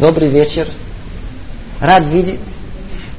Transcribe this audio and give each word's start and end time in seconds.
Добрый 0.00 0.30
вечер. 0.30 0.66
Рад 1.78 2.08
видеть, 2.08 2.40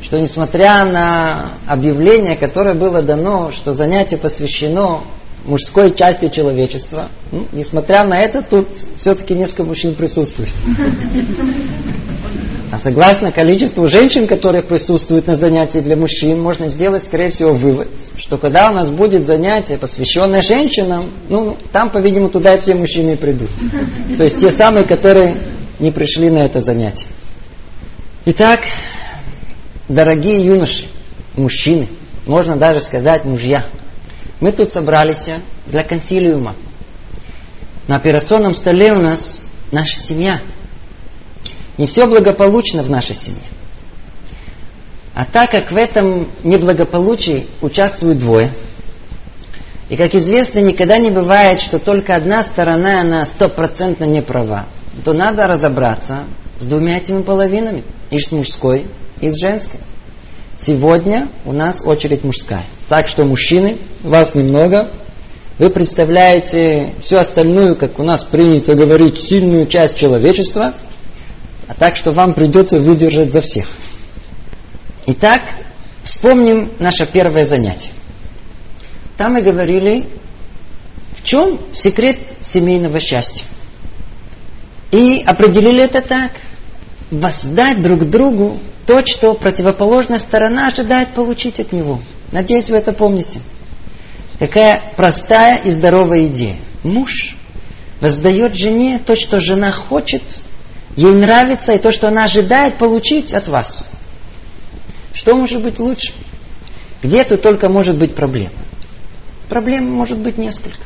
что 0.01 0.17
несмотря 0.17 0.83
на 0.83 1.59
объявление, 1.67 2.35
которое 2.35 2.73
было 2.73 3.03
дано, 3.03 3.51
что 3.51 3.73
занятие 3.73 4.17
посвящено 4.17 5.01
мужской 5.45 5.93
части 5.93 6.29
человечества, 6.29 7.09
ну, 7.31 7.47
несмотря 7.51 8.03
на 8.03 8.17
это, 8.17 8.41
тут 8.41 8.67
все-таки 8.97 9.35
несколько 9.35 9.63
мужчин 9.63 9.93
присутствует. 9.93 10.49
А 12.71 12.79
согласно 12.79 13.31
количеству 13.31 13.87
женщин, 13.87 14.25
которые 14.25 14.63
присутствуют 14.63 15.27
на 15.27 15.35
занятии 15.35 15.79
для 15.79 15.95
мужчин, 15.95 16.41
можно 16.41 16.67
сделать, 16.67 17.03
скорее 17.03 17.29
всего, 17.29 17.53
вывод, 17.53 17.89
что 18.17 18.39
когда 18.39 18.71
у 18.71 18.73
нас 18.73 18.89
будет 18.89 19.27
занятие, 19.27 19.77
посвященное 19.77 20.41
женщинам, 20.41 21.11
ну, 21.29 21.57
там, 21.71 21.91
по-видимому, 21.91 22.29
туда 22.29 22.55
и 22.55 22.59
все 22.59 22.73
мужчины 22.73 23.17
придут. 23.17 23.49
То 24.17 24.23
есть 24.23 24.39
те 24.39 24.49
самые, 24.49 24.85
которые 24.85 25.35
не 25.81 25.91
пришли 25.91 26.29
на 26.29 26.39
это 26.39 26.61
занятие. 26.61 27.07
Итак, 28.25 28.61
дорогие 29.89 30.45
юноши, 30.45 30.87
мужчины, 31.35 31.89
можно 32.25 32.55
даже 32.55 32.79
сказать 32.81 33.25
мужья, 33.25 33.67
мы 34.39 34.53
тут 34.53 34.71
собрались 34.71 35.27
для 35.65 35.83
консилиума. 35.83 36.55
На 37.87 37.97
операционном 37.97 38.53
столе 38.53 38.93
у 38.93 39.01
нас 39.01 39.41
наша 39.71 39.95
семья– 39.97 40.39
не 41.77 41.87
все 41.87 42.05
благополучно 42.05 42.83
в 42.83 42.89
нашей 42.91 43.15
семье. 43.15 43.41
А 45.15 45.25
так 45.25 45.49
как 45.49 45.71
в 45.71 45.75
этом 45.75 46.29
неблагополучии 46.43 47.47
участвуют 47.61 48.19
двое, 48.19 48.53
и, 49.89 49.97
как 49.97 50.13
известно, 50.15 50.59
никогда 50.59 50.99
не 50.99 51.09
бывает, 51.09 51.59
что 51.59 51.79
только 51.79 52.15
одна 52.15 52.43
сторона, 52.43 53.01
она 53.01 53.25
стопроцентно 53.25 54.05
не 54.05 54.21
права, 54.21 54.69
то 55.03 55.13
надо 55.13 55.47
разобраться 55.47 56.25
с 56.59 56.65
двумя 56.65 56.97
этими 56.97 57.21
половинами, 57.21 57.83
и 58.09 58.19
с 58.19 58.31
мужской, 58.31 58.87
и 59.19 59.29
с 59.29 59.39
женской. 59.39 59.79
Сегодня 60.59 61.29
у 61.45 61.53
нас 61.53 61.81
очередь 61.85 62.23
мужская. 62.23 62.65
Так 62.87 63.07
что, 63.07 63.25
мужчины, 63.25 63.77
вас 64.03 64.35
немного, 64.35 64.91
вы 65.57 65.69
представляете 65.69 66.93
всю 67.01 67.17
остальную, 67.17 67.75
как 67.75 67.99
у 67.99 68.03
нас 68.03 68.23
принято 68.23 68.75
говорить, 68.75 69.17
сильную 69.17 69.65
часть 69.67 69.97
человечества– 69.97 70.73
а 71.71 71.73
так 71.73 71.95
что 71.95 72.11
вам 72.11 72.33
придется 72.33 72.81
выдержать 72.81 73.31
за 73.31 73.39
всех. 73.39 73.65
Итак, 75.05 75.39
вспомним 76.03 76.73
наше 76.79 77.05
первое 77.05 77.45
занятие. 77.45 77.91
Там 79.15 79.31
мы 79.35 79.41
говорили, 79.41 80.09
в 81.13 81.23
чем 81.23 81.61
секрет 81.71 82.17
семейного 82.41 82.99
счастья. 82.99 83.45
И 84.91 85.23
определили 85.25 85.81
это 85.81 86.01
так. 86.01 86.31
Воздать 87.09 87.81
друг 87.81 88.05
другу 88.05 88.59
то, 88.85 89.05
что 89.05 89.33
противоположная 89.33 90.19
сторона 90.19 90.67
ожидает 90.67 91.13
получить 91.13 91.59
от 91.59 91.71
него. 91.71 92.01
Надеюсь, 92.31 92.69
вы 92.69 92.77
это 92.77 92.93
помните. 92.93 93.41
Какая 94.39 94.93
простая 94.95 95.57
и 95.57 95.71
здоровая 95.71 96.27
идея. 96.27 96.57
Муж 96.83 97.35
воздает 97.99 98.55
жене 98.55 98.99
то, 99.05 99.15
что 99.15 99.37
жена 99.37 99.71
хочет, 99.71 100.23
Ей 100.95 101.13
нравится 101.13 101.73
и 101.73 101.79
то, 101.79 101.91
что 101.91 102.09
она 102.09 102.25
ожидает 102.25 102.77
получить 102.77 103.33
от 103.33 103.47
вас. 103.47 103.91
Что 105.13 105.35
может 105.35 105.61
быть 105.61 105.79
лучше? 105.79 106.13
Где 107.01 107.23
тут 107.23 107.41
только 107.41 107.69
может 107.69 107.97
быть 107.97 108.15
проблема? 108.15 108.55
Проблем 109.49 109.89
может 109.89 110.17
быть 110.17 110.37
несколько. 110.37 110.79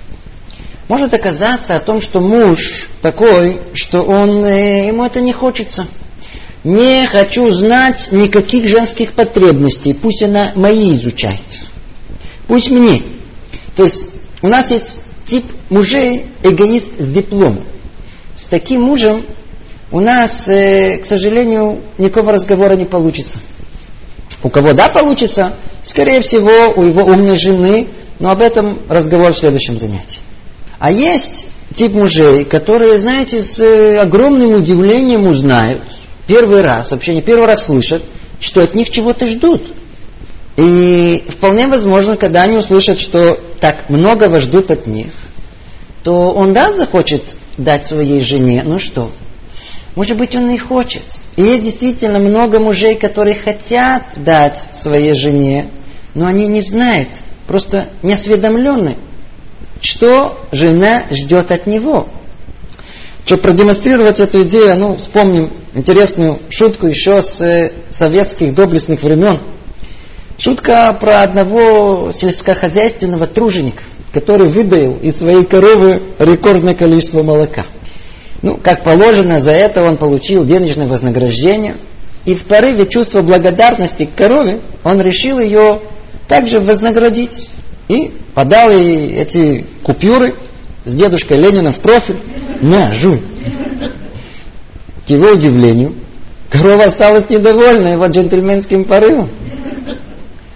Может 0.87 1.13
оказаться 1.15 1.73
о 1.73 1.79
том, 1.79 1.99
что 1.99 2.21
муж 2.21 2.89
такой, 3.01 3.61
что 3.73 4.03
он, 4.03 4.45
э, 4.45 4.87
ему 4.87 5.03
это 5.03 5.19
не 5.19 5.33
хочется. 5.33 5.87
Не 6.63 7.07
хочу 7.07 7.51
знать 7.51 8.09
никаких 8.11 8.67
женских 8.67 9.13
потребностей. 9.13 9.93
Пусть 9.93 10.21
она 10.21 10.51
мои 10.55 10.93
изучает. 10.93 11.63
Пусть 12.47 12.69
мне. 12.69 13.01
То 13.75 13.83
есть 13.83 14.05
у 14.41 14.47
нас 14.47 14.69
есть 14.69 14.99
тип 15.25 15.45
мужей 15.69 16.27
эгоист 16.43 16.99
с 16.99 17.07
дипломом. 17.07 17.65
С 18.35 18.45
таким 18.45 18.81
мужем 18.81 19.25
у 19.91 19.99
нас, 19.99 20.47
э, 20.47 20.97
к 20.97 21.05
сожалению, 21.05 21.81
никакого 21.97 22.31
разговора 22.31 22.75
не 22.75 22.85
получится. 22.85 23.39
У 24.43 24.49
кого 24.49 24.73
да 24.73 24.89
получится, 24.89 25.53
скорее 25.81 26.21
всего, 26.21 26.73
у 26.75 26.83
его 26.83 27.03
умной 27.03 27.37
жены, 27.37 27.87
но 28.19 28.29
об 28.29 28.41
этом 28.41 28.81
разговор 28.87 29.33
в 29.33 29.37
следующем 29.37 29.79
занятии. 29.79 30.19
А 30.79 30.91
есть 30.91 31.47
тип 31.73 31.93
мужей, 31.93 32.45
которые, 32.45 32.97
знаете, 32.99 33.41
с 33.41 33.59
э, 33.59 33.97
огромным 33.97 34.53
удивлением 34.53 35.27
узнают, 35.27 35.83
первый 36.27 36.61
раз, 36.61 36.91
вообще 36.91 37.13
не 37.13 37.21
первый 37.21 37.47
раз 37.47 37.65
слышат, 37.65 38.03
что 38.39 38.61
от 38.61 38.75
них 38.75 38.89
чего-то 38.89 39.27
ждут. 39.27 39.73
И 40.57 41.25
вполне 41.29 41.67
возможно, 41.67 42.15
когда 42.15 42.43
они 42.43 42.57
услышат, 42.57 42.99
что 42.99 43.37
так 43.59 43.89
многого 43.89 44.39
ждут 44.39 44.71
от 44.71 44.87
них, 44.87 45.11
то 46.03 46.31
он 46.31 46.53
да 46.53 46.73
захочет 46.73 47.35
дать 47.57 47.85
своей 47.85 48.19
жене, 48.21 48.63
ну 48.65 48.79
что, 48.79 49.11
может 49.95 50.17
быть, 50.17 50.35
он 50.35 50.49
и 50.49 50.57
хочет. 50.57 51.03
И 51.37 51.41
есть 51.41 51.63
действительно 51.63 52.19
много 52.19 52.59
мужей, 52.59 52.95
которые 52.95 53.35
хотят 53.35 54.03
дать 54.17 54.59
своей 54.73 55.13
жене, 55.13 55.71
но 56.13 56.25
они 56.25 56.47
не 56.47 56.61
знают, 56.61 57.09
просто 57.47 57.87
не 58.03 58.13
осведомлены, 58.13 58.97
что 59.85 60.39
жена 60.51 61.03
ждет 61.11 61.51
от 61.51 61.67
него. 61.67 62.07
Чтобы 63.25 63.43
продемонстрировать 63.43 64.19
эту 64.19 64.41
идею, 64.43 64.75
ну, 64.77 64.97
вспомним 64.97 65.53
интересную 65.73 66.39
шутку 66.49 66.87
еще 66.87 67.21
с 67.21 67.41
э, 67.41 67.71
советских 67.89 68.53
доблестных 68.53 69.01
времен. 69.01 69.39
Шутка 70.37 70.95
про 70.99 71.21
одного 71.21 72.11
сельскохозяйственного 72.11 73.25
труженика, 73.25 73.83
который 74.13 74.47
выдаил 74.47 74.97
из 74.97 75.17
своей 75.17 75.45
коровы 75.45 76.01
рекордное 76.19 76.73
количество 76.73 77.23
молока. 77.23 77.65
Ну, 78.41 78.57
как 78.57 78.83
положено, 78.83 79.39
за 79.39 79.51
это 79.51 79.83
он 79.83 79.97
получил 79.97 80.45
денежное 80.45 80.87
вознаграждение. 80.87 81.77
И 82.25 82.35
в 82.35 82.45
порыве 82.45 82.87
чувства 82.87 83.21
благодарности 83.21 84.05
к 84.05 84.15
корове 84.15 84.61
он 84.83 85.01
решил 85.01 85.39
ее 85.39 85.79
также 86.27 86.59
вознаградить. 86.59 87.49
И 87.87 88.13
подал 88.33 88.71
ей 88.71 89.13
эти 89.15 89.65
купюры 89.83 90.35
с 90.85 90.93
дедушкой 90.93 91.37
Лениным 91.37 91.73
в 91.73 91.79
профиль. 91.79 92.21
На, 92.61 92.91
жуй. 92.91 93.21
К 95.05 95.09
его 95.09 95.31
удивлению, 95.31 95.95
корова 96.49 96.85
осталась 96.85 97.29
недовольна 97.29 97.89
его 97.89 98.05
джентльменским 98.07 98.85
порывом. 98.85 99.29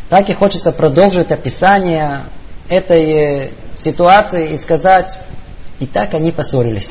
Так 0.09 0.29
и 0.29 0.33
хочется 0.33 0.71
продолжить 0.71 1.31
описание 1.31 2.25
этой 2.67 3.03
э, 3.03 3.51
ситуации 3.75 4.53
и 4.53 4.57
сказать, 4.57 5.19
и 5.79 5.85
так 5.85 6.15
они 6.15 6.31
поссорились. 6.31 6.89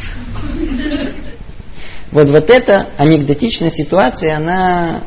Вот, 2.13 2.31
вот 2.31 2.49
эта 2.49 2.91
анекдотичная 2.97 3.71
ситуация, 3.71 4.37
она 4.37 5.03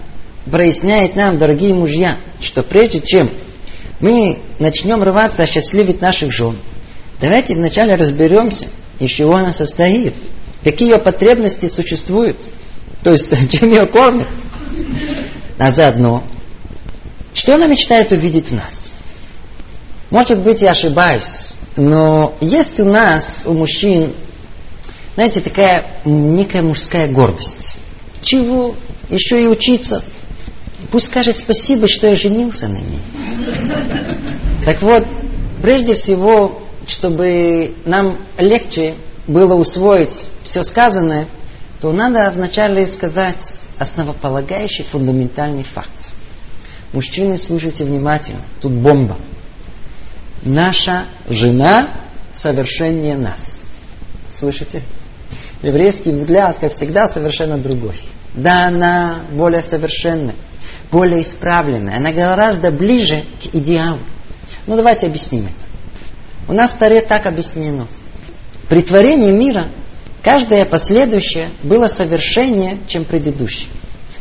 проясняет 0.50 1.16
нам, 1.16 1.38
дорогие 1.38 1.74
мужья, 1.74 2.18
что 2.40 2.64
прежде 2.64 3.00
чем 3.00 3.32
мы 4.02 4.40
начнем 4.60 5.04
рваться 5.04 5.44
осчастливить 5.44 6.02
наших 6.02 6.32
жен, 6.32 6.58
давайте 7.20 7.56
вначале 7.56 7.96
разберемся, 7.96 8.68
из 9.00 9.12
чего 9.12 9.36
она 9.36 9.54
состоит, 9.54 10.14
какие 10.64 10.92
ее 10.92 11.00
потребности 11.00 11.68
существуют, 11.68 12.38
то 13.04 13.12
есть 13.12 13.32
чем 13.52 13.70
ее 13.70 13.86
кормят, 13.86 14.28
а 15.58 15.72
заодно, 15.72 16.24
что 17.34 17.56
она 17.56 17.68
мечтает 17.68 18.12
увидеть 18.12 18.50
в 18.50 18.54
нас. 18.54 18.92
Может 20.10 20.40
быть, 20.44 20.62
я 20.62 20.72
ошибаюсь, 20.72 21.54
но 21.78 22.36
есть 22.42 22.80
у 22.80 22.86
нас, 22.86 23.44
у 23.46 23.54
мужчин, 23.54 24.14
знаете, 25.16 25.42
такая 25.42 26.02
некая 26.06 26.64
мужская 26.64 27.08
гордость. 27.08 27.78
Чего? 28.22 28.76
Еще 29.10 29.44
и 29.44 29.48
учиться. 29.48 30.04
Пусть 30.92 31.08
скажет 31.08 31.38
спасибо, 31.38 31.88
что 31.88 32.08
я 32.08 32.16
женился 32.16 32.68
на 32.68 32.78
ней. 32.78 33.02
Так 34.66 34.82
вот, 34.82 35.08
прежде 35.62 35.96
всего, 35.96 36.62
чтобы 36.88 37.76
нам 37.86 38.18
легче 38.38 38.96
было 39.28 39.56
усвоить 39.56 40.30
все 40.44 40.64
сказанное, 40.64 41.28
то 41.80 41.92
надо 41.92 42.32
вначале 42.36 42.86
сказать 42.86 43.42
основополагающий 43.80 44.84
фундаментальный 44.84 45.64
факт. 45.64 46.12
Мужчины, 46.94 47.38
слушайте 47.38 47.86
внимательно, 47.86 48.42
тут 48.60 48.74
бомба 48.74 49.18
наша 50.44 51.06
жена 51.30 52.02
совершеннее 52.34 53.18
нас. 53.18 53.60
Слышите? 54.32 54.82
Еврейский 55.62 56.12
взгляд, 56.12 56.58
как 56.60 56.74
всегда, 56.74 57.08
совершенно 57.08 57.58
другой. 57.58 57.96
Да, 58.34 58.68
она 58.68 59.22
более 59.32 59.62
совершенная, 59.62 60.36
более 60.92 61.22
исправленная, 61.22 61.98
она 61.98 62.12
гораздо 62.12 62.72
ближе 62.72 63.26
к 63.42 63.56
идеалу. 63.56 64.00
Ну, 64.68 64.76
давайте 64.76 65.08
объясним 65.08 65.46
это. 65.46 66.50
У 66.50 66.54
нас 66.54 66.72
в 66.72 66.78
Таре 66.78 67.02
так 67.02 67.26
объяснено. 67.26 67.88
При 68.68 68.82
творении 68.82 69.32
мира 69.32 69.72
Каждое 70.24 70.66
последующее 70.66 71.52
было 71.64 71.88
совершеннее, 71.88 72.78
чем 72.88 73.06
предыдущее. 73.06 73.70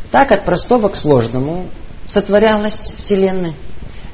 Так 0.09 0.31
от 0.31 0.45
простого 0.45 0.89
к 0.89 0.95
сложному 0.95 1.69
сотворялась 2.05 2.95
Вселенная. 2.97 3.53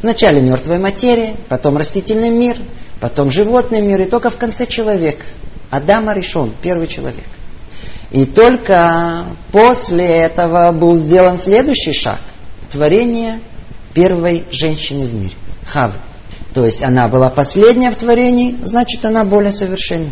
Вначале 0.01 0.41
мертвая 0.41 0.79
материя, 0.79 1.35
потом 1.47 1.77
растительный 1.77 2.29
мир, 2.29 2.57
потом 2.99 3.31
животный 3.31 3.81
мир, 3.81 4.01
и 4.01 4.05
только 4.05 4.29
в 4.29 4.37
конце 4.37 4.67
человек. 4.67 5.25
Адама 5.69 6.13
решен, 6.13 6.53
первый 6.61 6.87
человек. 6.87 7.25
И 8.11 8.25
только 8.25 9.25
после 9.51 10.07
этого 10.07 10.71
был 10.71 10.97
сделан 10.97 11.39
следующий 11.39 11.93
шаг– 11.93 12.19
творение 12.69 13.41
первой 13.93 14.45
женщины 14.51 15.05
в 15.05 15.13
мире– 15.13 15.33
Хавы. 15.65 15.95
То 16.53 16.65
есть 16.65 16.83
она 16.83 17.07
была 17.07 17.29
последняя 17.29 17.91
в 17.91 17.95
творении, 17.95 18.57
значит 18.63 19.03
она 19.05 19.23
более 19.23 19.51
совершенна. 19.51 20.11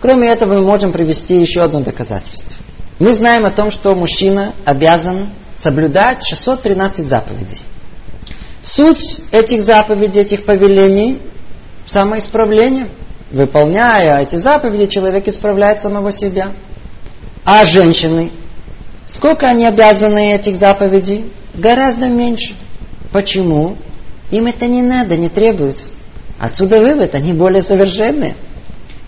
Кроме 0.00 0.28
этого 0.28 0.54
мы 0.54 0.62
можем 0.62 0.92
привести 0.92 1.40
еще 1.40 1.62
одно 1.62 1.80
доказательство. 1.80 2.56
Мы 2.98 3.14
знаем 3.14 3.46
о 3.46 3.50
том, 3.50 3.70
что 3.70 3.94
мужчина 3.94 4.54
обязан 4.64 5.28
соблюдать 5.54 6.24
613 6.26 7.08
заповедей. 7.08 7.60
Суть 8.62 9.20
этих 9.30 9.62
заповедей, 9.62 10.22
этих 10.22 10.44
повелений– 10.44 11.22
самоисправление. 11.86 12.90
Выполняя 13.30 14.22
эти 14.22 14.36
заповеди, 14.36 14.86
человек 14.86 15.28
исправляет 15.28 15.80
самого 15.80 16.10
себя. 16.12 16.52
А 17.44 17.64
женщины, 17.64 18.30
сколько 19.08 19.46
они 19.46 19.66
обязаны 19.66 20.34
этих 20.34 20.56
заповедей? 20.56 21.32
Гораздо 21.54 22.08
меньше. 22.08 22.54
Почему? 23.12 23.76
Им 24.30 24.46
это 24.46 24.66
не 24.66 24.82
надо, 24.82 25.16
не 25.16 25.28
требуется. 25.28 25.90
Отсюда 26.38 26.80
вывод, 26.80 27.14
они 27.14 27.32
более 27.32 27.62
совершенные. 27.62 28.36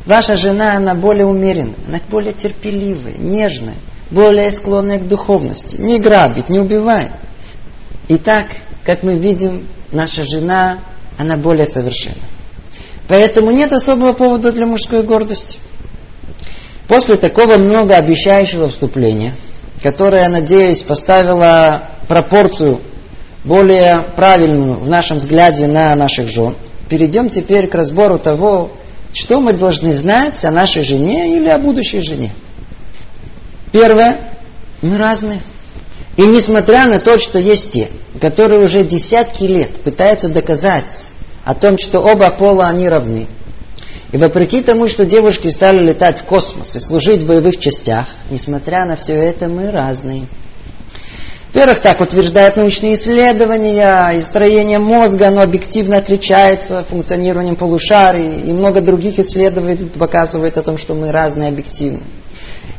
Ваша 0.07 0.37
жена, 0.37 0.77
она 0.77 0.95
более 0.95 1.27
умеренная, 1.27 1.77
она 1.87 2.01
более 2.09 2.33
терпеливая, 2.33 3.15
нежная, 3.19 3.77
более 4.11 4.51
склонная 4.51 4.99
к 4.99 5.07
духовности, 5.07 5.77
не 5.77 5.99
грабит, 5.99 6.49
не 6.49 6.59
убивает. 6.59 7.13
Итак, 8.09 8.47
как 8.85 9.03
мы 9.03 9.19
видим, 9.19 9.69
наша 9.93 10.25
жена, 10.25 10.81
она 11.19 11.37
более 11.37 11.67
совершенна. 11.67 12.25
Поэтому 13.09 13.51
нет 13.51 13.73
особого 13.73 14.15
повода 14.15 14.53
для 14.53 14.67
мужской 14.67 15.03
гордости. 15.03 15.59
После 16.89 17.17
такого 17.17 17.57
многообещающего 17.57 18.69
вступления, 18.69 19.35
которое, 19.83 20.29
надеюсь, 20.29 20.83
поставило 20.83 21.89
пропорцию 22.09 22.81
более 23.45 24.13
правильную 24.17 24.75
в 24.79 24.89
нашем 24.89 25.19
взгляде 25.19 25.67
на 25.67 25.95
наших 25.95 26.29
жен, 26.29 26.57
перейдем 26.89 27.29
теперь 27.29 27.69
к 27.69 27.75
разбору 27.75 28.19
того, 28.19 28.73
что 29.13 29.41
мы 29.41 29.53
должны 29.53 29.93
знать 29.93 30.45
о 30.45 30.51
нашей 30.51 30.83
жене 30.83 31.37
или 31.37 31.49
о 31.49 31.59
будущей 31.59 32.03
жене. 32.03 32.33
Первое, 33.73 34.39
мы 34.83 34.99
разные. 34.99 35.41
И 36.17 36.23
несмотря 36.23 36.87
на 36.87 37.01
то, 37.01 37.19
что 37.19 37.39
есть 37.39 37.73
те, 37.73 37.89
которые 38.21 38.61
уже 38.61 38.85
десятки 38.85 39.45
лет 39.45 39.83
пытаются 39.83 40.29
доказать 40.29 40.85
о 41.45 41.55
том, 41.55 41.79
что 41.79 42.01
оба 42.01 42.31
пола 42.31 42.69
они 42.69 42.89
равны, 42.89 43.29
и 44.13 44.17
вопреки 44.17 44.63
тому, 44.63 44.89
что 44.89 45.05
девушки 45.05 45.49
стали 45.49 45.83
летать 45.83 46.21
в 46.21 46.25
космос 46.25 46.75
и 46.75 46.81
служить 46.81 47.23
в 47.23 47.27
боевых 47.27 47.59
частях, 47.59 48.09
несмотря 48.31 48.85
на 48.85 48.97
все 48.97 49.15
это, 49.15 49.49
мы 49.49 49.71
разные. 49.71 50.27
Во-первых, 51.53 51.81
так 51.81 52.01
утверждают 52.01 52.57
научные 52.57 52.95
исследования, 52.95 54.11
и 54.11 54.23
строение 54.23 54.79
мозга, 54.79 55.29
оно 55.29 55.43
объективно 55.43 55.97
отличается 55.97 56.85
функционированием 56.89 57.57
полушарий, 57.57 58.41
и 58.43 58.53
много 58.53 58.81
других 58.81 59.19
исследований 59.19 59.87
показывает 59.87 60.59
о 60.59 60.63
том, 60.63 60.79
что 60.79 60.95
мы 60.95 61.11
разные 61.11 61.49
объективно. 61.49 62.03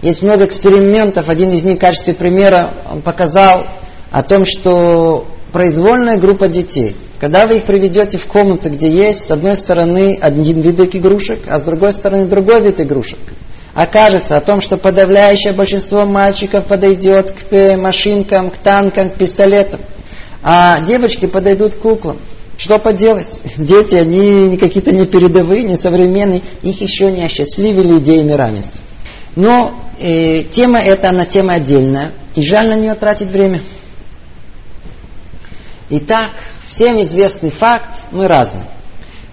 Есть 0.02 0.22
много 0.22 0.46
экспериментов, 0.46 1.28
один 1.28 1.52
из 1.52 1.64
них 1.64 1.78
в 1.78 1.82
качестве 1.82 2.14
примера 2.14 2.78
он 2.90 3.02
показал 3.02 3.68
о 4.10 4.24
том, 4.24 4.46
что 4.46 5.28
произвольная 5.52 6.18
группа 6.18 6.48
детей, 6.48 6.96
когда 7.22 7.48
вы 7.48 7.58
их 7.58 7.64
приведете 7.64 8.18
в 8.18 8.26
комнату, 8.28 8.70
где 8.70 8.90
есть 8.90 9.28
с 9.28 9.32
одной 9.32 9.56
стороны 9.56 10.18
один 10.20 10.60
вид 10.60 10.80
игрушек, 10.94 11.44
а 11.48 11.58
с 11.60 11.64
другой 11.64 11.94
стороны 11.94 12.26
другой 12.26 12.60
вид 12.62 12.82
игрушек– 12.82 13.20
окажется 13.74 14.38
о 14.38 14.42
том, 14.42 14.62
что 14.62 14.78
подавляющее 14.78 15.54
большинство 15.54 16.06
мальчиков 16.06 16.66
подойдет 16.66 17.32
к 17.32 17.54
э, 17.54 17.78
машинкам, 17.78 18.50
к 18.50 18.58
танкам, 18.58 19.10
к 19.10 19.16
пистолетам, 19.16 19.82
а 20.44 20.82
девочки 20.82 21.26
подойдут 21.26 21.76
к 21.76 21.80
куклам. 21.80 22.18
Что 22.58 22.80
поделать? 22.80 23.42
Дети, 23.58 23.96
они 23.96 24.58
какие-то 24.58 24.92
не 24.92 25.06
передовые, 25.06 25.64
не 25.64 25.78
современные, 25.78 26.42
их 26.62 26.82
еще 26.82 27.12
не 27.12 27.24
осчастливили 27.24 28.00
идеями 28.00 28.34
равенства. 28.34 28.82
Но 29.36 29.90
э, 30.00 30.42
тема 30.52 30.80
эта, 30.80 31.10
она 31.10 31.26
тема 31.26 31.54
отдельная, 31.54 32.14
и 32.36 32.42
жаль 32.42 32.68
на 32.68 32.76
нее 32.76 32.94
тратить 32.96 33.30
время. 33.30 33.62
Итак, 35.90 36.32
всем 36.72 37.02
известный 37.02 37.52
факт, 37.52 37.98
мы 38.12 38.28
разные. 38.28 38.66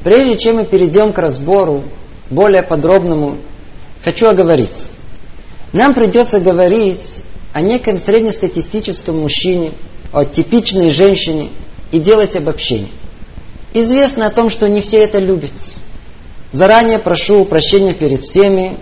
Прежде 0.05 0.37
чем 0.37 0.57
мы 0.57 0.67
перейдем 0.67 1.13
к 1.13 1.19
разбору, 1.19 1.85
более 2.31 2.63
подробному 2.63 3.39
хочу 4.05 4.29
оговориться. 4.29 4.87
Нам 5.73 5.95
придется 5.95 6.41
говорить 6.41 7.01
о 7.53 7.61
неком 7.61 7.99
среднестатистическом 7.99 9.21
мужчине, 9.21 9.75
о 10.13 10.25
типичной 10.25 10.93
женщине 10.93 11.51
и 11.91 11.99
делать 11.99 12.37
обобщение. 12.37 12.91
Известно 13.73 14.27
о 14.27 14.31
том, 14.31 14.51
что 14.51 14.69
не 14.69 14.81
все 14.81 14.99
это 14.99 15.19
любят. 15.21 15.53
Заранее 16.51 16.99
прошу 16.99 17.45
прощения 17.45 17.93
перед 17.93 18.23
всеми. 18.23 18.79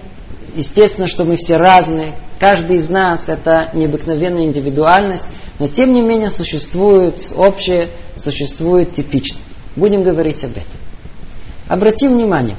Естественно, 0.55 1.09
что 1.09 1.25
мы 1.25 1.37
все 1.37 1.57
разные. 1.57 2.19
Каждый 2.39 2.77
из 2.77 2.89
нас 2.89 3.29
это 3.29 3.71
необыкновенная 3.75 4.45
индивидуальность, 4.45 5.27
но 5.59 5.69
тем 5.69 5.93
не 5.93 6.03
менее 6.03 6.31
существует 6.31 7.33
общее, 7.37 7.93
существует 8.17 8.93
типично. 8.93 9.39
Будем 9.75 10.03
говорить 10.03 10.45
об 10.45 10.53
этом. 10.53 10.81
Обратим 11.69 12.15
внимание, 12.15 12.57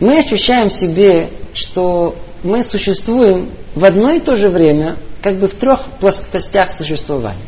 мы 0.00 0.18
ощущаем 0.18 0.68
в 0.68 0.72
себе, 0.72 1.32
что 1.54 2.16
мы 2.42 2.62
существуем 2.62 3.54
в 3.74 3.84
одно 3.84 4.12
и 4.12 4.20
то 4.20 4.36
же 4.36 4.48
время, 4.48 4.98
как 5.22 5.38
бы 5.38 5.48
в 5.48 5.54
трех 5.54 5.98
плоскостях 6.00 6.70
существования. 6.70 7.46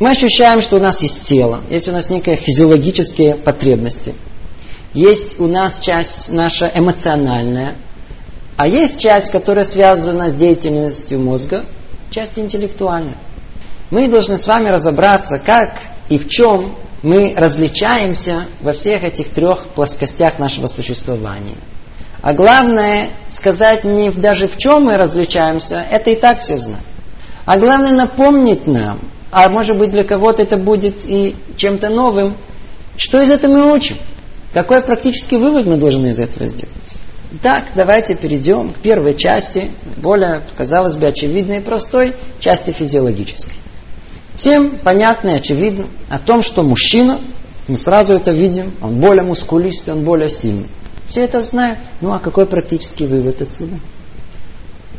Мы 0.00 0.10
ощущаем, 0.10 0.62
что 0.62 0.76
у 0.76 0.80
нас 0.80 1.02
есть 1.02 1.24
тело, 1.24 1.62
есть 1.68 1.88
у 1.88 1.92
нас 1.92 2.08
некие 2.08 2.36
физиологические 2.36 3.34
потребности, 3.34 4.14
есть 4.94 5.40
у 5.40 5.46
нас 5.46 5.80
часть 5.80 6.30
наша 6.30 6.70
эмоциональная, 6.72 7.78
а 8.56 8.66
есть 8.66 9.00
часть, 9.00 9.30
которая 9.30 9.64
связана 9.64 10.30
с 10.30 10.34
деятельностью 10.34 11.20
мозга, 11.20 11.66
часть 12.10 12.38
интеллектуальная. 12.38 13.18
Мы 13.90 14.08
должны 14.08 14.36
с 14.36 14.46
вами 14.46 14.68
разобраться, 14.68 15.38
как 15.38 15.80
и 16.08 16.18
в 16.18 16.28
чем 16.28 16.76
мы 17.02 17.34
различаемся 17.36 18.46
во 18.60 18.72
всех 18.72 19.04
этих 19.04 19.30
трех 19.30 19.68
плоскостях 19.68 20.38
нашего 20.38 20.66
существования. 20.66 21.58
А 22.20 22.34
главное 22.34 23.10
сказать 23.30 23.84
не 23.84 24.10
даже 24.10 24.48
в 24.48 24.58
чем 24.58 24.84
мы 24.84 24.96
различаемся, 24.96 25.86
это 25.88 26.10
и 26.10 26.16
так 26.16 26.42
все 26.42 26.58
знают. 26.58 26.84
А 27.46 27.58
главное 27.58 27.92
напомнить 27.92 28.66
нам, 28.66 29.10
а 29.30 29.48
может 29.48 29.78
быть 29.78 29.90
для 29.90 30.04
кого-то 30.04 30.42
это 30.42 30.56
будет 30.56 30.96
и 31.06 31.36
чем-то 31.56 31.88
новым, 31.88 32.36
что 32.96 33.18
из 33.18 33.30
этого 33.30 33.52
мы 33.52 33.72
учим. 33.72 33.96
Какой 34.52 34.82
практический 34.82 35.36
вывод 35.36 35.66
мы 35.66 35.76
должны 35.76 36.08
из 36.08 36.18
этого 36.18 36.46
сделать? 36.46 36.74
Так, 37.42 37.66
давайте 37.74 38.14
перейдем 38.14 38.72
к 38.72 38.78
первой 38.78 39.14
части, 39.14 39.70
более, 39.96 40.42
казалось 40.56 40.96
бы, 40.96 41.06
очевидной 41.06 41.58
и 41.58 41.60
простой, 41.60 42.14
части 42.40 42.70
физиологической. 42.70 43.54
Всем 44.38 44.78
понятно 44.78 45.30
и 45.30 45.34
очевидно 45.34 45.86
о 46.08 46.20
том, 46.20 46.42
что 46.42 46.62
мужчина, 46.62 47.18
мы 47.66 47.76
сразу 47.76 48.14
это 48.14 48.30
видим, 48.30 48.72
он 48.80 49.00
более 49.00 49.24
мускулистый, 49.24 49.92
он 49.94 50.04
более 50.04 50.28
сильный. 50.28 50.68
Все 51.08 51.24
это 51.24 51.42
знают. 51.42 51.80
Ну 52.00 52.12
а 52.12 52.20
какой 52.20 52.46
практический 52.46 53.06
вывод 53.06 53.42
отсюда? 53.42 53.80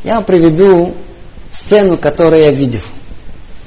Я 0.04 0.16
вам 0.16 0.24
приведу 0.24 0.94
сцену, 1.50 1.96
которую 1.96 2.42
я 2.42 2.50
видел. 2.50 2.82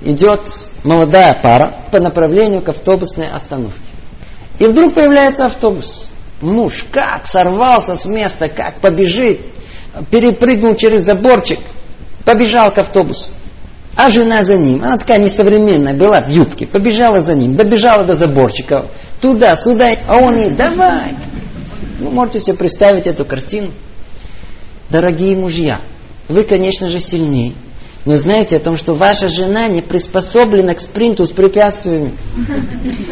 Идет 0.02 0.42
молодая 0.84 1.40
пара 1.42 1.88
по 1.92 2.00
направлению 2.00 2.62
к 2.62 2.70
автобусной 2.70 3.30
остановке. 3.30 3.80
И 4.60 4.66
вдруг 4.68 4.94
появляется 4.94 5.46
автобус. 5.46 6.08
Муж 6.40 6.86
как 6.92 7.26
сорвался 7.26 7.96
с 7.96 8.06
места, 8.06 8.48
как 8.48 8.80
побежит, 8.80 9.42
перепрыгнул 10.12 10.76
через 10.76 11.04
заборчик, 11.04 11.60
побежал 12.26 12.72
к 12.72 12.78
автобусу. 12.78 13.30
А 13.96 14.10
жена 14.10 14.44
за 14.44 14.58
ним, 14.58 14.84
она 14.84 14.98
такая 14.98 15.20
несовременная, 15.20 15.94
была 15.94 16.20
в 16.22 16.30
юбке, 16.30 16.66
побежала 16.66 17.22
за 17.22 17.36
ним, 17.36 17.56
добежала 17.56 18.04
до 18.04 18.16
заборчика, 18.16 18.90
туда, 19.22 19.56
сюда, 19.56 19.92
а 20.08 20.18
он 20.18 20.36
ей, 20.38 20.50
давай. 20.50 21.16
Ну, 22.00 22.10
можете 22.10 22.40
себе 22.40 22.56
представить 22.56 23.06
эту 23.06 23.24
картину. 23.24 23.72
Дорогие 24.90 25.36
мужья, 25.36 25.82
вы, 26.28 26.44
конечно 26.44 26.90
же, 26.90 27.00
сильнее, 27.00 27.54
но 28.06 28.18
знаете 28.18 28.58
о 28.58 28.60
том, 28.60 28.78
что 28.78 28.96
ваша 28.96 29.30
жена 29.30 29.68
не 29.68 29.82
приспособлена 29.82 30.74
к 30.74 30.82
спринту 30.82 31.26
с 31.26 31.32
препятствиями. 31.32 32.14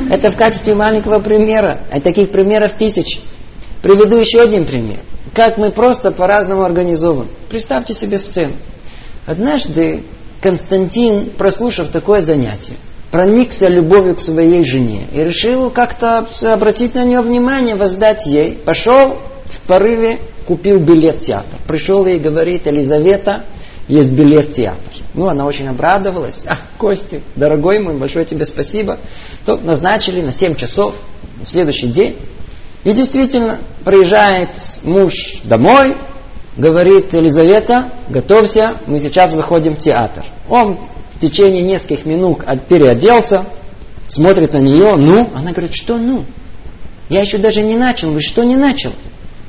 Это 0.10 0.32
в 0.32 0.36
качестве 0.36 0.74
маленького 0.74 1.20
примера, 1.20 1.86
а 1.92 2.02
таких 2.02 2.32
примеров 2.32 2.74
тысячи. 2.74 3.20
Приведу 3.82 4.18
еще 4.18 4.42
один 4.42 4.66
пример. 4.66 5.00
как 5.34 5.58
мы 5.58 5.72
просто 5.72 6.12
по-разному 6.12 6.64
организованы. 6.64 7.30
Представьте 7.50 7.94
себе 7.94 8.18
сцену. 8.18 8.56
Однажды 9.26 10.04
Константин, 10.42 11.30
прослушав 11.38 11.92
такое 11.92 12.22
занятие, 12.22 12.76
проникся 13.12 13.68
любовью 13.68 14.16
к 14.16 14.22
своей 14.22 14.64
жене 14.64 15.08
и 15.12 15.24
решил 15.24 15.70
как-то 15.70 16.28
обратить 16.44 16.96
на 16.96 17.04
нее 17.06 17.22
внимание, 17.22 17.76
воздать 17.76 18.26
ей. 18.26 18.54
Пошел 18.54 19.20
в 19.46 19.62
порыве, 19.68 20.22
купил 20.48 20.80
билет 20.80 21.18
в 21.18 21.20
театр. 21.22 21.60
Пришел 21.68 22.06
ей 22.06 22.18
и 22.18 22.20
говорит, 22.20 22.66
Елизавета, 22.66 23.46
есть 23.88 24.12
билет 24.12 24.50
в 24.50 24.54
театр. 24.54 24.94
Ну, 25.14 25.28
она 25.28 25.46
очень 25.46 25.68
обрадовалась. 25.68 26.44
А, 26.48 26.58
Костя, 26.78 27.22
дорогой 27.36 27.80
мой, 27.80 28.00
большое 28.00 28.26
тебе 28.26 28.46
спасибо. 28.46 29.00
То 29.46 29.58
назначили 29.58 30.22
на 30.22 30.32
7 30.32 30.56
часов 30.56 30.96
на 31.38 31.46
следующий 31.46 31.88
день. 31.88 32.16
И 32.84 32.94
действительно, 32.94 33.60
приезжает 33.84 34.56
муж 34.84 35.42
домой, 35.44 35.98
говорит, 36.58 37.14
Елизавета, 37.14 37.94
готовься, 38.10 38.78
мы 38.88 39.00
сейчас 39.00 39.34
выходим 39.34 39.76
в 39.76 39.80
театр. 39.80 40.26
Он 40.50 40.78
в 41.16 41.20
течение 41.20 41.62
нескольких 41.62 42.06
минут 42.06 42.40
переоделся, 42.68 43.46
смотрит 44.08 44.54
на 44.54 44.58
нее, 44.58 44.96
ну, 44.98 45.32
она 45.34 45.52
говорит, 45.52 45.74
что 45.74 45.98
ну? 45.98 46.26
Я 47.10 47.22
еще 47.22 47.38
даже 47.38 47.62
не 47.62 47.76
начал. 47.76 48.08
Говорит, 48.10 48.28
что 48.28 48.44
не 48.44 48.56
начал? 48.56 48.94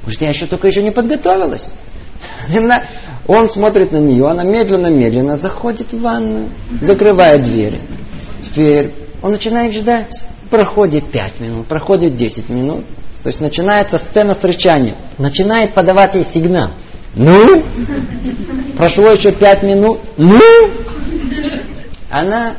Говорит, 0.03 0.23
я 0.23 0.31
еще 0.31 0.47
только 0.47 0.67
еще 0.67 0.83
не 0.83 0.91
подготовилась. 0.91 1.73
Он 3.27 3.49
смотрит 3.49 3.93
на 3.93 3.99
нее, 3.99 4.29
она 4.29 4.43
медленно-медленно 4.43 5.37
заходит 5.37 5.93
в 5.93 6.01
ванную, 6.01 6.51
закрывает 6.81 7.45
двери. 7.45 7.81
Теперь 8.41 8.93
он 9.23 9.31
начинает 9.31 9.73
ждать. 9.75 10.25
Проходит 10.51 11.11
5 11.11 11.41
минут, 11.41 11.67
проходит 11.69 12.17
10 12.17 12.49
минут. 12.49 12.85
То 13.23 13.29
есть 13.29 13.41
начинается 13.41 13.99
сцена 13.99 14.35
встречания. 14.35 14.97
Начинает 15.19 15.73
подавать 15.73 16.17
ей 16.17 16.25
сигнал. 16.25 16.73
Ну? 17.15 17.63
Прошло 18.77 19.11
еще 19.11 19.33
5 19.33 19.63
минут. 19.63 20.01
Ну? 20.17 20.41
Она 22.11 22.57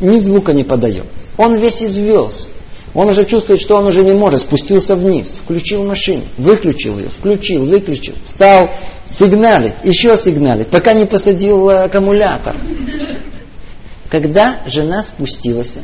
ни 0.00 0.18
звука 0.18 0.52
не 0.52 0.64
подает. 0.64 1.08
Он 1.36 1.56
весь 1.56 1.82
извелся. 1.82 2.48
Он 2.94 3.10
уже 3.10 3.26
чувствует, 3.26 3.60
что 3.60 3.76
он 3.76 3.86
уже 3.86 4.02
не 4.02 4.12
может, 4.12 4.40
спустился 4.40 4.96
вниз, 4.96 5.36
включил 5.44 5.84
машину, 5.84 6.24
выключил 6.38 6.98
ее, 6.98 7.10
включил, 7.10 7.66
выключил, 7.66 8.14
стал 8.24 8.70
сигналить, 9.06 9.74
еще 9.84 10.16
сигналить, 10.16 10.68
пока 10.68 10.94
не 10.94 11.04
посадил 11.04 11.68
э, 11.68 11.84
аккумулятор. 11.84 12.56
Когда 14.08 14.62
жена 14.64 15.02
спустилась, 15.02 15.74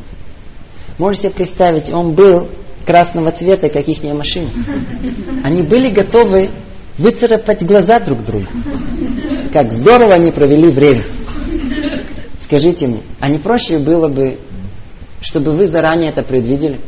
можете 0.96 1.28
представить, 1.28 1.90
он 1.90 2.14
был 2.14 2.48
красного 2.86 3.30
цвета, 3.30 3.68
как 3.68 3.86
их 3.88 4.02
машина. 4.02 4.48
Они 5.44 5.60
были 5.60 5.90
готовы 5.90 6.50
выцарапать 6.98 7.62
глаза 7.64 8.00
друг 8.00 8.24
другу. 8.24 8.46
Как 9.52 9.72
здорово 9.72 10.14
они 10.14 10.30
провели 10.30 10.70
время. 10.70 11.04
Скажите 12.38 12.86
мне, 12.86 13.02
а 13.20 13.28
не 13.28 13.38
проще 13.38 13.78
было 13.78 14.08
бы, 14.08 14.38
чтобы 15.20 15.52
вы 15.52 15.66
заранее 15.66 16.10
это 16.10 16.22
предвидели? 16.22 16.80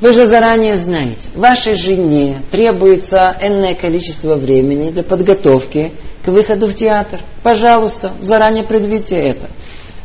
Вы 0.00 0.12
же 0.12 0.26
заранее 0.26 0.76
знаете, 0.78 1.28
вашей 1.36 1.74
жене 1.74 2.42
требуется 2.50 3.36
энное 3.40 3.76
количество 3.76 4.34
времени 4.34 4.90
для 4.90 5.04
подготовки 5.04 5.94
к 6.24 6.28
выходу 6.28 6.66
в 6.66 6.74
театр. 6.74 7.20
Пожалуйста, 7.44 8.12
заранее 8.20 8.64
предвидите 8.64 9.16
это. 9.16 9.50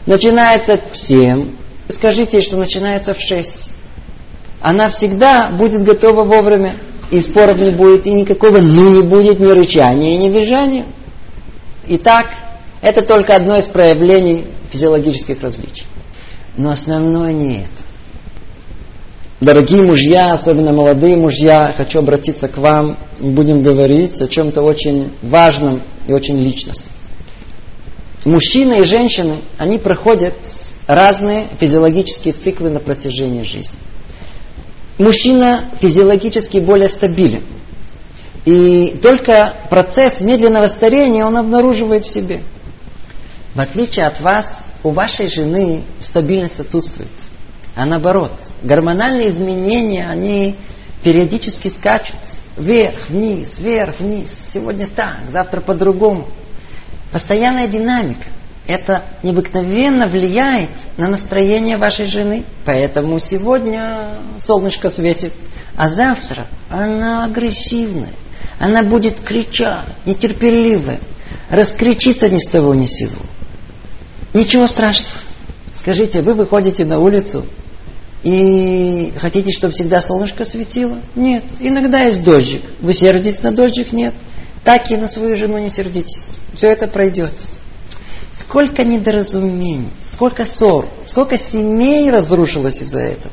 Начинается 0.05 0.79
в 0.93 0.95
7. 0.95 1.55
Скажите, 1.89 2.41
что 2.41 2.57
начинается 2.57 3.15
в 3.15 3.19
6. 3.19 3.71
Она 4.61 4.89
всегда 4.89 5.49
будет 5.49 5.83
готова 5.83 6.23
вовремя. 6.23 6.75
И 7.11 7.21
споров 7.21 7.57
не 7.57 7.71
будет, 7.71 8.05
и 8.05 8.11
никакого 8.11 8.59
ну 8.59 8.89
не 8.89 9.01
будет, 9.01 9.39
ни 9.39 9.47
рычания, 9.47 10.17
ни 10.17 10.29
визжания. 10.29 10.87
Итак, 11.87 12.27
это 12.81 13.01
только 13.01 13.35
одно 13.35 13.57
из 13.57 13.65
проявлений 13.65 14.47
физиологических 14.71 15.41
различий. 15.41 15.85
Но 16.57 16.71
основное 16.71 17.31
не 17.31 17.61
это. 17.61 17.83
Дорогие 19.39 19.83
мужья, 19.83 20.31
особенно 20.31 20.73
молодые 20.73 21.15
мужья, 21.15 21.71
хочу 21.77 21.99
обратиться 21.99 22.47
к 22.47 22.57
вам. 22.57 22.97
Будем 23.19 23.61
говорить 23.61 24.19
о 24.19 24.27
чем-то 24.27 24.63
очень 24.63 25.13
важном 25.21 25.83
и 26.07 26.13
очень 26.13 26.39
личностном. 26.39 26.91
Мужчины 28.25 28.81
и 28.81 28.83
женщины, 28.83 29.41
они 29.57 29.77
проходят 29.77 30.33
разные 30.87 31.47
физиологические 31.59 32.33
циклы 32.33 32.71
на 32.71 32.79
протяжении 32.79 33.43
жизни. 33.43 33.77
Мужчина 34.97 35.65
физиологически 35.79 36.57
более 36.57 36.87
стабилен. 36.87 37.45
И 38.45 38.97
только 39.01 39.53
процесс 39.69 40.21
медленного 40.21 40.67
старения 40.67 41.25
он 41.25 41.37
обнаруживает 41.37 42.05
в 42.05 42.13
себе. 42.13 42.43
В 43.53 43.59
отличие 43.59 44.07
от 44.07 44.21
вас, 44.21 44.63
у 44.83 44.91
вашей 44.91 45.27
жены 45.27 45.83
стабильность 45.99 46.59
отсутствует. 46.59 47.09
А 47.75 47.85
наоборот, 47.85 48.33
гормональные 48.63 49.29
изменения, 49.29 50.07
они 50.07 50.57
периодически 51.03 51.67
скачут 51.67 52.15
вверх, 52.57 53.09
вниз, 53.09 53.57
вверх, 53.59 53.99
вниз. 53.99 54.35
Сегодня 54.51 54.87
так, 54.87 55.29
завтра 55.29 55.61
по-другому. 55.61 56.29
Постоянная 57.11 57.67
динамика. 57.67 58.29
Это 58.67 59.05
необыкновенно 59.23 60.07
влияет 60.07 60.71
на 60.97 61.07
настроение 61.07 61.77
вашей 61.77 62.05
жены. 62.05 62.43
Поэтому 62.65 63.17
сегодня 63.17 64.19
солнышко 64.39 64.89
светит, 64.89 65.33
а 65.75 65.89
завтра 65.89 66.49
она 66.69 67.23
агрессивная. 67.23 68.13
Она 68.59 68.83
будет 68.83 69.21
кричать, 69.21 70.05
нетерпеливая, 70.05 70.99
раскричиться 71.49 72.29
ни 72.29 72.37
с 72.37 72.47
того 72.47 72.75
ни 72.75 72.87
с 72.87 72.91
сего. 72.91 73.21
Ничего 74.33 74.67
страшного. 74.67 75.21
Скажите, 75.75 76.21
вы 76.21 76.33
выходите 76.33 76.83
на 76.83 76.99
улицу, 76.99 77.45
и 78.23 79.13
хотите, 79.17 79.51
чтобы 79.51 79.73
всегда 79.73 80.01
солнышко 80.01 80.43
светило? 80.43 80.97
Нет. 81.15 81.43
Иногда 81.59 82.01
есть 82.01 82.23
дождик. 82.23 82.63
Вы 82.81 82.93
сердитесь 82.93 83.41
на 83.41 83.53
дождик? 83.53 83.93
Нет. 83.93 84.13
Так 84.65 84.91
и 84.91 84.97
на 84.97 85.07
свою 85.07 85.37
жену 85.37 85.59
не 85.59 85.69
сердитесь. 85.69 86.27
Все 86.53 86.67
это 86.67 86.87
пройдет. 86.87 87.31
Сколько 88.39 88.83
недоразумений, 88.83 89.89
сколько 90.11 90.45
ссор, 90.45 90.87
сколько 91.03 91.37
семей 91.37 92.11
разрушилось 92.11 92.81
из-за 92.81 92.99
этого. 92.99 93.31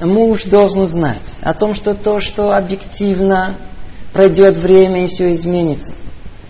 Муж 0.00 0.44
должен 0.44 0.86
знать 0.86 1.36
о 1.42 1.52
том, 1.52 1.74
что 1.74 1.94
то, 1.94 2.18
что 2.20 2.56
объективно 2.56 3.56
пройдет 4.14 4.56
время 4.56 5.04
и 5.04 5.08
все 5.08 5.34
изменится. 5.34 5.92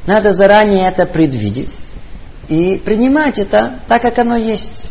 Надо 0.07 0.33
заранее 0.33 0.87
это 0.87 1.07
предвидеть 1.07 1.87
и 2.49 2.77
принимать 2.77 3.41
это 3.41 3.81
так, 3.89 4.03
как 4.03 4.19
оно 4.19 4.37
есть. 4.37 4.91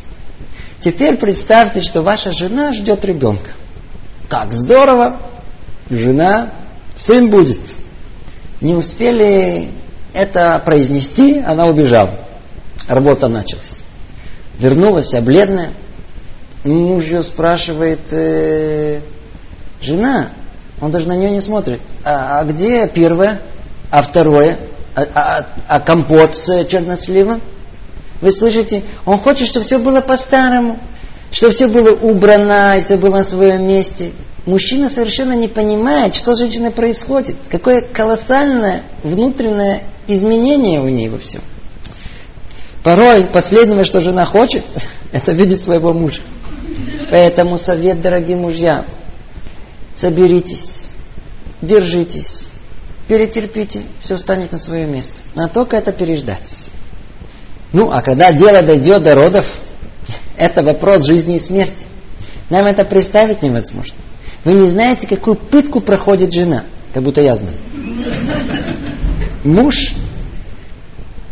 Теперь 0.81 1.17
представьте, 1.17 1.79
что 1.81 2.01
ваша 2.01 2.31
жена 2.31 2.73
ждет 2.73 3.05
ребенка. 3.05 3.51
Как 4.27 4.51
здорово! 4.51 5.21
Жена, 5.89 6.51
сын 6.95 7.29
будет. 7.29 7.61
Не 8.59 8.75
успели 8.75 9.71
это 10.13 10.61
произнести, 10.65 11.39
она 11.39 11.67
убежала. 11.67 12.26
Работа 12.87 13.27
началась. 13.27 13.81
Вернулась 14.57 15.07
вся 15.07 15.21
бледная. 15.21 15.73
Муж 16.63 17.05
ее 17.05 17.21
спрашивает, 17.21 18.11
э, 18.11 19.01
жена, 19.81 20.29
он 20.81 20.91
даже 20.91 21.07
на 21.07 21.15
нее 21.15 21.31
не 21.31 21.41
смотрит. 21.41 21.81
А, 22.03 22.39
а 22.39 22.43
где 22.43 22.87
первое? 22.87 23.41
А 23.91 24.01
второе? 24.01 24.71
А, 24.95 25.01
а, 25.01 25.47
а 25.67 25.79
компот 25.79 26.35
с 26.35 26.65
черносливом? 26.65 27.41
Вы 28.21 28.31
слышите? 28.31 28.83
Он 29.05 29.19
хочет, 29.19 29.47
чтобы 29.47 29.65
все 29.65 29.77
было 29.77 30.01
по-старому, 30.01 30.79
чтобы 31.31 31.51
все 31.51 31.67
было 31.67 31.91
убрано 31.91 32.77
и 32.77 32.81
все 32.81 32.97
было 32.97 33.17
на 33.17 33.23
своем 33.23 33.67
месте. 33.67 34.11
Мужчина 34.45 34.89
совершенно 34.89 35.33
не 35.33 35.47
понимает, 35.47 36.15
что 36.15 36.35
с 36.35 36.39
женщиной 36.39 36.71
происходит, 36.71 37.35
какое 37.49 37.81
колоссальное 37.81 38.83
внутреннее 39.03 39.83
изменение 40.07 40.79
у 40.79 40.87
ней 40.87 41.09
во 41.09 41.17
всем. 41.17 41.41
Порой 42.83 43.25
последнее, 43.25 43.83
что 43.83 43.99
жена 43.99 44.25
хочет, 44.25 44.63
это 45.11 45.31
видеть 45.33 45.63
своего 45.63 45.93
мужа. 45.93 46.21
Поэтому 47.09 47.57
совет, 47.57 48.01
дорогие 48.01 48.37
мужья, 48.37 48.85
соберитесь, 49.95 50.89
держитесь, 51.61 52.47
перетерпите, 53.07 53.83
все 53.99 54.17
станет 54.17 54.51
на 54.51 54.57
свое 54.57 54.85
место. 54.85 55.13
Надо 55.35 55.53
только 55.53 55.77
это 55.77 55.91
переждать. 55.91 56.49
Ну, 57.73 57.91
а 57.91 58.01
когда 58.01 58.31
дело 58.31 58.61
дойдет 58.61 59.03
до 59.03 59.15
родов, 59.15 59.45
это 60.37 60.63
вопрос 60.63 61.05
жизни 61.05 61.35
и 61.35 61.39
смерти. 61.39 61.85
Нам 62.49 62.65
это 62.65 62.85
представить 62.85 63.41
невозможно. 63.41 63.97
Вы 64.43 64.53
не 64.53 64.69
знаете, 64.69 65.07
какую 65.07 65.35
пытку 65.35 65.81
проходит 65.81 66.33
жена, 66.33 66.65
как 66.93 67.03
будто 67.03 67.21
я 67.21 67.35
знаю. 67.35 67.57
Муж 69.43 69.93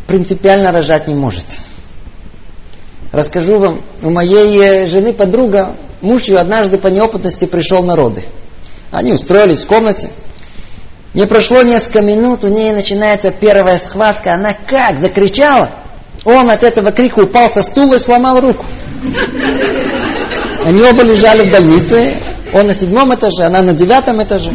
принципиально 0.07 0.71
рожать 0.71 1.07
не 1.07 1.15
может. 1.15 1.45
Расскажу 3.11 3.59
вам, 3.59 3.81
у 4.01 4.09
моей 4.09 4.59
э, 4.59 4.87
жены 4.87 5.13
подруга, 5.13 5.77
муж 6.01 6.23
ее 6.23 6.37
однажды 6.37 6.77
по 6.77 6.87
неопытности 6.87 7.45
пришел 7.45 7.83
на 7.83 7.95
роды. 7.95 8.23
Они 8.91 9.13
устроились 9.13 9.63
в 9.63 9.67
комнате. 9.67 10.09
Не 11.13 11.25
прошло 11.25 11.61
несколько 11.61 12.01
минут, 12.01 12.43
у 12.43 12.49
нее 12.49 12.73
начинается 12.73 13.31
первая 13.31 13.77
схватка. 13.77 14.33
Она 14.33 14.53
как 14.53 14.99
закричала. 14.99 15.71
Он 16.25 16.49
от 16.49 16.63
этого 16.63 16.91
крика 16.91 17.19
упал 17.19 17.49
со 17.49 17.61
стула 17.61 17.95
и 17.95 17.99
сломал 17.99 18.39
руку. 18.41 18.65
Они 20.65 20.81
оба 20.81 21.03
лежали 21.03 21.47
в 21.47 21.51
больнице. 21.51 22.17
Он 22.53 22.67
на 22.67 22.73
седьмом 22.73 23.13
этаже, 23.13 23.43
она 23.43 23.61
на 23.61 23.73
девятом 23.73 24.21
этаже. 24.21 24.51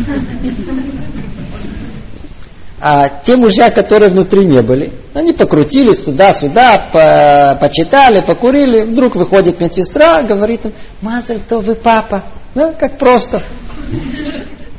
А 2.82 3.20
те 3.22 3.36
мужья, 3.36 3.70
которые 3.70 4.08
внутри 4.08 4.46
не 4.46 4.62
были, 4.62 4.92
они 5.12 5.34
покрутились 5.34 5.98
туда-сюда, 5.98 6.88
по, 6.92 7.58
почитали, 7.60 8.20
покурили. 8.20 8.84
Вдруг 8.84 9.16
выходит 9.16 9.60
медсестра, 9.60 10.22
говорит 10.22 10.64
им, 10.64 10.72
Мазаль, 11.02 11.40
то 11.46 11.60
вы 11.60 11.74
папа. 11.74 12.24
Ну, 12.54 12.74
как 12.78 12.98
просто. 12.98 13.42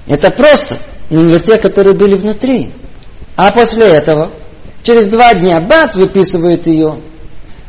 Это 0.07 0.31
просто. 0.31 0.77
Но 1.11 1.21
для 1.23 1.39
тех, 1.39 1.61
которые 1.61 1.93
были 1.93 2.15
внутри. 2.15 2.71
А 3.35 3.51
после 3.51 3.85
этого, 3.85 4.31
через 4.81 5.07
два 5.07 5.33
дня, 5.35 5.61
бац, 5.61 5.95
выписывают 5.95 6.65
ее. 6.65 7.01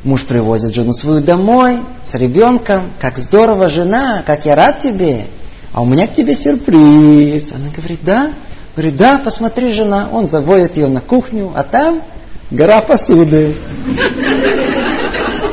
Муж 0.02 0.24
привозит 0.24 0.74
жену 0.74 0.92
свою 0.92 1.20
домой, 1.20 1.80
с 2.02 2.14
ребенком. 2.14 2.94
Как 2.98 3.18
здорово, 3.18 3.68
жена, 3.68 4.22
как 4.26 4.46
я 4.46 4.56
рад 4.56 4.80
тебе. 4.80 5.28
А 5.72 5.82
у 5.82 5.86
меня 5.86 6.06
к 6.06 6.14
тебе 6.14 6.34
сюрприз. 6.34 7.52
Она 7.52 7.68
говорит, 7.76 8.00
да? 8.02 8.32
Говорит, 8.74 8.96
да, 8.96 9.20
посмотри, 9.22 9.70
жена. 9.70 10.08
Он 10.10 10.28
заводит 10.28 10.76
ее 10.76 10.88
на 10.88 11.00
кухню, 11.00 11.52
а 11.54 11.62
там 11.62 12.02
гора 12.50 12.80
посуды. 12.80 13.54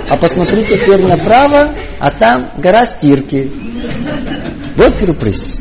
А 0.09 0.17
посмотри 0.17 0.63
теперь 0.63 1.05
направо, 1.05 1.73
а 1.99 2.11
там 2.11 2.53
гора 2.57 2.85
стирки. 2.85 3.51
Вот 4.75 4.95
сюрприз. 4.95 5.59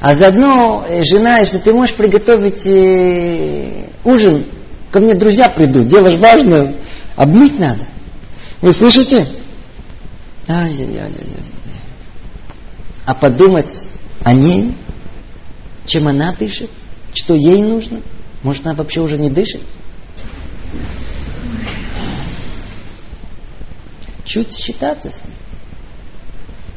А 0.00 0.14
заодно, 0.14 0.84
э, 0.88 1.02
жена, 1.02 1.38
если 1.38 1.58
ты 1.58 1.72
можешь 1.72 1.94
приготовить 1.94 2.66
э, 2.66 3.88
ужин, 4.04 4.44
ко 4.90 5.00
мне 5.00 5.14
друзья 5.14 5.48
придут, 5.48 5.88
дело 5.88 6.10
же 6.10 6.18
важно, 6.18 6.74
обмыть 7.16 7.58
надо. 7.58 7.84
Вы 8.60 8.72
слышите? 8.72 9.26
Ай-яй-яй-яй. 10.48 11.42
А 13.06 13.14
подумать 13.14 13.88
о 14.22 14.32
ней, 14.32 14.74
чем 15.86 16.08
она 16.08 16.32
дышит, 16.32 16.70
что 17.12 17.34
ей 17.34 17.62
нужно, 17.62 18.02
может 18.42 18.66
она 18.66 18.74
вообще 18.74 19.00
уже 19.00 19.16
не 19.16 19.30
дышит? 19.30 19.62
Чуть 24.24 24.56
считаться 24.56 25.10
с 25.10 25.22
ней. 25.24 25.34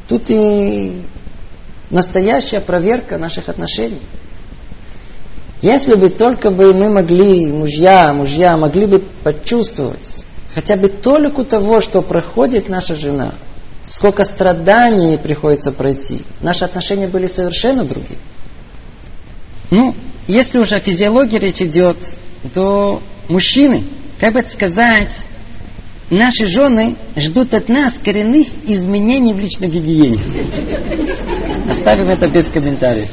Тут 0.08 0.30
и 0.30 1.06
настоящая 1.90 2.60
проверка 2.60 3.18
наших 3.18 3.48
отношений. 3.48 4.02
Если 5.60 5.94
бы 5.96 6.08
только 6.08 6.50
бы 6.50 6.72
мы 6.72 6.88
могли, 6.88 7.46
мужья, 7.46 8.12
мужья, 8.12 8.56
могли 8.56 8.86
бы 8.86 9.00
почувствовать 9.24 10.24
хотя 10.54 10.76
бы 10.76 10.88
толику 10.88 11.44
того, 11.44 11.80
что 11.80 12.02
проходит 12.02 12.68
наша 12.68 12.94
жена, 12.94 13.34
сколько 13.82 14.24
страданий 14.24 15.18
приходится 15.18 15.72
пройти, 15.72 16.24
наши 16.40 16.64
отношения 16.64 17.08
были 17.08 17.26
совершенно 17.26 17.84
другие. 17.84 18.18
Ну, 19.70 19.94
если 20.26 20.58
уже 20.58 20.76
о 20.76 20.80
физиологии 20.80 21.38
речь 21.38 21.60
идет, 21.60 21.96
то 22.54 23.02
мужчины, 23.28 23.84
как 24.18 24.34
бы 24.34 24.42
сказать, 24.42 25.26
наши 26.10 26.46
жены 26.46 26.96
ждут 27.16 27.54
от 27.54 27.68
нас 27.68 27.98
коренных 28.02 28.48
изменений 28.64 29.34
в 29.34 29.38
личной 29.38 29.68
гигиене. 29.68 30.20
Оставим 31.70 32.08
это 32.08 32.28
без 32.28 32.46
комментариев. 32.46 33.10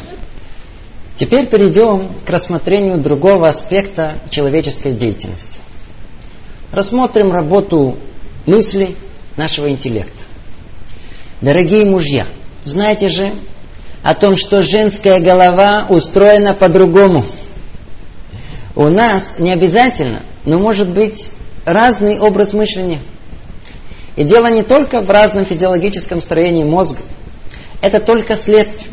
Теперь 1.16 1.48
перейдем 1.48 2.10
к 2.26 2.30
рассмотрению 2.30 3.00
другого 3.00 3.48
аспекта 3.48 4.24
человеческой 4.32 4.94
деятельности. 4.94 5.60
Рассмотрим 6.72 7.32
работу 7.32 7.98
мыслей 8.46 8.96
нашего 9.38 9.70
интеллекта. 9.70 10.24
Дорогие 11.42 11.86
мужья, 11.86 12.28
знаете 12.64 13.08
же 13.08 13.34
о 14.06 14.14
том, 14.14 14.38
что 14.38 14.62
женская 14.62 15.20
голова 15.20 15.88
устроена 15.90 16.54
по-другому. 16.54 17.26
У 18.76 18.88
нас 18.88 19.40
не 19.40 19.52
обязательно, 19.52 20.22
но 20.46 20.60
может 20.60 20.92
быть 20.92 21.32
разный 21.66 22.20
образ 22.20 22.54
мышления. 22.54 23.00
И 24.16 24.24
дело 24.24 24.46
не 24.52 24.62
только 24.62 25.02
в 25.02 25.10
разном 25.10 25.48
физиологическом 25.48 26.22
строении 26.22 26.64
мозга. 26.64 27.00
Это 27.82 28.00
только 28.00 28.36
следствие. 28.36 28.92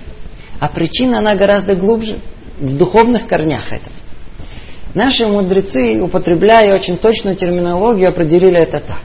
А 0.61 0.69
причина, 0.69 1.19
она 1.19 1.35
гораздо 1.35 1.75
глубже, 1.75 2.23
в 2.59 2.79
духовных 2.79 3.27
корнях 3.27 3.71
этого. 3.71 3.95
Наши 4.95 5.27
мудрецы, 5.27 6.01
употребляя 6.01 6.75
очень 6.75 6.97
точную 6.97 7.37
терминологию, 7.37 8.09
определили 8.09 8.57
это 8.57 8.81
так. 8.81 9.03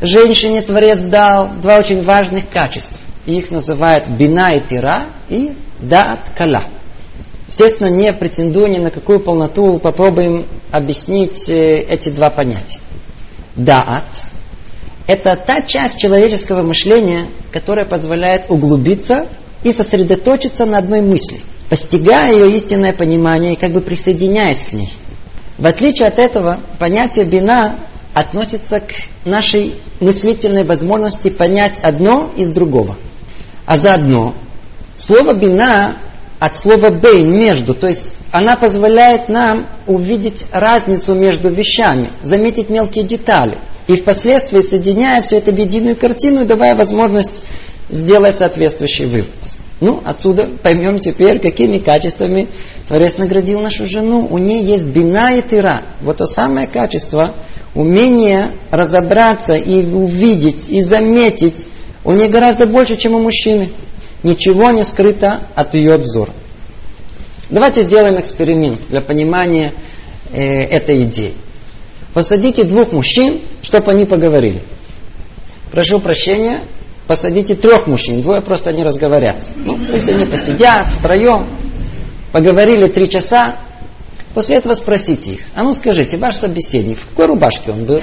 Женщине 0.00 0.62
Творец 0.62 1.00
дал 1.00 1.54
два 1.56 1.78
очень 1.78 2.02
важных 2.02 2.48
качества. 2.48 2.98
Их 3.26 3.50
называют 3.50 4.08
бина 4.08 4.52
и 4.54 4.60
тира 4.60 5.06
и 5.28 5.52
даат 5.80 6.30
кала. 6.36 6.64
Естественно, 7.46 7.88
не 7.88 8.12
претендуя 8.12 8.68
ни 8.68 8.78
на 8.78 8.90
какую 8.90 9.20
полноту, 9.20 9.78
попробуем 9.78 10.48
объяснить 10.70 11.48
э, 11.48 11.80
эти 11.80 12.08
два 12.08 12.30
понятия. 12.30 12.80
Даат– 13.54 14.08
это 15.06 15.36
та 15.36 15.62
часть 15.62 15.98
человеческого 15.98 16.62
мышления, 16.62 17.28
которая 17.52 17.86
позволяет 17.86 18.46
углубиться 18.48 19.28
и 19.62 19.72
сосредоточиться 19.72 20.64
на 20.64 20.78
одной 20.78 21.02
мысли, 21.02 21.40
постигая 21.68 22.32
ее 22.32 22.50
истинное 22.56 22.94
понимание 22.94 23.52
и 23.52 23.56
как 23.56 23.72
бы 23.72 23.80
присоединяясь 23.80 24.64
к 24.64 24.72
ней. 24.72 24.92
В 25.58 25.66
отличие 25.66 26.08
от 26.08 26.18
этого, 26.18 26.60
понятие 26.78 27.26
бина 27.26 27.88
относится 28.14 28.80
к 28.80 28.92
нашей 29.24 29.74
мыслительной 30.00 30.64
возможности 30.64 31.30
понять 31.30 31.78
одно 31.80 32.32
из 32.36 32.50
другого. 32.50 32.96
А 33.66 33.78
заодно 33.78 34.34
слово 34.96 35.34
бина 35.34 35.96
от 36.38 36.56
слова 36.56 36.90
бейн 36.90 37.30
между, 37.30 37.74
то 37.74 37.88
есть 37.88 38.14
она 38.30 38.56
позволяет 38.56 39.28
нам 39.28 39.66
увидеть 39.86 40.44
разницу 40.52 41.14
между 41.14 41.48
вещами, 41.48 42.10
заметить 42.22 42.68
мелкие 42.68 43.04
детали 43.04 43.58
и 43.86 43.96
впоследствии 43.96 44.60
соединяя 44.60 45.22
все 45.22 45.38
это 45.38 45.52
в 45.52 45.56
единую 45.56 45.96
картину 45.96 46.42
и 46.42 46.46
давая 46.46 46.74
возможность 46.74 47.42
сделать 47.90 48.38
соответствующий 48.38 49.06
вывод. 49.06 49.38
Ну, 49.80 50.00
отсюда 50.04 50.48
поймем 50.62 50.98
теперь, 50.98 51.38
какими 51.38 51.78
качествами 51.78 52.48
Творец 52.86 53.18
наградил 53.18 53.60
нашу 53.60 53.86
жену. 53.86 54.26
У 54.30 54.38
нее 54.38 54.64
есть 54.64 54.86
бина 54.86 55.34
и 55.34 55.42
тира. 55.42 55.96
Вот 56.00 56.18
то 56.18 56.26
самое 56.26 56.66
качество, 56.66 57.36
умение 57.74 58.52
разобраться 58.70 59.54
и 59.54 59.84
увидеть, 59.84 60.68
и 60.70 60.82
заметить, 60.82 61.66
у 62.04 62.12
нее 62.12 62.28
гораздо 62.28 62.66
больше, 62.66 62.96
чем 62.96 63.14
у 63.14 63.22
мужчины. 63.22 63.70
Ничего 64.22 64.70
не 64.70 64.84
скрыто 64.84 65.48
от 65.54 65.74
ее 65.74 65.94
обзора. 65.94 66.32
Давайте 67.50 67.82
сделаем 67.82 68.18
эксперимент 68.18 68.80
для 68.88 69.00
понимания 69.00 69.74
э, 70.30 70.62
этой 70.62 71.02
идеи. 71.02 71.34
Посадите 72.14 72.64
двух 72.64 72.92
мужчин, 72.92 73.40
чтобы 73.62 73.90
они 73.90 74.06
поговорили. 74.06 74.62
Прошу 75.70 75.98
прощения, 75.98 76.68
посадите 77.06 77.54
трех 77.54 77.86
мужчин, 77.86 78.22
двое 78.22 78.40
просто 78.40 78.72
не 78.72 78.84
разговорятся. 78.84 79.50
Ну, 79.56 79.78
пусть 79.90 80.08
они 80.08 80.24
посидят 80.24 80.88
втроем, 80.98 81.56
поговорили 82.32 82.88
три 82.88 83.08
часа, 83.08 83.56
после 84.34 84.56
этого 84.56 84.74
спросите 84.74 85.32
их, 85.32 85.40
а 85.54 85.62
ну 85.62 85.72
скажите, 85.72 86.18
ваш 86.18 86.36
собеседник, 86.36 86.98
в 86.98 87.08
какой 87.08 87.26
рубашке 87.26 87.70
он 87.70 87.84
был? 87.84 88.02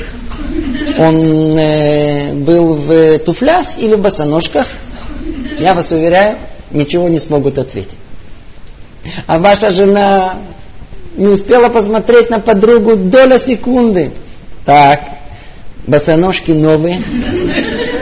Он 0.97 1.57
э, 1.57 2.33
был 2.35 2.75
в 2.75 3.19
туфлях 3.19 3.77
или 3.77 3.95
в 3.95 4.01
босоножках? 4.01 4.67
Я 5.59 5.73
вас 5.73 5.91
уверяю, 5.91 6.47
ничего 6.71 7.09
не 7.09 7.19
смогут 7.19 7.59
ответить. 7.59 7.97
А 9.27 9.39
ваша 9.39 9.71
жена 9.71 10.39
не 11.15 11.27
успела 11.27 11.69
посмотреть 11.69 12.29
на 12.29 12.39
подругу 12.39 12.95
доля 12.95 13.37
секунды. 13.37 14.13
Так, 14.65 15.01
босоножки 15.87 16.51
новые, 16.51 17.01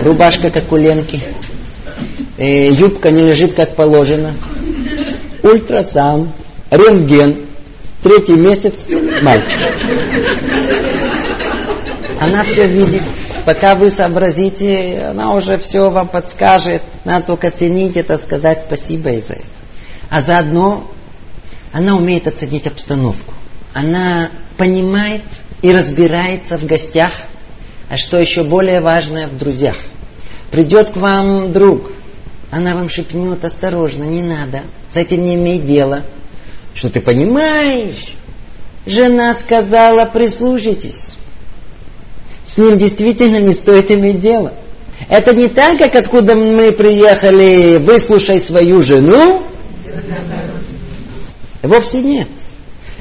рубашка 0.01 0.49
как 0.51 0.71
у 0.71 0.77
Ленки, 0.77 1.21
э, 2.37 2.69
юбка 2.71 3.11
не 3.11 3.23
лежит 3.23 3.53
как 3.53 3.75
положено, 3.75 4.35
ультрасаунд, 5.41 6.31
рентген, 6.69 7.48
третий 8.03 8.35
месяц 8.35 8.88
мальчик. 9.21 9.59
Она 12.19 12.43
все 12.43 12.67
видит, 12.67 13.03
пока 13.45 13.75
вы 13.75 13.89
сообразите, 13.89 15.05
она 15.09 15.33
уже 15.33 15.57
все 15.57 15.89
вам 15.89 16.07
подскажет, 16.09 16.83
надо 17.05 17.27
только 17.27 17.49
ценить 17.51 17.95
это, 17.95 18.17
сказать 18.17 18.62
спасибо 18.62 19.12
и 19.12 19.19
за 19.19 19.33
это. 19.35 19.43
А 20.09 20.19
заодно 20.21 20.91
она 21.71 21.95
умеет 21.95 22.27
оценить 22.27 22.67
обстановку. 22.67 23.33
Она 23.73 24.29
понимает 24.57 25.23
и 25.62 25.71
разбирается 25.71 26.57
в 26.57 26.65
гостях, 26.65 27.13
а 27.89 27.97
что 27.97 28.17
еще 28.17 28.43
более 28.43 28.81
важное, 28.81 29.27
в 29.27 29.38
друзьях. 29.38 29.77
Придет 30.51 30.91
к 30.91 30.97
вам 30.97 31.53
друг, 31.53 31.91
она 32.51 32.75
вам 32.75 32.89
шепнет, 32.89 33.45
осторожно, 33.45 34.03
не 34.03 34.23
надо, 34.23 34.63
с 34.89 34.95
этим 34.95 35.21
не 35.21 35.35
имей 35.35 35.59
дела. 35.59 36.05
Что 36.73 36.89
ты 36.89 37.01
понимаешь? 37.01 38.15
Жена 38.86 39.36
сказала, 39.36 40.05
прислушайтесь. 40.05 41.12
С 42.45 42.58
ним 42.58 42.77
действительно 42.77 43.38
не 43.38 43.53
стоит 43.53 43.91
иметь 43.91 44.19
дело. 44.19 44.53
Это 45.08 45.34
не 45.34 45.47
так, 45.47 45.77
как 45.77 45.95
откуда 45.95 46.36
мы 46.36 46.71
приехали, 46.71 47.77
выслушай 47.77 48.41
свою 48.41 48.82
жену. 48.82 49.43
Вовсе 51.62 52.01
нет. 52.01 52.27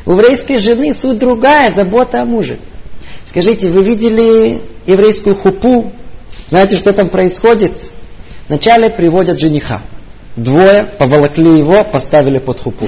У 0.05 0.13
еврейской 0.13 0.57
жены 0.59 0.95
суть 0.95 1.19
другая, 1.19 1.71
забота 1.71 2.23
о 2.23 2.25
муже. 2.25 2.59
Скажите, 3.25 3.69
вы 3.69 3.83
видели 3.83 4.63
еврейскую 4.87 5.35
хупу? 5.35 5.93
Знаете, 6.49 6.77
что 6.77 6.93
там 6.93 7.09
происходит? 7.09 7.73
Вначале 8.49 8.91
приводят 8.91 9.39
жениха. 9.39 9.83
Двое 10.39 10.85
поволокли 10.85 11.59
его, 11.59 11.83
поставили 11.83 12.39
под 12.39 12.61
хупу. 12.61 12.87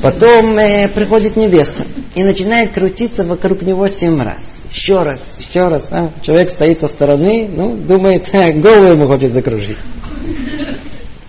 Потом 0.00 0.56
э, 0.58 0.88
приходит 0.88 1.34
невеста 1.34 1.84
и 2.14 2.22
начинает 2.22 2.70
крутиться 2.70 3.24
вокруг 3.24 3.62
него 3.62 3.88
семь 3.88 4.22
раз. 4.22 4.38
Еще 4.72 5.02
раз, 5.02 5.38
еще 5.40 5.66
раз. 5.66 5.88
А? 5.90 6.12
Человек 6.22 6.50
стоит 6.50 6.78
со 6.78 6.86
стороны, 6.86 7.50
ну, 7.52 7.78
думает, 7.78 8.30
голову 8.62 8.92
ему 8.92 9.08
хочет 9.08 9.32
закружить. 9.32 9.78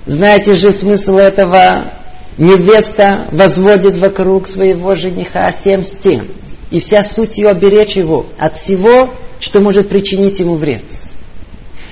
Знаете 0.06 0.54
же 0.54 0.72
смысл 0.72 1.18
этого? 1.18 1.94
Невеста 2.38 3.28
возводит 3.32 3.96
вокруг 3.98 4.48
своего 4.48 4.94
жениха 4.94 5.52
семь 5.64 5.82
стен. 5.82 6.36
И 6.70 6.80
вся 6.80 7.04
суть 7.04 7.40
ее 7.40 7.56
беречь 7.56 7.96
его 7.96 8.28
от 8.38 8.56
всего, 8.58 9.16
что 9.40 9.62
может 9.62 9.90
причинить 9.90 10.40
ему 10.40 10.56
вред. 10.56 10.84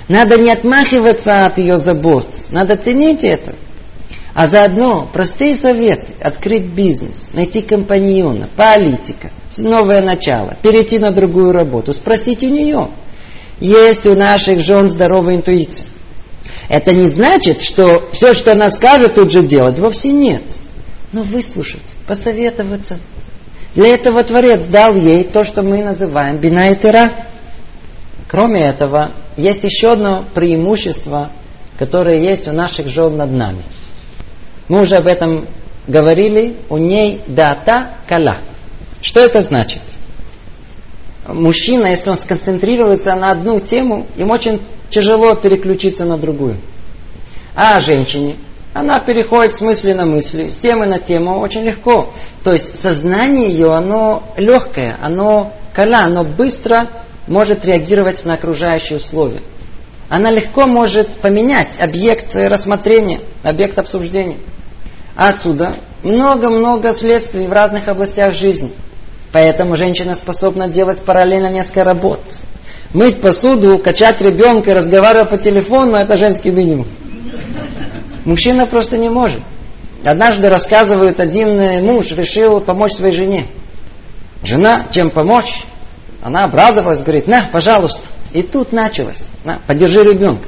Надо 0.10 0.38
не 0.38 0.52
отмахиваться 0.52 1.46
от 1.46 1.60
ее 1.60 1.78
забот, 1.78 2.26
надо 2.50 2.76
ценить 2.76 3.24
это. 3.24 3.56
А 4.34 4.48
заодно 4.48 5.08
простые 5.14 5.56
советы, 5.56 6.14
открыть 6.20 6.74
бизнес, 6.74 7.30
найти 7.32 7.62
компаньона, 7.62 8.50
политика, 8.56 9.32
новое 9.58 10.02
начало, 10.02 10.58
перейти 10.64 10.98
на 10.98 11.12
другую 11.12 11.52
работу, 11.52 11.94
спросить 11.94 12.44
у 12.44 12.50
нее. 12.50 12.90
Есть 13.60 14.08
у 14.08 14.16
наших 14.16 14.62
жен 14.62 14.88
здоровая 14.88 15.36
интуиция. 15.36 15.88
Это 16.70 16.94
не 16.94 17.10
значит, 17.10 17.62
что 17.62 18.10
все, 18.12 18.34
что 18.34 18.54
она 18.54 18.70
скажет, 18.70 19.16
тут 19.16 19.32
же 19.32 19.44
делать. 19.44 19.78
Вовсе 19.78 20.12
нет. 20.12 20.44
Но 21.12 21.22
выслушать, 21.24 21.82
посоветоваться. 22.08 22.98
Для 23.76 23.90
этого 23.90 24.24
Творец 24.24 24.62
дал 24.62 24.96
ей 24.96 25.24
то, 25.24 25.44
что 25.44 25.62
мы 25.62 25.84
называем 25.84 26.38
бина. 26.38 26.66
Кроме 28.30 28.62
этого, 28.62 29.14
есть 29.38 29.64
еще 29.64 29.94
одно 29.94 30.24
преимущество, 30.36 31.32
которое 31.80 32.20
есть 32.20 32.48
у 32.48 32.52
наших 32.52 32.88
жен 32.88 33.18
над 33.18 33.32
нами. 33.32 33.66
Мы 34.68 34.82
уже 34.82 34.98
об 34.98 35.08
этом 35.08 35.48
говорили, 35.88 36.58
у 36.70 36.78
ней 36.78 37.22
дата 37.28 37.96
кала. 38.08 38.38
Что 39.02 39.22
это 39.22 39.42
значит? 39.42 39.82
Мужчина, 41.26 41.88
если 41.88 42.12
он 42.12 42.18
сконцентрируется 42.18 43.16
на 43.16 43.32
одну 43.32 43.60
тему, 43.62 44.06
им 44.16 44.30
очень 44.30 44.62
тяжело 44.92 45.34
переключиться 45.34 46.06
на 46.06 46.20
другую. 46.20 46.62
А 47.56 47.80
женщине, 47.80 48.38
она 48.76 49.00
переходит 49.00 49.56
с 49.56 49.62
мысли 49.62 49.94
на 49.94 50.06
мысли, 50.06 50.50
с 50.50 50.56
темы 50.58 50.86
на 50.86 51.00
тему 51.00 51.40
очень 51.40 51.64
легко. 51.64 52.14
То 52.44 52.54
есть 52.54 52.80
сознание 52.80 53.50
ее, 53.50 53.74
оно 53.74 54.34
легкое, 54.38 55.00
оно 55.02 55.54
кала, 55.74 56.02
оно 56.04 56.24
быстро 56.24 56.88
может 57.30 57.64
реагировать 57.64 58.26
на 58.26 58.34
окружающие 58.34 58.98
условия. 58.98 59.44
Она 60.10 60.32
легко 60.32 60.66
может 60.66 61.20
поменять 61.20 61.80
объект 61.80 62.36
рассмотрения, 62.36 63.22
объект 63.44 63.78
обсуждения. 63.78 64.38
А 65.16 65.30
отсюда 65.30 65.78
много-много 66.04 66.94
следствий 66.94 67.46
в 67.46 67.54
разных 67.54 67.88
областях 67.88 68.34
жизни. 68.34 68.72
Поэтому 69.32 69.76
женщина 69.76 70.16
способна 70.16 70.68
делать 70.68 71.02
параллельно 71.02 71.52
несколько 71.52 71.84
работ. 71.84 72.22
Мыть 72.94 73.22
посуду, 73.22 73.78
качать 73.78 74.20
ребенка, 74.22 74.74
разговаривать 74.74 75.30
по 75.30 75.38
телефону– 75.38 75.96
это 75.98 76.18
женский 76.18 76.50
минимум. 76.50 76.88
Мужчина 78.26 78.66
просто 78.66 78.98
не 78.98 79.10
может. 79.10 79.42
Однажды 80.04 80.50
рассказывает 80.50 81.20
один 81.20 81.86
муж, 81.86 82.12
решил 82.12 82.60
помочь 82.62 82.94
своей 82.94 83.14
жене. 83.14 83.48
Жена, 84.42 84.88
чем 84.92 85.12
помочь? 85.12 85.66
Она 86.22 86.44
обрадовалась, 86.44 87.02
говорит, 87.02 87.28
на, 87.28 87.50
пожалуйста. 87.52 88.02
И 88.34 88.42
тут 88.42 88.72
началось. 88.72 89.24
На, 89.44 89.60
подержи 89.66 90.04
ребенка. 90.04 90.48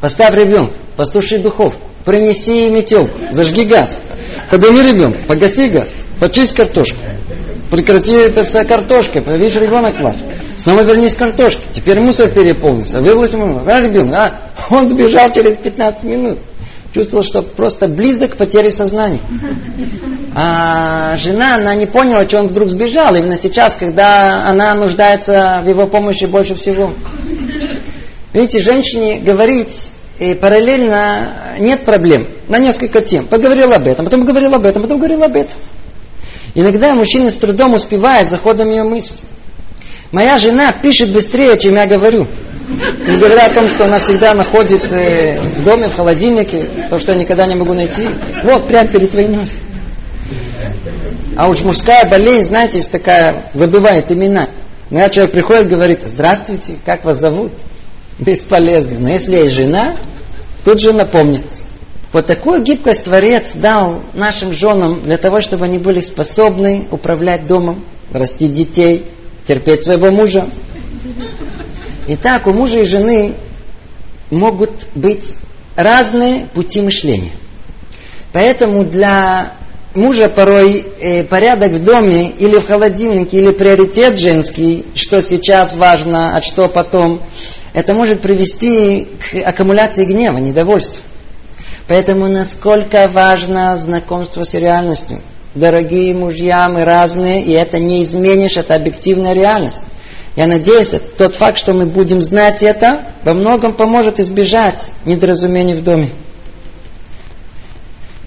Поставь 0.00 0.34
ребенка, 0.34 0.74
постуши 0.96 1.38
духовку, 1.38 1.80
принеси 2.04 2.68
метелку, 2.68 3.18
зажги 3.30 3.64
газ. 3.64 3.90
Подними 4.50 4.82
ребенка, 4.82 5.20
погаси 5.26 5.68
газ, 5.68 5.88
почисть 6.20 6.54
картошку. 6.54 6.98
Прекрати 7.70 8.14
с 8.14 8.64
картошкой, 8.66 9.22
видишь, 9.38 9.56
ребенок 9.56 9.96
плачет. 9.98 10.22
Снова 10.58 10.82
вернись 10.82 11.14
к 11.14 11.18
картошке. 11.18 11.62
Теперь 11.72 11.98
мусор 11.98 12.30
переполнился. 12.30 13.00
Выбрось 13.00 13.32
ему. 13.32 13.62
А, 13.66 13.80
ребенок, 13.80 14.14
а? 14.14 14.32
Он 14.70 14.88
сбежал 14.88 15.32
через 15.32 15.56
15 15.56 16.04
минут. 16.04 16.38
Чувствовал, 16.94 17.24
что 17.24 17.42
просто 17.42 17.88
близок 17.88 18.34
к 18.34 18.36
потере 18.36 18.70
сознания. 18.70 19.20
А 20.36 21.14
жена, 21.14 21.54
она 21.54 21.76
не 21.76 21.86
поняла, 21.86 22.26
что 22.26 22.40
он 22.40 22.48
вдруг 22.48 22.68
сбежал. 22.68 23.14
Именно 23.14 23.36
сейчас, 23.36 23.76
когда 23.76 24.48
она 24.48 24.74
нуждается 24.74 25.62
в 25.64 25.68
его 25.68 25.86
помощи 25.86 26.24
больше 26.24 26.56
всего. 26.56 26.92
Видите, 28.32 28.60
женщине 28.60 29.20
говорить 29.20 29.92
и 30.18 30.34
параллельно 30.34 31.54
нет 31.60 31.84
проблем 31.84 32.26
на 32.48 32.58
несколько 32.58 33.00
тем. 33.00 33.28
Поговорил 33.28 33.72
об 33.72 33.86
этом, 33.86 34.04
потом 34.04 34.24
говорил 34.24 34.52
об 34.54 34.66
этом, 34.66 34.82
потом 34.82 34.98
говорил 34.98 35.22
об 35.22 35.36
этом. 35.36 35.56
Иногда 36.56 36.94
мужчина 36.94 37.30
с 37.30 37.34
трудом 37.34 37.74
успевает 37.74 38.28
за 38.28 38.38
ходом 38.38 38.70
ее 38.70 38.82
мысли. 38.82 39.16
Моя 40.10 40.38
жена 40.38 40.72
пишет 40.72 41.12
быстрее, 41.12 41.56
чем 41.58 41.74
я 41.74 41.86
говорю. 41.86 42.26
Не 42.68 43.18
говоря 43.18 43.46
о 43.46 43.54
том, 43.54 43.68
что 43.68 43.84
она 43.84 43.98
всегда 43.98 44.34
находит 44.34 44.90
э, 44.90 45.40
в 45.40 45.64
доме, 45.64 45.88
в 45.88 45.94
холодильнике, 45.94 46.86
то, 46.88 46.98
что 46.98 47.12
я 47.12 47.18
никогда 47.18 47.46
не 47.46 47.54
могу 47.54 47.74
найти. 47.74 48.08
Вот, 48.42 48.68
прямо 48.68 48.88
перед 48.88 49.10
твоим 49.10 49.32
носом. 49.32 49.60
А 51.36 51.48
уж 51.48 51.60
мужская 51.60 52.08
болезнь, 52.08 52.48
знаете, 52.48 52.78
есть 52.78 52.90
такая, 52.90 53.50
забывает 53.52 54.10
имена. 54.10 54.48
Когда 54.88 55.08
человек 55.10 55.32
приходит, 55.32 55.68
говорит, 55.68 56.00
здравствуйте, 56.04 56.76
как 56.86 57.04
вас 57.04 57.18
зовут? 57.18 57.52
Бесполезно. 58.18 58.98
Но 58.98 59.10
если 59.10 59.36
есть 59.36 59.54
жена, 59.54 59.96
тут 60.64 60.80
же 60.80 60.92
напомнит. 60.92 61.44
Вот 62.12 62.26
такую 62.26 62.62
гибкость 62.62 63.04
Творец 63.04 63.52
дал 63.54 64.04
нашим 64.14 64.52
женам 64.52 65.00
для 65.00 65.18
того, 65.18 65.40
чтобы 65.40 65.64
они 65.64 65.78
были 65.78 65.98
способны 65.98 66.86
управлять 66.92 67.46
домом, 67.46 67.84
растить 68.12 68.54
детей, 68.54 69.10
терпеть 69.46 69.82
своего 69.82 70.12
мужа. 70.12 70.48
Итак, 72.06 72.46
у 72.46 72.52
мужа 72.52 72.80
и 72.80 72.84
жены 72.84 73.34
могут 74.30 74.86
быть 74.94 75.36
разные 75.74 76.46
пути 76.52 76.82
мышления. 76.82 77.32
Поэтому 78.32 78.84
для 78.84 79.54
мужа 79.94 80.28
порой 80.28 80.84
э, 81.00 81.24
порядок 81.24 81.72
в 81.72 81.84
доме 81.84 82.30
или 82.30 82.58
в 82.58 82.66
холодильнике, 82.66 83.38
или 83.38 83.52
приоритет 83.52 84.18
женский, 84.18 84.86
что 84.94 85.22
сейчас 85.22 85.74
важно, 85.74 86.36
а 86.36 86.42
что 86.42 86.68
потом, 86.68 87.22
это 87.72 87.94
может 87.94 88.20
привести 88.20 89.08
к 89.18 89.36
аккумуляции 89.38 90.04
гнева, 90.04 90.38
недовольства. 90.38 91.00
Поэтому 91.88 92.28
насколько 92.28 93.08
важно 93.08 93.76
знакомство 93.76 94.42
с 94.42 94.54
реальностью. 94.54 95.20
Дорогие 95.54 96.14
мужья, 96.14 96.68
мы 96.68 96.84
разные, 96.84 97.42
и 97.44 97.52
это 97.52 97.78
не 97.78 98.02
изменишь, 98.02 98.56
это 98.56 98.74
объективная 98.74 99.32
реальность. 99.32 99.82
Я 100.36 100.46
надеюсь, 100.46 100.90
тот 101.16 101.36
факт, 101.36 101.58
что 101.58 101.72
мы 101.72 101.86
будем 101.86 102.20
знать 102.20 102.62
это, 102.62 103.12
во 103.22 103.34
многом 103.34 103.76
поможет 103.76 104.18
избежать 104.18 104.90
недоразумений 105.04 105.74
в 105.74 105.84
доме. 105.84 106.10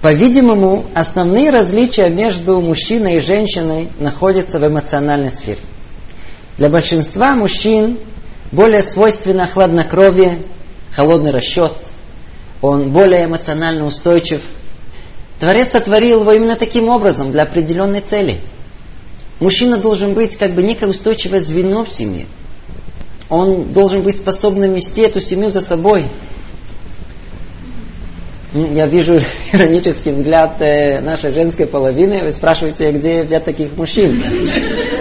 По-видимому, 0.02 0.86
основные 0.93 1.50
различия 1.50 2.10
между 2.10 2.62
мужчиной 2.62 3.17
и 3.17 3.20
женщиной 3.20 3.89
находятся 4.00 4.60
в 4.60 4.65
эмоциональной 4.65 5.32
сфере. 5.32 5.60
Для 6.58 6.70
большинства 6.70 7.36
мужчин 7.36 8.00
более 8.52 8.84
свойственно 8.84 9.46
хладнокровие, 9.48 10.46
холодный 10.96 11.32
расчет, 11.32 11.74
он 12.62 12.91
более 12.91 13.26
эмоционально 13.26 13.86
устойчив. 13.86 14.41
Творец 15.39 15.72
сотворил 15.72 16.22
его 16.22 16.32
именно 16.32 16.56
таким 16.56 16.89
образом, 16.89 17.32
для 17.32 17.43
определенной 17.43 18.02
цели. 18.02 18.39
Мужчина 19.39 19.78
должен 19.78 20.13
быть 20.13 20.36
как 20.36 20.54
бы 20.54 20.63
некое 20.63 20.88
устойчивое 20.88 21.39
звено 21.39 21.84
в 21.84 21.89
семье. 21.89 22.26
Он 23.30 23.71
должен 23.71 24.02
быть 24.02 24.17
способным 24.17 24.73
вести 24.73 25.02
эту 25.04 25.19
семью 25.19 25.50
за 25.50 25.62
собой. 25.62 26.06
Я 28.54 28.88
вижу 28.88 29.19
иронический 29.54 30.12
взгляд 30.12 30.60
э, 30.62 31.02
нашей 31.02 31.32
женской 31.34 31.67
половины. 31.67 32.21
Вы 32.23 32.32
спрашиваете, 32.32 32.91
где 32.91 33.23
взять 33.23 33.43
таких 33.43 33.76
мужчин? 33.76 34.23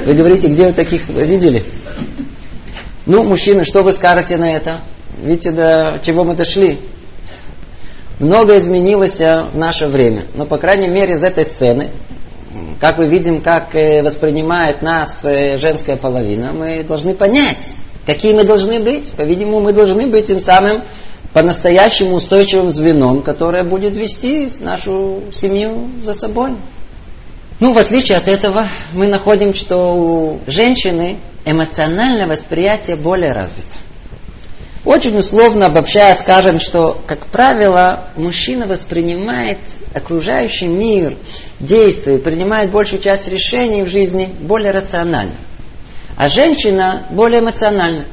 Вы 0.05 0.15
говорите, 0.15 0.49
где 0.49 0.67
вы 0.67 0.73
таких 0.73 1.09
видели? 1.09 1.63
Ну, 3.07 3.23
мужчины, 3.23 3.65
что 3.65 3.83
вы 3.83 3.93
скажете 3.93 4.37
на 4.37 4.51
это? 4.51 4.83
Видите, 5.17 5.53
до 5.53 6.01
чего 6.05 6.25
мы 6.25 6.35
дошли? 6.35 6.81
Многое 8.19 8.59
изменилось 8.59 9.19
в 9.19 9.51
наше 9.55 9.87
время. 9.87 10.27
Но, 10.35 10.47
по 10.47 10.59
крайней 10.59 10.89
мере, 10.89 11.15
из 11.15 11.23
этой 11.23 11.45
сцены, 11.45 11.93
как 12.81 12.99
мы 12.99 13.07
видим, 13.07 13.41
как 13.41 13.75
э, 13.75 14.03
воспринимает 14.03 14.83
нас 14.83 15.25
э, 15.25 15.57
женская 15.57 15.97
половина, 15.97 16.53
мы 16.53 16.83
должны 16.83 17.15
понять, 17.15 17.77
какие 18.05 18.35
мы 18.35 18.45
должны 18.45 18.81
быть. 18.81 19.13
По-видимому, 19.13 19.61
мы 19.61 19.73
должны 19.73 20.07
быть 20.07 20.27
тем 20.27 20.41
самым 20.41 20.85
по-настоящему 21.33 22.17
устойчивым 22.17 22.69
звеном, 22.69 23.23
которое 23.23 23.65
будет 23.65 23.95
вести 23.95 24.49
нашу 24.61 25.25
семью 25.33 25.91
за 26.03 26.13
собой. 26.13 26.57
Ну, 27.59 27.73
в 27.73 27.79
отличие 27.79 28.19
от 28.19 28.29
этого, 28.29 28.69
мы 28.93 29.07
находим, 29.07 29.55
что 29.55 29.77
у 29.77 30.41
женщины 30.47 31.21
эмоциональное 31.47 32.27
восприятие 32.27 32.97
более 32.97 33.33
развито. 33.33 33.86
Очень 34.87 35.17
условно 35.17 35.67
обобщая 35.67 36.15
скажем, 36.15 36.61
что, 36.61 37.03
как 37.09 37.27
правило, 37.27 38.11
мужчина 38.15 38.69
воспринимает 38.69 39.59
окружающий 39.93 40.69
мир, 40.69 41.19
действия, 41.59 42.21
принимает 42.21 42.71
большую 42.71 43.03
часть 43.03 43.27
решений 43.27 43.83
в 43.83 43.89
жизни 43.89 44.33
более 44.43 44.71
рационально. 44.71 45.39
А 46.17 46.29
женщина 46.29 47.09
более 47.11 47.41
эмоциональна. 47.41 48.07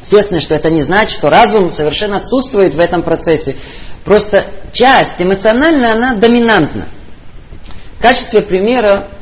Естественно, 0.00 0.40
что 0.40 0.54
это 0.54 0.70
не 0.70 0.82
значит, 0.82 1.10
что 1.10 1.28
разум 1.28 1.72
совершенно 1.72 2.18
отсутствует 2.18 2.74
в 2.74 2.78
этом 2.78 3.02
процессе. 3.02 3.56
Просто 4.04 4.52
часть 4.72 5.20
эмоциональная, 5.20 5.94
она 5.94 6.14
доминантна. 6.14 6.86
В 7.98 8.02
качестве 8.02 8.42
примера, 8.42 9.13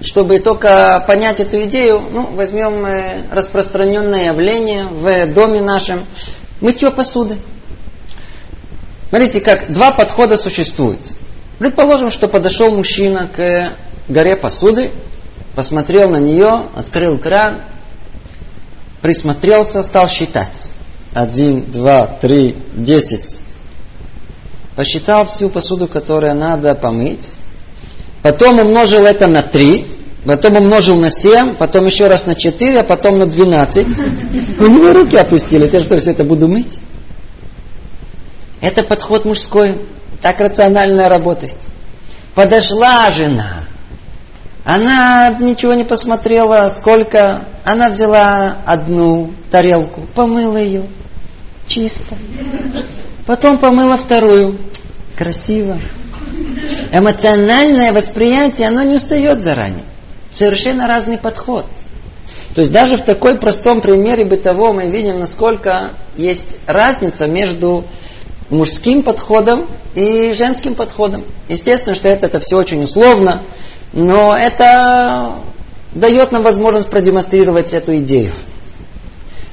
чтобы 0.00 0.40
только 0.40 1.02
понять 1.06 1.40
эту 1.40 1.62
идею, 1.64 2.00
ну, 2.00 2.34
возьмем 2.34 2.84
э, 2.84 3.22
распространенное 3.30 4.32
явление 4.32 4.86
в 4.86 5.32
доме 5.32 5.60
нашем, 5.60 6.04
мытье 6.60 6.90
посуды. 6.90 7.36
Смотрите, 9.08 9.40
как 9.40 9.72
два 9.72 9.92
подхода 9.92 10.36
существуют. 10.36 11.00
Предположим, 11.58 12.10
что 12.10 12.28
подошел 12.28 12.70
мужчина 12.70 13.28
к 13.34 13.72
горе 14.08 14.36
посуды, 14.36 14.90
посмотрел 15.54 16.10
на 16.10 16.18
нее, 16.18 16.68
открыл 16.74 17.18
кран, 17.18 17.64
присмотрелся, 19.00 19.82
стал 19.82 20.08
считать. 20.08 20.70
Один, 21.14 21.70
два, 21.70 22.06
три, 22.06 22.56
десять. 22.74 23.38
Посчитал 24.74 25.24
всю 25.24 25.48
посуду, 25.48 25.88
которую 25.88 26.34
надо 26.34 26.74
помыть. 26.74 27.26
Потом 28.26 28.58
умножил 28.58 29.06
это 29.06 29.28
на 29.28 29.42
три. 29.42 29.86
Потом 30.26 30.56
умножил 30.56 30.96
на 30.96 31.10
семь. 31.10 31.54
Потом 31.54 31.86
еще 31.86 32.08
раз 32.08 32.26
на 32.26 32.34
четыре, 32.34 32.80
а 32.80 32.82
потом 32.82 33.20
на 33.20 33.26
двенадцать. 33.26 33.86
У 34.58 34.66
него 34.66 34.92
руки 34.92 35.16
опустились. 35.16 35.72
Я 35.72 35.80
что, 35.80 35.96
все 35.96 36.10
это 36.10 36.24
буду 36.24 36.48
мыть? 36.48 36.80
Это 38.60 38.84
подход 38.84 39.26
мужской. 39.26 39.80
Так 40.20 40.40
рационально 40.40 41.08
работает. 41.08 41.54
Подошла 42.34 43.12
жена. 43.12 43.66
Она 44.64 45.28
ничего 45.38 45.74
не 45.74 45.84
посмотрела, 45.84 46.68
сколько. 46.70 47.46
Она 47.64 47.90
взяла 47.90 48.60
одну 48.66 49.34
тарелку, 49.52 50.08
помыла 50.16 50.56
ее. 50.56 50.88
Чисто. 51.68 52.16
Потом 53.24 53.58
помыла 53.58 53.96
вторую. 53.96 54.58
Красиво. 55.16 55.78
Эмоциональное 56.92 57.92
восприятие, 57.92 58.68
оно 58.68 58.82
не 58.82 58.96
устает 58.96 59.42
заранее. 59.42 59.84
Совершенно 60.32 60.86
разный 60.86 61.18
подход. 61.18 61.66
То 62.54 62.60
есть 62.62 62.72
даже 62.72 62.96
в 62.96 63.04
такой 63.04 63.38
простом 63.38 63.80
примере 63.80 64.24
бытовом 64.24 64.76
мы 64.76 64.86
видим, 64.86 65.18
насколько 65.18 65.98
есть 66.16 66.56
разница 66.66 67.26
между 67.26 67.86
мужским 68.48 69.02
подходом 69.02 69.68
и 69.94 70.32
женским 70.32 70.74
подходом. 70.74 71.24
Естественно, 71.48 71.94
что 71.94 72.08
это, 72.08 72.26
это 72.26 72.40
все 72.40 72.56
очень 72.56 72.82
условно, 72.82 73.44
но 73.92 74.36
это 74.36 75.42
дает 75.92 76.32
нам 76.32 76.42
возможность 76.42 76.88
продемонстрировать 76.88 77.72
эту 77.72 77.96
идею. 77.96 78.32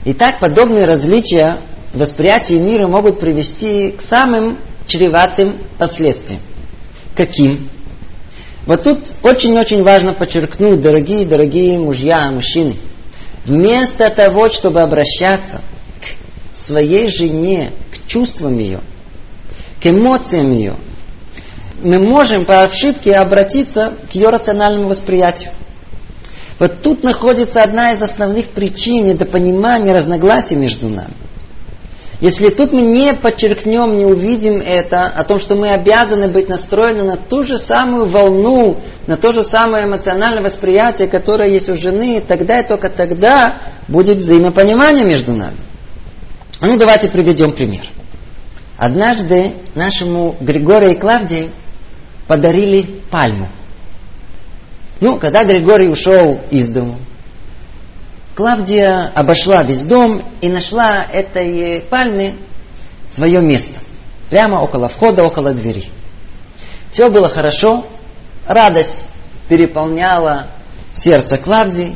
Итак, 0.06 0.40
подобные 0.40 0.86
различия 0.86 1.58
в 1.94 2.00
восприятии 2.00 2.56
мира 2.56 2.88
могут 2.88 3.20
привести 3.20 3.92
к 3.92 4.02
самым 4.02 4.60
чреватым 4.86 5.62
последствиям. 5.78 6.42
Каким? 7.16 7.70
Вот 8.66 8.84
тут 8.84 9.14
очень-очень 9.22 9.84
важно 9.84 10.14
подчеркнуть, 10.14 10.82
дорогие-дорогие 10.82 11.78
мужья, 11.78 12.32
мужчины, 12.32 12.78
вместо 13.46 14.10
того, 14.10 14.50
чтобы 14.50 14.80
обращаться 14.82 15.62
к 16.00 16.56
своей 16.56 17.10
жене, 17.10 17.74
к 17.92 18.08
чувствам 18.08 18.58
ее, 18.58 18.82
к 19.82 19.86
эмоциям 19.86 20.52
ее, 20.54 20.76
мы 21.84 22.00
можем 22.00 22.46
по 22.46 22.62
ошибке 22.62 23.14
обратиться 23.16 23.94
к 24.10 24.16
ее 24.16 24.30
рациональному 24.30 24.88
восприятию. 24.88 25.52
Вот 26.58 26.82
тут 26.82 27.04
находится 27.04 27.62
одна 27.62 27.92
из 27.92 28.02
основных 28.02 28.50
причин 28.50 29.08
недопонимания, 29.08 29.94
разногласий 29.94 30.56
между 30.56 30.88
нами. 30.88 31.16
Если 32.24 32.48
тут 32.52 32.72
мы 32.72 32.84
не 32.84 33.14
подчеркнем, 33.14 33.98
не 33.98 34.06
увидим 34.06 34.62
это, 34.62 35.08
о 35.08 35.26
том, 35.26 35.40
что 35.40 35.58
мы 35.58 35.72
обязаны 35.72 36.30
быть 36.30 36.48
настроены 36.48 37.04
на 37.04 37.18
ту 37.18 37.44
же 37.44 37.58
самую 37.58 38.06
волну, 38.06 38.80
на 39.08 39.18
то 39.18 39.34
же 39.34 39.44
самое 39.44 39.84
эмоциональное 39.84 40.42
восприятие, 40.42 41.10
которое 41.10 41.50
есть 41.50 41.68
у 41.68 41.76
жены, 41.76 42.24
тогда 42.26 42.62
и 42.62 42.66
только 42.66 42.90
тогда 42.90 43.74
будет 43.90 44.20
взаимопонимание 44.20 45.04
между 45.04 45.34
нами. 45.34 45.58
Ну, 46.62 46.78
давайте 46.78 47.10
приведем 47.10 47.52
пример. 47.52 47.84
Однажды 48.78 49.56
нашему 49.76 50.38
Григорию 50.40 50.92
и 50.92 50.96
Клавдии 50.96 51.52
подарили 52.26 53.02
пальму. 53.12 53.50
Ну, 55.02 55.20
когда 55.20 55.44
Григорий 55.44 55.90
ушел 55.90 56.40
из 56.52 56.70
дома, 56.70 57.00
Клавдия 58.36 59.12
обошла 59.14 59.64
весь 59.64 59.84
дом 59.84 60.24
и 60.42 60.50
нашла 60.50 61.06
этой 61.12 61.82
пальме 61.82 62.36
свое 63.10 63.42
место. 63.42 63.80
Прямо 64.30 64.62
около 64.62 64.90
входа, 64.90 65.24
около 65.24 65.54
двери. 65.54 65.86
Все 66.92 67.10
было 67.10 67.30
хорошо, 67.30 67.86
радость 68.48 69.06
переполняла 69.48 70.52
сердце 70.92 71.38
Клавдии, 71.38 71.96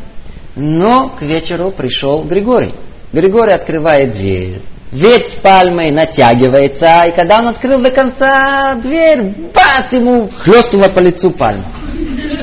но 0.55 1.09
к 1.09 1.21
вечеру 1.23 1.71
пришел 1.71 2.23
Григорий. 2.23 2.73
Григорий 3.11 3.53
открывает 3.53 4.11
дверь, 4.11 4.61
ветвь 4.91 5.41
пальмы 5.41 5.91
натягивается, 5.91 7.05
и 7.05 7.15
когда 7.15 7.39
он 7.39 7.47
открыл 7.47 7.81
до 7.81 7.89
конца 7.89 8.75
дверь, 8.75 9.21
бац, 9.53 9.91
ему 9.91 10.29
хлестнула 10.29 10.89
по 10.89 10.99
лицу 10.99 11.31
пальма. 11.31 11.65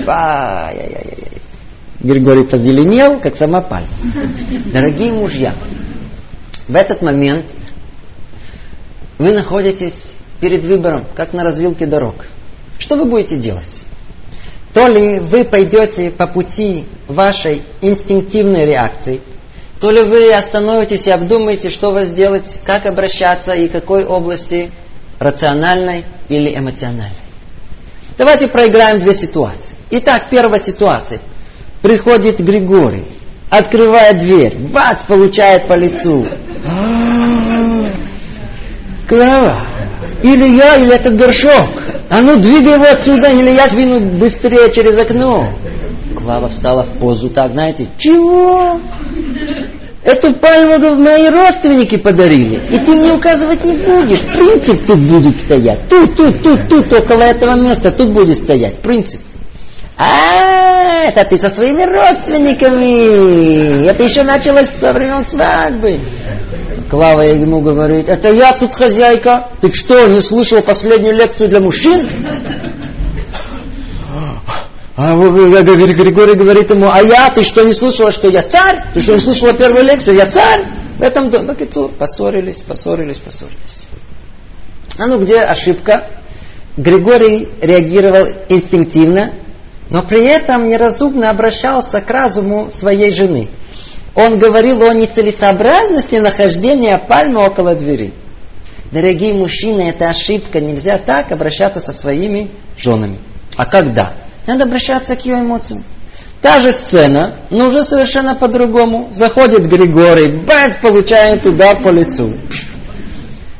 Ай-яй-яй. 0.07 1.24
Григорий 2.05 2.45
позеленел, 2.45 3.19
как 3.21 3.37
сама 3.37 3.61
пальма. 3.61 3.89
Дорогие 4.73 5.13
мужья, 5.13 5.55
в 6.69 6.77
этот 6.77 7.03
момент 7.03 7.51
вы 9.19 9.33
находитесь 9.33 10.15
перед 10.41 10.65
выбором, 10.65 11.07
как 11.15 11.33
на 11.33 11.43
развилке 11.43 11.87
дорог. 11.87 12.27
Что 12.79 12.97
вы 12.97 13.07
будете 13.07 13.37
делать? 13.37 13.83
То 14.73 14.87
ли 14.87 15.19
вы 15.19 15.45
пойдете 15.45 16.11
по 16.11 16.27
пути 16.27 16.85
вашей 17.09 17.63
инстинктивной 17.81 18.67
реакции– 18.67 19.23
то 19.85 19.91
ли 19.91 20.03
вы 20.03 20.33
остановитесь 20.33 21.07
и 21.07 21.11
обдумаете, 21.11 21.69
что 21.69 21.91
вас 21.91 22.09
сделать, 22.09 22.59
как 22.65 22.87
обращаться 22.87 23.53
и 23.53 23.69
какой 23.69 24.07
области, 24.07 24.71
рациональной 25.19 26.07
или 26.31 26.57
эмоциональной. 26.57 27.19
Давайте 28.17 28.49
проиграем 28.49 29.01
две 29.01 29.13
ситуации. 29.13 29.75
Итак, 29.91 30.29
первая 30.31 30.59
ситуация. 30.59 31.21
Приходит 31.85 32.41
Григорий, 32.41 33.05
открывает 33.51 34.17
дверь, 34.17 34.57
бац, 34.73 35.03
получает 35.07 35.69
по 35.69 35.75
лицу. 35.75 36.27
Клава, 39.07 39.61
или 40.23 40.57
я, 40.57 40.77
или 40.77 40.95
этот 40.95 41.15
горшок. 41.15 41.83
А 42.09 42.23
ну, 42.23 42.39
двигай 42.39 42.73
его 42.73 42.87
отсюда, 42.91 43.31
или 43.31 43.51
я 43.51 43.69
двину 43.69 44.01
быстрее 44.19 44.73
через 44.73 44.99
окно. 44.99 45.51
Клава 46.17 46.49
встала 46.49 46.85
в 46.85 46.99
позу 46.99 47.29
так, 47.29 47.51
знаете, 47.51 47.87
чего? 47.99 48.81
Эту 50.05 50.33
пальму 50.37 50.97
мои 50.97 51.29
родственники 51.29 51.99
подарили, 51.99 52.63
и 52.71 52.79
ты 52.79 52.93
мне 52.93 53.13
указывать 53.13 53.63
не 53.63 53.73
будешь. 53.75 54.23
Принцип 54.23 54.87
тут 54.87 55.01
будет 55.01 55.37
стоять. 55.37 55.87
Тут, 55.91 56.17
тут, 56.17 56.43
тут, 56.43 56.67
тут, 56.67 56.91
около 56.95 57.25
этого 57.25 57.57
места, 57.57 57.93
тут 57.93 58.09
будет 58.09 58.39
стоять. 58.39 58.79
Принцип. 58.81 59.21
А, 59.97 61.05
это 61.05 61.25
ты 61.25 61.39
со 61.39 61.51
своими 61.51 61.85
родственниками. 61.85 63.87
Это 63.87 64.03
еще 64.03 64.23
началось 64.23 64.69
со 64.81 64.93
времен 64.93 65.25
свадьбы. 65.25 66.01
Клава 66.91 67.23
ему 67.23 67.61
говорит, 67.61 68.09
это 68.09 68.33
я 68.33 68.53
тут 68.53 68.75
хозяйка. 68.75 69.49
Ты 69.61 69.73
что, 69.73 70.07
не 70.07 70.21
слышал 70.21 70.63
последнюю 70.63 71.15
лекцию 71.15 71.49
для 71.49 71.61
мужчин? 71.61 72.09
А 74.97 75.17
Григорий 75.17 76.35
говорит 76.35 76.71
ему, 76.71 76.89
а 76.89 77.01
я, 77.01 77.31
ты 77.31 77.43
что, 77.43 77.65
не 77.65 77.73
слышала, 77.73 78.13
что 78.13 78.29
я 78.29 78.43
царь? 78.43 78.85
Ты 78.95 79.01
что, 79.01 79.15
не 79.15 79.21
слышала 79.21 79.53
первую 79.53 79.85
лекцию? 79.85 80.17
Я 80.17 80.27
царь? 80.27 80.65
В 80.99 81.03
этом 81.03 81.31
доме. 81.31 81.55
Поссорились, 81.99 82.63
поссорились, 82.63 83.19
поссорились. 83.19 83.87
А 84.97 85.07
ну 85.07 85.21
где 85.21 85.41
ошибка? 85.41 86.05
Григорий 86.77 87.49
реагировал 87.61 88.29
инстинктивно, 88.49 89.33
но 89.91 90.03
при 90.03 90.25
этом 90.25 90.69
неразумно 90.69 91.31
обращался 91.31 92.01
к 92.01 92.11
разуму 92.11 92.71
своей 92.71 93.13
жены. 93.13 93.49
Он 94.15 94.39
говорил 94.39 94.83
о 94.83 94.95
нецелесообразности 94.95 96.17
нахождения 96.17 96.99
пальмы 96.99 97.45
около 97.45 97.75
двери. 97.75 98.15
Дорогие 98.93 99.35
мужчины, 99.35 99.89
это 99.89 100.09
ошибка. 100.09 100.61
Нельзя 100.61 100.99
так 100.99 101.33
обращаться 101.33 101.81
со 101.81 101.93
своими 101.93 102.51
женами. 102.77 103.19
А 103.57 103.67
когда? 103.67 104.13
Надо 104.47 104.65
обращаться 104.65 105.17
к 105.17 105.25
ее 105.25 105.41
эмоциям. 105.41 105.85
Та 106.41 106.61
же 106.61 106.73
сцена, 106.73 107.39
но 107.51 107.69
уже 107.69 107.85
совершенно 107.85 108.37
по-другому. 108.37 109.09
Заходит 109.11 109.67
Григорий, 109.67 110.45
бац, 110.45 110.75
получает 110.81 111.43
туда 111.43 111.75
по 111.75 111.89
лицу. 111.89 112.35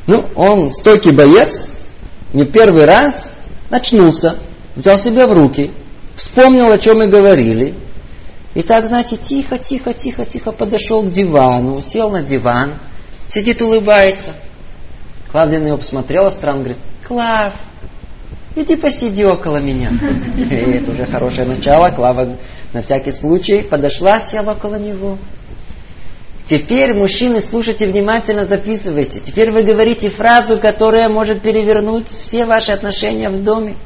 Ну, 0.07 0.27
он 0.35 0.71
стойкий 0.71 1.13
боец, 1.13 1.73
не 2.33 2.45
первый 2.45 2.85
раз, 2.85 3.33
начнулся, 3.71 4.37
взял 4.77 4.99
себя 4.99 5.27
в 5.27 5.33
руки, 5.33 5.73
вспомнил, 6.17 6.71
о 6.71 6.79
чем 6.79 6.99
мы 6.99 7.07
говорили. 7.07 7.75
И 8.55 8.63
так, 8.63 8.87
знаете, 8.87 9.17
тихо, 9.17 9.59
тихо, 9.59 9.93
тихо, 9.93 10.25
тихо 10.25 10.53
подошел 10.53 11.03
к 11.03 11.11
дивану, 11.11 11.81
сел 11.81 12.11
на 12.11 12.23
диван, 12.23 12.75
сидит, 13.27 13.61
улыбается. 13.61 14.35
Клавдия 15.33 15.59
на 15.59 15.67
него 15.67 15.79
посмотрела 15.79 16.31
странно, 16.31 16.59
говорит, 16.59 16.79
Клав, 17.07 17.55
иди 18.55 18.77
посиди 18.77 19.25
около 19.25 19.57
меня. 19.57 19.91
Это 20.51 20.93
уже 20.93 21.07
хорошее 21.07 21.49
начало. 21.49 21.91
Клава 21.91 22.37
на 22.73 22.83
всякий 22.83 23.11
случай 23.11 23.63
подошла, 23.63 24.21
села 24.21 24.53
около 24.53 24.77
него. 24.77 25.19
Теперь, 26.45 26.93
мужчины, 26.93 27.41
слушайте 27.41 27.87
внимательно, 27.87 28.45
записывайте. 28.45 29.19
Теперь 29.19 29.51
вы 29.51 29.63
говорите 29.63 30.11
фразу, 30.11 30.59
которая 30.59 31.09
может 31.09 31.41
перевернуть 31.41 32.07
все 32.09 32.45
ваши 32.45 32.71
отношения 32.71 33.31
в 33.31 33.43
доме. 33.43 33.77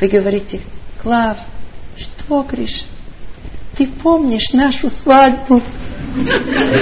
Вы 0.00 0.08
говорите, 0.08 0.60
Клав, 1.02 1.38
что, 2.32 2.46
Гриша, 2.48 2.84
ты 3.76 3.86
помнишь 3.86 4.52
нашу 4.54 4.88
свадьбу? 4.88 5.60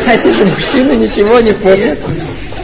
Эти 0.07 0.33
же 0.33 0.45
мужчины 0.45 0.93
ничего 0.93 1.41
не 1.41 1.55
помнят. 1.55 1.99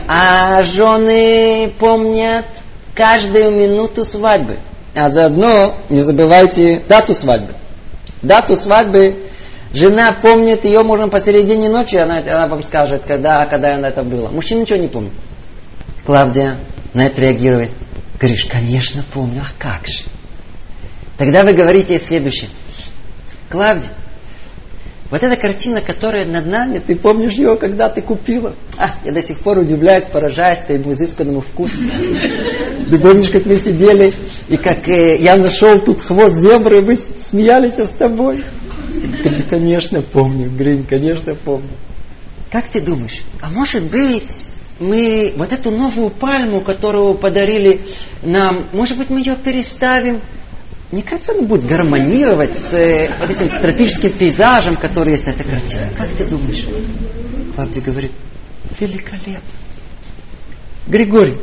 А 0.07 0.63
жены 0.63 1.73
помнят 1.81 2.47
каждую 2.95 3.57
минуту 3.57 4.05
свадьбы. 4.05 4.61
А 4.95 5.11
заодно 5.11 5.81
не 5.91 6.01
забывайте 6.01 6.83
дату 6.89 7.13
свадьбы. 7.13 7.55
Дату 8.23 8.55
свадьбы 8.55 9.25
жена 9.73 10.13
помнит, 10.23 10.65
ее 10.65 10.83
можно 10.83 11.09
посередине 11.09 11.69
ночи, 11.69 11.97
она, 11.97 12.19
она 12.19 12.47
вам 12.47 12.63
скажет, 12.63 13.03
когда, 13.05 13.47
когда 13.47 13.75
она 13.75 13.89
это 13.89 14.05
было. 14.05 14.29
Мужчина 14.29 14.61
ничего 14.61 14.79
не 14.79 14.89
помнит. 14.89 15.13
Клавдия 16.05 16.61
на 16.95 17.03
это 17.03 17.21
реагирует. 17.21 17.73
Говоришь, 18.19 18.47
конечно 18.47 19.05
помню, 19.13 19.43
а 19.43 19.51
как 19.61 19.87
же? 19.89 20.05
Тогда 21.19 21.43
вы 21.43 21.53
говорите 21.53 21.99
следующее. 21.99 22.51
Клавдия, 23.49 23.91
вот 25.11 25.23
эта 25.23 25.37
картина, 25.37 25.81
которая 25.81 26.27
над 26.27 26.47
нами, 26.47 26.79
ты 26.79 26.97
помнишь 26.97 27.35
ее, 27.35 27.57
когда 27.57 27.89
ты 27.89 28.03
купила? 28.03 28.57
А, 28.77 28.97
я 29.05 29.13
до 29.13 29.23
сих 29.23 29.39
пор 29.39 29.59
удивляюсь, 29.59 30.05
поражаюсь 30.05 30.59
твоему 30.61 30.93
изысканному 30.93 31.43
вкусу. 31.43 31.77
Ты 32.91 32.99
помнишь, 32.99 33.31
как 33.31 33.47
мы 33.47 33.57
сидели, 33.57 34.13
и 34.49 34.57
как 34.57 34.89
э, 34.89 35.19
я 35.19 35.37
нашел 35.37 35.79
тут 35.79 36.03
хвост 36.03 36.37
зебры, 36.37 36.79
и 36.79 36.81
мы 36.81 36.97
смеялись 36.97 37.75
с 37.75 37.91
тобой? 37.91 38.45
Конечно, 39.49 40.03
помню, 40.03 40.51
Грин, 40.51 40.85
конечно, 40.85 41.35
помню. 41.37 41.71
Как 42.51 42.67
ты 42.69 42.81
думаешь, 42.81 43.23
а 43.41 43.51
может 43.51 43.85
быть, 43.85 44.47
мы 44.81 45.35
вот 45.37 45.53
эту 45.53 45.71
новую 45.71 46.11
пальму, 46.11 46.63
которую 46.63 47.17
подарили 47.17 47.83
нам, 48.23 48.67
может 48.73 48.99
быть, 48.99 49.11
мы 49.11 49.21
ее 49.21 49.37
переставим 49.37 50.21
мне 50.93 51.03
кажется, 51.03 51.33
он 51.33 51.47
будет 51.47 51.67
гармонировать 51.67 52.57
с 52.57 52.73
э, 52.73 53.07
этим 53.29 53.49
тропическим 53.61 54.13
пейзажем, 54.13 54.77
который 54.77 55.13
есть 55.13 55.27
на 55.27 55.31
этой 55.31 55.45
картине. 55.45 55.91
Как 55.97 56.15
ты 56.17 56.25
думаешь? 56.25 56.65
Клавдия 57.55 57.83
говорит, 57.83 58.13
великолепно. 58.79 59.41
Григорий, 60.87 61.39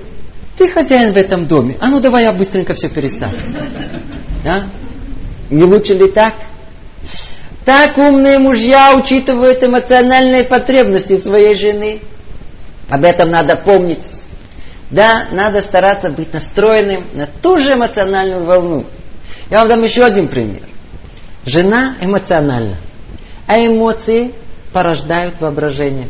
ты 0.57 0.69
хозяин 0.69 1.11
в 1.13 1.17
этом 1.17 1.45
доме. 1.45 1.75
А 1.81 1.89
ну 1.89 1.99
давай 1.99 2.23
я 2.23 2.31
быстренько 2.31 2.73
все 2.73 2.87
переставлю. 2.87 3.39
Да? 4.45 4.67
Не 5.49 5.63
лучше 5.63 5.93
ли 5.93 6.09
так? 6.09 6.35
Так 7.65 7.97
умные 7.97 8.39
мужья 8.39 8.95
учитывают 8.95 9.61
эмоциональные 9.63 10.45
потребности 10.45 11.17
своей 11.19 11.55
жены. 11.55 12.01
Об 12.89 13.03
этом 13.03 13.29
надо 13.29 13.57
помнить. 13.57 14.05
Да, 14.89 15.27
надо 15.31 15.61
стараться 15.61 16.09
быть 16.09 16.33
настроенным 16.33 17.07
на 17.13 17.25
ту 17.25 17.57
же 17.57 17.73
эмоциональную 17.73 18.43
волну. 18.45 18.85
Я 19.49 19.59
вам 19.59 19.67
дам 19.67 19.83
еще 19.83 20.03
один 20.03 20.27
пример. 20.27 20.63
Жена 21.45 21.95
эмоциональна, 22.01 22.77
а 23.47 23.57
эмоции 23.57 24.33
порождают 24.71 25.41
воображение. 25.41 26.09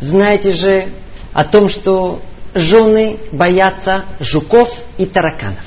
Знаете 0.00 0.52
же 0.52 0.92
о 1.32 1.44
том, 1.44 1.68
что 1.68 2.22
жены 2.54 3.18
боятся 3.32 4.04
жуков 4.20 4.70
и 4.98 5.06
тараканов. 5.06 5.64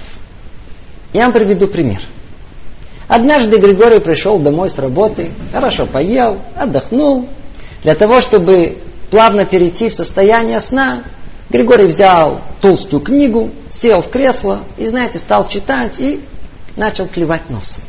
Я 1.13 1.25
вам 1.25 1.33
приведу 1.33 1.67
пример. 1.67 2.01
Однажды 3.07 3.57
Григорий 3.57 3.99
пришел 3.99 4.37
домой 4.37 4.69
с 4.69 4.77
работы, 4.77 5.31
хорошо 5.51 5.87
поел, 5.87 6.41
отдохнул. 6.55 7.29
Для 7.81 7.95
того, 7.95 8.21
чтобы 8.21 8.83
плавно 9.09 9.45
перейти 9.45 9.89
в 9.89 9.95
состояние 9.95 10.59
сна, 10.59 11.03
Григорий 11.49 11.87
взял 11.87 12.41
толстую 12.61 13.01
книгу, 13.01 13.51
сел 13.69 14.01
в 14.01 14.09
кресло 14.09 14.65
и, 14.77 14.85
знаете, 14.85 15.17
стал 15.17 15.47
читать 15.49 15.99
и 15.99 16.23
начал 16.79 17.07
клевать 17.07 17.49
носом. 17.49 17.83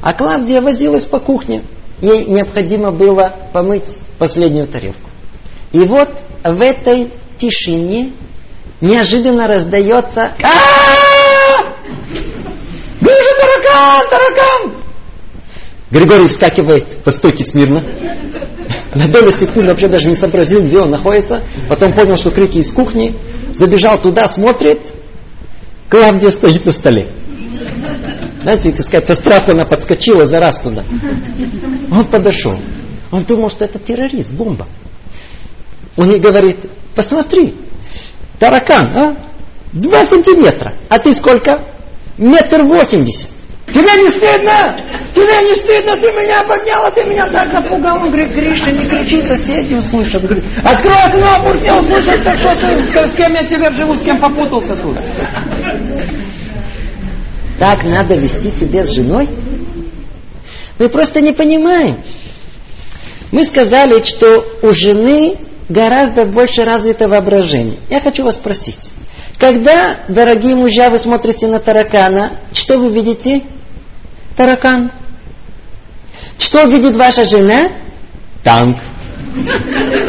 А 0.00 0.14
Клавдия 0.14 0.62
возилась 0.62 1.04
по 1.04 1.18
кухне. 1.18 1.64
Ей 2.00 2.24
необходимо 2.26 2.92
было 2.92 3.34
помыть 3.52 3.96
последнюю 4.18 4.66
тарелку. 4.66 5.10
И 5.72 5.80
вот 5.80 6.08
в 6.44 6.62
этой 6.62 7.12
тишине 7.38 8.12
неожиданно 8.80 9.46
раздается 9.48 10.32
Вижу 13.00 13.30
таракан, 13.40 14.08
таракан! 14.10 14.72
Григорий 15.90 16.28
вскакивает 16.28 16.98
по 16.98 17.10
стойке 17.10 17.44
смирно. 17.44 17.82
На 18.94 19.08
долю 19.08 19.30
секунды 19.32 19.68
вообще 19.68 19.88
даже 19.88 20.08
не 20.08 20.14
сообразил, 20.14 20.62
где 20.62 20.78
он 20.78 20.90
находится. 20.90 21.44
Потом 21.68 21.92
понял, 21.92 22.16
что 22.16 22.30
крики 22.30 22.58
из 22.58 22.72
кухни. 22.72 23.18
Забежал 23.54 24.00
туда, 24.00 24.28
смотрит. 24.28 24.80
Клавдия 25.88 26.30
стоит 26.30 26.64
на 26.64 26.72
столе. 26.72 27.08
Знаете, 28.46 28.70
так 28.70 28.86
сказать, 28.86 29.06
со 29.08 29.16
страху 29.16 29.50
она 29.50 29.64
подскочила 29.64 30.24
за 30.24 30.38
раз 30.38 30.60
туда. 30.60 30.84
Он 31.90 32.04
подошел. 32.04 32.56
Он 33.10 33.24
думал, 33.24 33.50
что 33.50 33.64
это 33.64 33.80
террорист, 33.80 34.30
бомба. 34.30 34.68
Он 35.96 36.10
ей 36.10 36.20
говорит, 36.20 36.58
посмотри, 36.94 37.56
таракан, 38.38 38.96
а? 38.96 39.16
Два 39.72 40.06
сантиметра. 40.06 40.74
А 40.88 41.00
ты 41.00 41.12
сколько? 41.16 41.60
Метр 42.18 42.62
восемьдесят. 42.62 43.30
Тебе 43.66 43.82
не 43.82 44.10
стыдно? 44.10 44.80
Тебе 45.12 45.48
не 45.48 45.54
стыдно? 45.56 45.96
Ты 45.96 46.12
меня 46.12 46.44
подняла, 46.44 46.88
ты 46.92 47.04
меня 47.04 47.26
так 47.26 47.52
напугал. 47.52 47.96
Он 47.96 48.12
говорит, 48.12 48.30
Гриша, 48.30 48.70
не 48.70 48.88
кричи, 48.88 49.22
соседи 49.22 49.74
услышат. 49.74 50.22
Говорит, 50.22 50.44
открой 50.62 51.02
окно, 51.04 51.50
пусть 51.50 51.64
все 51.64 51.74
услышат, 51.80 52.20
что 52.20 52.54
ты, 52.54 52.80
с, 52.84 53.12
с 53.12 53.14
кем 53.16 53.34
я 53.34 53.42
себе 53.42 53.72
живу, 53.72 53.96
с 53.96 54.02
кем 54.02 54.20
попутался 54.20 54.76
тут. 54.76 54.98
Так 57.58 57.84
надо 57.84 58.16
вести 58.16 58.50
себя 58.50 58.84
с 58.84 58.90
женой? 58.90 59.28
Мы 60.78 60.88
просто 60.88 61.20
не 61.20 61.32
понимаем. 61.32 62.04
Мы 63.32 63.44
сказали, 63.44 64.02
что 64.04 64.44
у 64.62 64.72
жены 64.72 65.36
гораздо 65.68 66.26
больше 66.26 66.64
развито 66.64 67.08
воображение. 67.08 67.78
Я 67.88 68.00
хочу 68.00 68.24
вас 68.24 68.34
спросить. 68.34 68.92
Когда, 69.38 70.00
дорогие 70.08 70.54
мужья, 70.54 70.90
вы 70.90 70.98
смотрите 70.98 71.46
на 71.46 71.58
таракана, 71.58 72.32
что 72.52 72.78
вы 72.78 72.90
видите? 72.90 73.42
Таракан. 74.36 74.90
Что 76.38 76.64
видит 76.64 76.96
ваша 76.96 77.24
жена? 77.24 77.68
Танк. 78.42 78.78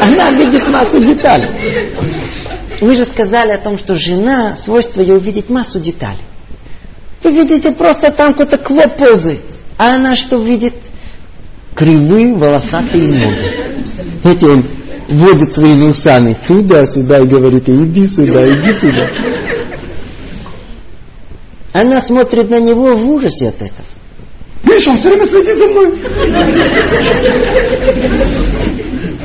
Она 0.00 0.30
видит 0.30 0.66
массу 0.68 1.02
деталей. 1.02 1.92
Мы 2.80 2.96
же 2.96 3.04
сказали 3.04 3.52
о 3.52 3.58
том, 3.58 3.76
что 3.76 3.96
жена, 3.96 4.56
свойство 4.56 5.00
ее 5.00 5.14
увидеть 5.14 5.50
массу 5.50 5.80
деталей. 5.80 6.20
Вы 7.22 7.32
видите, 7.32 7.72
просто 7.72 8.12
там 8.12 8.32
какой-то 8.32 8.58
клоп 8.58 8.96
ползает. 8.96 9.40
А 9.76 9.94
она 9.94 10.16
что 10.16 10.38
видит? 10.38 10.74
Кривые 11.74 12.34
волосатые 12.34 13.08
ноги. 13.08 14.20
Знаете, 14.22 14.46
он 14.46 14.66
водит 15.08 15.54
своими 15.54 15.84
усами 15.84 16.36
туда-сюда 16.46 17.20
и 17.20 17.26
говорит, 17.26 17.68
иди 17.68 18.06
сюда, 18.06 18.46
иди 18.48 18.72
сюда. 18.72 19.04
Она 21.72 22.00
смотрит 22.00 22.50
на 22.50 22.60
него 22.60 22.94
в 22.94 23.10
ужасе 23.10 23.48
от 23.48 23.56
этого. 23.56 23.86
Видишь, 24.64 24.88
он 24.88 24.98
все 24.98 25.08
время 25.08 25.26
следит 25.26 25.56
за 25.56 25.68
мной. 25.68 25.92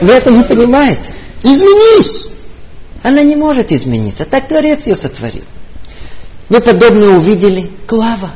Вы 0.01 0.13
это 0.13 0.31
не 0.31 0.43
понимаете. 0.43 1.13
Изменись. 1.41 2.27
Она 3.01 3.23
не 3.23 3.35
может 3.35 3.71
измениться. 3.71 4.25
Так 4.25 4.47
Творец 4.47 4.85
ее 4.85 4.95
сотворил. 4.95 5.43
Вы 6.49 6.59
подобное 6.59 7.17
увидели? 7.17 7.69
Клава. 7.87 8.31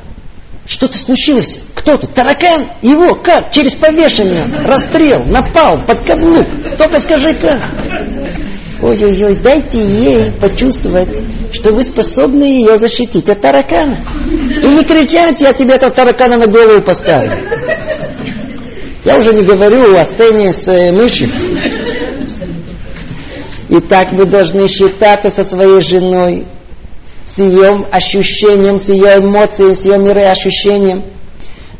Что-то 0.65 0.97
случилось. 0.97 1.59
Кто 1.75 1.97
тут? 1.97 2.13
Таракан? 2.13 2.67
Его? 2.81 3.15
Как? 3.15 3.51
Через 3.51 3.73
повешение. 3.75 4.45
Расстрел. 4.63 5.23
Напал. 5.25 5.85
Под 5.85 6.01
каблук. 6.01 6.45
Только 6.77 6.99
скажи 6.99 7.33
как. 7.35 7.61
Ой-ой-ой, 8.81 9.35
дайте 9.37 9.79
ей 9.79 10.31
почувствовать, 10.33 11.15
что 11.51 11.71
вы 11.71 11.83
способны 11.83 12.43
ее 12.43 12.77
защитить 12.77 13.27
от 13.27 13.41
таракана. 13.41 13.97
И 14.29 14.67
не 14.67 14.83
кричать, 14.83 15.41
я 15.41 15.53
тебе 15.53 15.75
этого 15.75 15.91
таракана 15.91 16.37
на 16.37 16.45
голову 16.45 16.81
поставлю. 16.81 17.43
Я 19.03 19.17
уже 19.17 19.33
не 19.33 19.41
говорю 19.41 19.95
о 19.95 20.05
сцене 20.05 20.51
с 20.51 20.67
э, 20.67 20.91
мышью. 20.91 21.31
И 23.69 23.79
так 23.79 24.11
вы 24.11 24.25
должны 24.25 24.67
считаться 24.67 25.31
со 25.31 25.43
своей 25.43 25.81
женой, 25.81 26.47
с 27.37 27.39
ее 27.39 27.85
ощущением, 27.91 28.79
с 28.79 28.89
ее 28.89 29.19
эмоцией, 29.19 29.75
с 29.75 29.85
ее 29.85 29.99
мироощущением. 29.99 31.11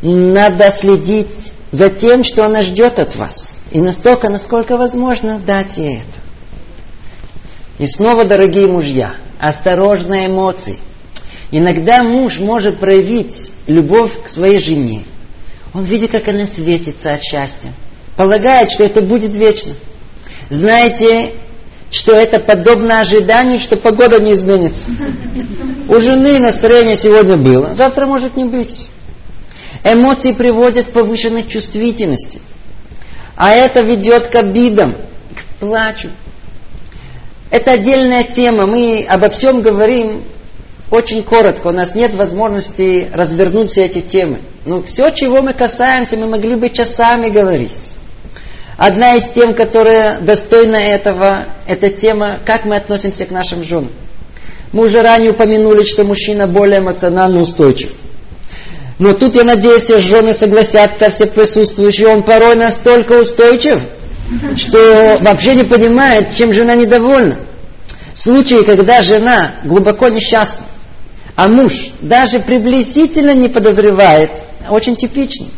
Надо 0.02 0.70
следить 0.70 1.52
за 1.72 1.90
тем, 1.90 2.22
что 2.22 2.44
она 2.44 2.62
ждет 2.62 3.00
от 3.00 3.16
вас. 3.16 3.56
И 3.72 3.80
настолько, 3.80 4.30
насколько 4.30 4.76
возможно, 4.76 5.40
дать 5.44 5.76
ей 5.76 5.96
это. 5.96 6.20
И 7.82 7.88
снова, 7.88 8.24
дорогие 8.24 8.68
мужья, 8.68 9.14
осторожно 9.40 10.26
эмоции. 10.26 10.78
Иногда 11.50 12.04
муж 12.04 12.38
может 12.38 12.78
проявить 12.78 13.50
любовь 13.66 14.12
к 14.22 14.28
своей 14.28 14.60
жене. 14.60 15.06
Он 15.74 15.82
видит, 15.82 16.12
как 16.12 16.28
она 16.28 16.46
светится 16.46 17.10
от 17.10 17.22
счастья. 17.22 17.72
Полагает, 18.16 18.70
что 18.70 18.84
это 18.84 19.02
будет 19.02 19.34
вечно. 19.34 19.74
Знаете, 20.50 21.32
что 21.90 22.12
это 22.12 22.38
подобно 22.38 23.00
ожиданию, 23.00 23.58
что 23.58 23.76
погода 23.76 24.20
не 24.20 24.34
изменится. 24.34 24.86
У 25.88 25.98
жены 26.00 26.38
настроение 26.38 26.96
сегодня 26.96 27.36
было, 27.36 27.74
завтра 27.74 28.06
может 28.06 28.36
не 28.36 28.44
быть. 28.44 28.88
Эмоции 29.84 30.32
приводят 30.32 30.88
к 30.88 30.92
повышенной 30.92 31.44
чувствительности. 31.44 32.40
А 33.36 33.50
это 33.50 33.80
ведет 33.80 34.26
к 34.26 34.34
обидам, 34.34 34.96
к 35.34 35.60
плачу. 35.60 36.10
Это 37.50 37.72
отдельная 37.72 38.24
тема. 38.24 38.66
Мы 38.66 39.06
обо 39.08 39.30
всем 39.30 39.62
говорим 39.62 40.24
очень 40.90 41.22
коротко. 41.22 41.68
У 41.68 41.72
нас 41.72 41.94
нет 41.94 42.14
возможности 42.14 43.08
развернуть 43.12 43.70
все 43.70 43.84
эти 43.84 44.00
темы. 44.00 44.40
Но 44.64 44.82
все, 44.82 45.10
чего 45.10 45.40
мы 45.40 45.54
касаемся, 45.54 46.16
мы 46.16 46.26
могли 46.26 46.56
бы 46.56 46.68
часами 46.70 47.30
говорить. 47.30 47.72
Одна 48.78 49.16
из 49.16 49.24
тем, 49.34 49.54
которая 49.54 50.20
достойна 50.20 50.76
этого, 50.76 51.46
это 51.66 51.90
тема, 51.90 52.38
как 52.46 52.64
мы 52.64 52.76
относимся 52.76 53.26
к 53.26 53.32
нашим 53.32 53.64
женам. 53.64 53.90
Мы 54.70 54.84
уже 54.84 55.02
ранее 55.02 55.32
упомянули, 55.32 55.82
что 55.82 56.04
мужчина 56.04 56.46
более 56.46 56.78
эмоционально 56.78 57.40
устойчив. 57.40 57.90
Но 59.00 59.14
тут, 59.14 59.34
я 59.34 59.42
надеюсь, 59.42 59.82
все 59.82 59.98
жены 59.98 60.32
согласятся, 60.32 61.10
все 61.10 61.26
присутствующие, 61.26 62.06
он 62.06 62.22
порой 62.22 62.54
настолько 62.54 63.14
устойчив, 63.14 63.82
что 64.54 65.18
вообще 65.22 65.56
не 65.56 65.64
понимает, 65.64 66.36
чем 66.36 66.52
жена 66.52 66.76
недовольна. 66.76 67.40
В 68.14 68.20
случае, 68.20 68.62
когда 68.62 69.02
жена 69.02 69.56
глубоко 69.64 70.08
несчастна, 70.08 70.66
а 71.34 71.48
муж 71.48 71.90
даже 72.00 72.38
приблизительно 72.38 73.34
не 73.34 73.48
подозревает, 73.48 74.30
очень 74.70 74.94
типичный. 74.94 75.50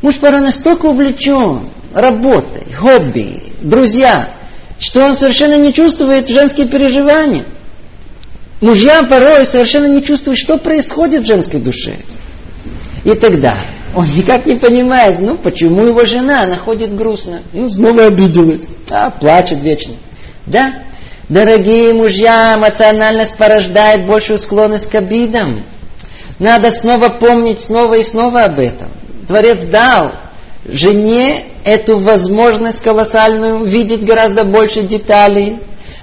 Муж 0.00 0.16
порой 0.16 0.40
настолько 0.40 0.86
увлечен, 0.86 1.73
работой, 1.94 2.72
хобби, 2.72 3.44
друзья, 3.60 4.30
что 4.78 5.02
он 5.04 5.14
совершенно 5.14 5.56
не 5.56 5.72
чувствует 5.72 6.28
женские 6.28 6.66
переживания. 6.66 7.46
Мужья 8.60 9.02
порой 9.04 9.46
совершенно 9.46 9.86
не 9.86 10.02
чувствуют, 10.02 10.38
что 10.38 10.58
происходит 10.58 11.22
в 11.22 11.26
женской 11.26 11.60
душе. 11.60 11.98
И 13.04 13.14
тогда 13.14 13.58
он 13.94 14.06
никак 14.16 14.46
не 14.46 14.56
понимает, 14.56 15.20
ну 15.20 15.36
почему 15.36 15.86
его 15.86 16.04
жена 16.04 16.44
находит 16.46 16.94
грустно. 16.96 17.42
Ну 17.52 17.68
снова 17.68 18.06
обиделась, 18.06 18.68
а 18.90 19.10
плачет 19.10 19.60
вечно. 19.62 19.94
Да, 20.46 20.82
дорогие 21.28 21.94
мужья, 21.94 22.54
эмоциональность 22.56 23.36
порождает 23.36 24.06
большую 24.06 24.38
склонность 24.38 24.90
к 24.90 24.94
обидам. 24.94 25.64
Надо 26.38 26.72
снова 26.72 27.10
помнить 27.10 27.60
снова 27.60 27.94
и 27.94 28.02
снова 28.02 28.44
об 28.44 28.58
этом. 28.58 28.88
Творец 29.28 29.60
дал 29.70 30.12
жене 30.66 31.46
эту 31.64 31.98
возможность 31.98 32.82
колоссальную 32.82 33.64
видеть 33.64 34.04
гораздо 34.04 34.44
больше 34.44 34.82
деталей. 34.82 35.58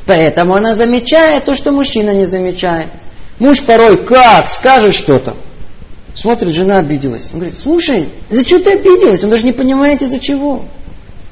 Поэтому 0.06 0.56
она 0.56 0.76
замечает 0.76 1.46
то, 1.46 1.54
что 1.54 1.72
мужчина 1.72 2.12
не 2.12 2.26
замечает. 2.26 2.90
Муж 3.40 3.64
порой 3.64 4.06
как 4.06 4.50
скажет 4.50 4.94
что-то. 4.94 5.36
Смотрит, 6.14 6.54
жена 6.54 6.80
обиделась. 6.80 7.30
Он 7.32 7.40
говорит, 7.40 7.58
слушай, 7.58 8.10
за 8.30 8.44
что 8.44 8.60
ты 8.60 8.74
обиделась? 8.74 9.24
Он 9.24 9.30
даже 9.30 9.46
не 9.46 9.54
понимает 9.54 10.02
из-за 10.02 10.20
чего. 10.20 10.66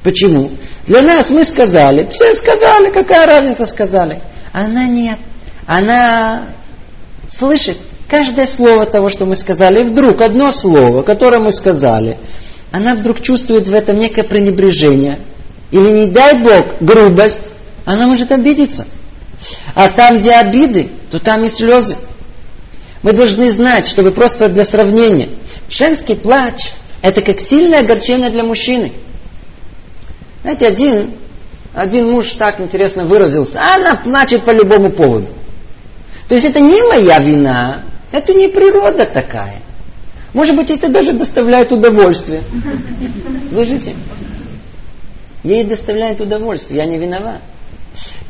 Почему? 0.02 0.52
Для 0.86 1.02
нас 1.02 1.28
мы 1.28 1.44
сказали, 1.44 2.08
все 2.10 2.34
сказали, 2.34 2.90
какая 2.90 3.26
разница 3.26 3.66
сказали. 3.66 4.22
Она 4.52 4.86
нет. 4.86 5.18
Она 5.66 6.46
слышит 7.28 7.76
каждое 8.08 8.46
слово 8.46 8.86
того, 8.86 9.10
что 9.10 9.26
мы 9.26 9.34
сказали. 9.34 9.82
И 9.82 9.84
вдруг 9.84 10.22
одно 10.22 10.50
слово, 10.50 11.02
которое 11.02 11.38
мы 11.38 11.52
сказали, 11.52 12.18
она 12.70 12.94
вдруг 12.94 13.20
чувствует 13.20 13.66
в 13.66 13.74
этом 13.74 13.98
некое 13.98 14.22
пренебрежение, 14.22 15.20
или 15.70 15.90
не 15.90 16.06
дай 16.06 16.34
Бог, 16.38 16.80
грубость, 16.80 17.40
она 17.84 18.06
может 18.06 18.30
обидеться. 18.32 18.86
А 19.74 19.88
там, 19.88 20.18
где 20.18 20.32
обиды, 20.32 20.90
то 21.10 21.18
там 21.18 21.44
и 21.44 21.48
слезы. 21.48 21.96
Мы 23.02 23.12
должны 23.12 23.50
знать, 23.50 23.86
чтобы 23.86 24.10
просто 24.10 24.48
для 24.48 24.64
сравнения. 24.64 25.38
Женский 25.70 26.14
плач– 26.14 26.72
это 27.02 27.22
как 27.22 27.40
сильное 27.40 27.80
огорчение 27.80 28.30
для 28.30 28.44
мужчины. 28.44 28.92
Знаете, 30.42 30.66
один, 30.66 31.14
один 31.74 32.10
муж 32.10 32.32
так 32.32 32.60
интересно 32.60 33.04
выразился, 33.04 33.60
она 33.74 33.96
плачет 33.96 34.42
по 34.42 34.50
любому 34.50 34.92
поводу. 34.92 35.28
То 36.28 36.34
есть 36.34 36.46
это 36.46 36.60
не 36.60 36.82
моя 36.82 37.18
вина, 37.18 37.86
это 38.12 38.34
не 38.34 38.48
природа 38.48 39.06
такая. 39.06 39.62
Может 40.32 40.56
быть, 40.56 40.70
это 40.70 40.88
даже 40.88 41.12
доставляет 41.12 41.72
удовольствие. 41.72 42.44
Слышите? 43.50 43.96
Ей 45.42 45.64
доставляет 45.64 46.20
удовольствие, 46.20 46.78
я 46.78 46.86
не 46.86 46.98
виноват. 46.98 47.42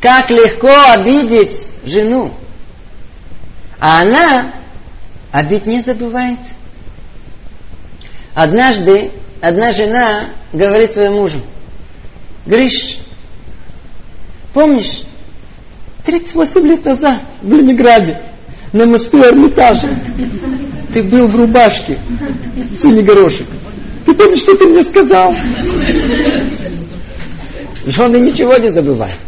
Как 0.01 0.29
легко 0.31 0.71
обидеть 0.93 1.67
жену. 1.85 2.33
А 3.79 4.01
она 4.01 4.53
обид 5.31 5.65
не 5.65 5.81
забывает. 5.81 6.39
Однажды 8.33 9.13
одна 9.41 9.71
жена 9.71 10.25
говорит 10.53 10.93
своему 10.93 11.19
мужу, 11.19 11.41
Гриш, 12.45 12.99
помнишь, 14.53 15.03
38 16.05 16.67
лет 16.67 16.85
назад 16.85 17.21
в 17.41 17.53
Ленинграде 17.53 18.21
на 18.71 18.85
мосту 18.85 19.21
Эрмитажа 19.21 19.89
ты 20.93 21.03
был 21.03 21.27
в 21.27 21.35
рубашке, 21.35 21.99
синий 22.77 23.03
горошек. 23.03 23.47
Ты 24.05 24.13
помнишь, 24.13 24.39
что 24.39 24.55
ты 24.57 24.67
мне 24.67 24.83
сказал? 24.83 25.33
Жены 27.85 28.17
ничего 28.17 28.57
не 28.57 28.69
забывают. 28.69 29.19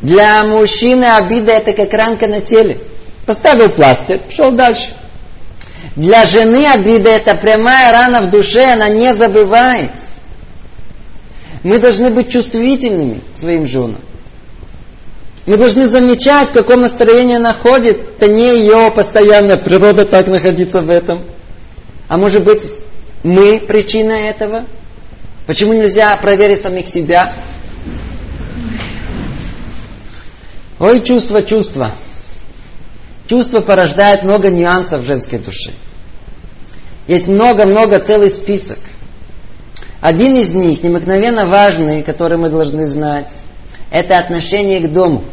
Для 0.00 0.44
мужчины 0.44 1.04
обида 1.04 1.52
это 1.52 1.72
как 1.72 1.92
ранка 1.92 2.26
на 2.26 2.40
теле. 2.40 2.80
Поставил 3.26 3.70
пластырь, 3.70 4.20
пошел 4.20 4.52
дальше. 4.52 4.90
Для 5.96 6.26
жены 6.26 6.66
обида 6.66 7.10
это 7.10 7.34
прямая 7.36 7.92
рана 7.92 8.22
в 8.22 8.30
душе, 8.30 8.64
она 8.64 8.88
не 8.88 9.14
забывает. 9.14 9.92
Мы 11.62 11.78
должны 11.78 12.10
быть 12.10 12.30
чувствительными 12.30 13.22
к 13.32 13.38
своим 13.38 13.66
женам. 13.66 14.02
Мы 15.46 15.58
должны 15.58 15.88
замечать, 15.88 16.48
в 16.48 16.52
каком 16.52 16.80
настроении 16.80 17.36
она 17.36 17.52
ходит. 17.52 18.00
Это 18.18 18.32
не 18.32 18.60
ее 18.60 18.90
постоянная 18.94 19.58
природа 19.58 20.06
так 20.06 20.26
находиться 20.28 20.80
в 20.80 20.88
этом. 20.88 21.24
А 22.08 22.16
может 22.16 22.44
быть, 22.44 22.62
мы 23.22 23.60
причина 23.60 24.12
этого? 24.12 24.66
Почему 25.46 25.74
нельзя 25.74 26.16
проверить 26.16 26.62
самих 26.62 26.88
себя? 26.88 27.32
Ой, 30.78 31.02
чувство, 31.02 31.42
чувство. 31.42 31.92
Чувство 33.26 33.60
порождает 33.60 34.22
много 34.22 34.48
нюансов 34.48 35.04
женской 35.04 35.38
душе. 35.38 35.72
Есть 37.06 37.28
много-много 37.28 38.00
целый 38.00 38.30
список. 38.30 38.78
Один 40.00 40.36
из 40.36 40.54
них, 40.54 40.82
необыкновенно 40.82 41.46
важный, 41.46 42.02
который 42.02 42.38
мы 42.38 42.48
должны 42.48 42.86
знать, 42.86 43.30
это 43.90 44.16
отношение 44.16 44.86
к 44.86 44.92
дому. 44.92 45.24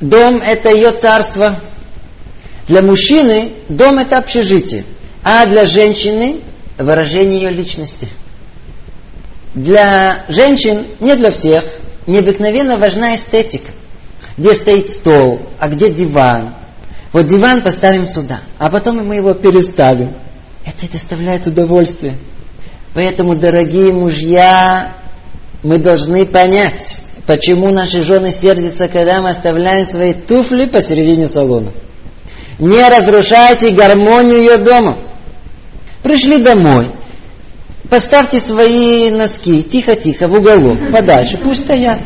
Дом– 0.00 0.36
это 0.44 0.70
ее 0.70 0.92
царство. 0.92 1.60
Для 2.66 2.82
мужчины 2.82 3.52
дом– 3.68 3.98
это 3.98 4.18
общежитие, 4.18 4.84
а 5.22 5.46
для 5.46 5.64
женщины– 5.64 6.40
выражение 6.78 7.42
ее 7.42 7.50
личности. 7.50 8.08
Для 9.54 10.24
женщин, 10.28 10.86
не 11.00 11.14
для 11.16 11.30
всех, 11.30 11.64
необыкновенно 12.06 12.76
важна 12.76 13.16
эстетика. 13.16 13.72
Где 14.36 14.54
стоит 14.54 14.88
стол, 14.88 15.48
а 15.58 15.68
где 15.68 15.90
диван. 15.90 16.56
Вот 17.12 17.26
диван 17.26 17.62
поставим 17.62 18.06
сюда, 18.06 18.40
а 18.58 18.70
потом 18.70 19.04
мы 19.04 19.16
его 19.16 19.34
переставим. 19.34 20.16
Это 20.64 20.92
доставляет 20.92 21.46
удовольствие. 21.46 22.18
Поэтому, 22.94 23.34
дорогие 23.34 23.92
мужья, 23.92 24.94
мы 25.62 25.78
должны 25.78 26.26
понять, 26.26 27.02
почему 27.28 27.70
наши 27.70 28.02
жены 28.02 28.30
сердятся, 28.30 28.88
когда 28.88 29.20
мы 29.20 29.28
оставляем 29.28 29.86
свои 29.86 30.14
туфли 30.14 30.64
посередине 30.64 31.28
салона. 31.28 31.72
Не 32.58 32.88
разрушайте 32.88 33.70
гармонию 33.70 34.38
ее 34.38 34.56
дома. 34.56 35.02
Пришли 36.02 36.38
домой, 36.38 36.92
поставьте 37.90 38.40
свои 38.40 39.10
носки 39.10 39.62
тихо-тихо 39.62 40.26
в 40.26 40.38
уголок, 40.38 40.90
подальше, 40.90 41.36
пусть 41.36 41.64
стоят. 41.64 41.98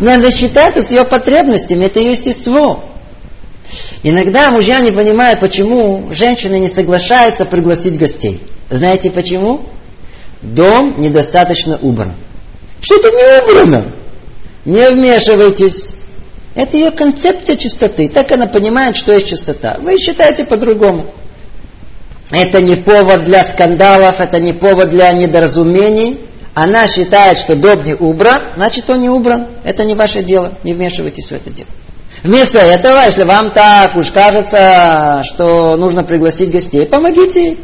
Надо 0.00 0.30
считаться 0.30 0.82
с 0.82 0.90
ее 0.90 1.04
потребностями, 1.04 1.86
это 1.86 2.00
ее 2.00 2.12
естество. 2.12 2.90
Иногда 4.02 4.50
мужья 4.50 4.80
не 4.80 4.90
понимают, 4.90 5.40
почему 5.40 6.10
женщины 6.12 6.58
не 6.58 6.68
соглашаются 6.68 7.46
пригласить 7.46 7.96
гостей. 7.96 8.42
Знаете 8.68 9.10
почему? 9.10 9.70
Дом 10.42 11.00
недостаточно 11.00 11.78
убран. 11.80 12.16
Что-то 12.84 13.10
не 13.10 13.42
убрано. 13.42 13.92
Не 14.66 14.90
вмешивайтесь. 14.90 15.94
Это 16.54 16.76
ее 16.76 16.90
концепция 16.90 17.56
чистоты. 17.56 18.10
Так 18.10 18.30
она 18.30 18.46
понимает, 18.46 18.96
что 18.96 19.12
есть 19.14 19.28
чистота. 19.28 19.78
Вы 19.80 19.98
считаете 19.98 20.44
по-другому. 20.44 21.14
Это 22.30 22.60
не 22.60 22.76
повод 22.76 23.24
для 23.24 23.44
скандалов, 23.44 24.20
это 24.20 24.38
не 24.38 24.52
повод 24.52 24.90
для 24.90 25.10
недоразумений. 25.12 26.20
Она 26.52 26.86
считает, 26.86 27.38
что 27.38 27.56
дом 27.56 27.82
не 27.82 27.94
убран, 27.94 28.52
значит 28.56 28.88
он 28.90 29.00
не 29.00 29.08
убран. 29.08 29.48
Это 29.64 29.84
не 29.84 29.94
ваше 29.94 30.22
дело. 30.22 30.58
Не 30.62 30.74
вмешивайтесь 30.74 31.28
в 31.28 31.32
это 31.32 31.50
дело. 31.50 31.68
Вместо 32.22 32.58
этого, 32.58 33.00
если 33.04 33.24
вам 33.24 33.50
так 33.50 33.96
уж 33.96 34.10
кажется, 34.10 35.22
что 35.24 35.76
нужно 35.76 36.04
пригласить 36.04 36.50
гостей, 36.50 36.86
помогите 36.86 37.44
ей. 37.44 37.60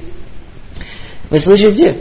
Вы 1.28 1.40
слышите? 1.40 1.96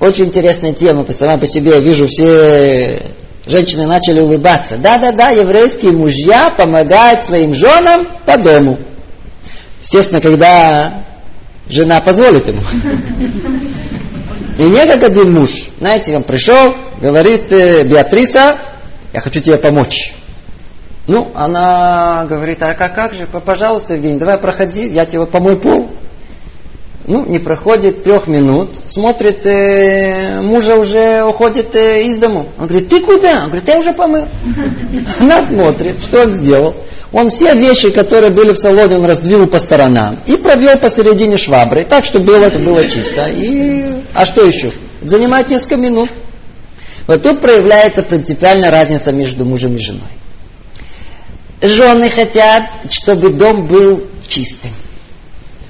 Очень 0.00 0.26
интересная 0.26 0.72
тема. 0.72 1.04
Сама 1.12 1.38
по 1.38 1.46
себе 1.46 1.72
я 1.72 1.80
вижу, 1.80 2.06
все 2.06 3.14
женщины 3.46 3.86
начали 3.86 4.20
улыбаться. 4.20 4.76
Да-да-да, 4.76 5.30
еврейские 5.30 5.92
мужья 5.92 6.50
помогают 6.50 7.22
своим 7.22 7.54
женам 7.54 8.06
по 8.24 8.36
дому. 8.36 8.78
Естественно, 9.80 10.20
когда 10.20 11.04
жена 11.68 12.00
позволит 12.00 12.46
ему. 12.46 12.62
И 14.58 14.62
не 14.62 14.86
как 14.86 15.02
один 15.04 15.32
муж. 15.32 15.50
Знаете, 15.78 16.16
он 16.16 16.24
пришел, 16.24 16.74
говорит, 17.00 17.50
«Э, 17.52 17.84
Беатриса, 17.84 18.58
я 19.12 19.20
хочу 19.20 19.40
тебе 19.40 19.56
помочь. 19.56 20.14
Ну, 21.06 21.32
она 21.34 22.26
говорит, 22.28 22.62
а 22.62 22.74
как, 22.74 22.94
как 22.94 23.14
же, 23.14 23.26
пожалуйста, 23.26 23.94
Евгений, 23.94 24.18
давай 24.18 24.36
проходи, 24.36 24.88
я 24.88 25.06
тебе 25.06 25.20
вот 25.20 25.30
помой 25.30 25.56
пол. 25.56 25.90
Ну, 27.08 27.24
не 27.24 27.38
проходит 27.38 28.02
трех 28.02 28.26
минут, 28.26 28.68
смотрит, 28.84 29.46
э, 29.46 30.42
мужа 30.42 30.76
уже 30.76 31.24
уходит 31.24 31.74
э, 31.74 32.02
из 32.04 32.18
дому. 32.18 32.48
Он 32.58 32.66
говорит, 32.66 32.90
ты 32.90 33.00
куда? 33.00 33.44
Он 33.44 33.46
говорит, 33.46 33.66
я 33.66 33.78
уже 33.78 33.94
помыл. 33.94 34.26
Она 35.18 35.42
смотрит, 35.46 35.96
что 36.02 36.24
он 36.24 36.30
сделал. 36.32 36.76
Он 37.10 37.30
все 37.30 37.54
вещи, 37.54 37.88
которые 37.88 38.30
были 38.30 38.52
в 38.52 38.58
салоне, 38.58 38.96
он 38.96 39.06
раздвинул 39.06 39.46
по 39.46 39.58
сторонам 39.58 40.20
и 40.26 40.36
провел 40.36 40.76
посередине 40.76 41.38
швабры, 41.38 41.86
так, 41.86 42.04
чтобы 42.04 42.26
было, 42.26 42.44
это 42.44 42.58
было 42.58 42.86
чисто. 42.86 43.26
И... 43.28 44.02
А 44.12 44.26
что 44.26 44.44
еще? 44.44 44.70
Занимает 45.00 45.48
несколько 45.48 45.78
минут. 45.78 46.10
Вот 47.06 47.22
тут 47.22 47.40
проявляется 47.40 48.02
принципиальная 48.02 48.70
разница 48.70 49.12
между 49.12 49.46
мужем 49.46 49.76
и 49.76 49.78
женой. 49.78 50.10
Жены 51.62 52.10
хотят, 52.10 52.64
чтобы 52.90 53.30
дом 53.30 53.66
был 53.66 54.02
чистым. 54.28 54.72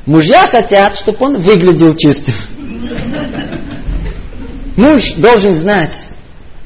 Мужья 0.08 0.46
хотят, 0.46 0.96
чтобы 0.96 1.18
он 1.26 1.38
выглядел 1.38 1.94
чистым. 1.94 2.32
Муж 4.74 5.12
должен 5.16 5.52
знать, 5.52 5.92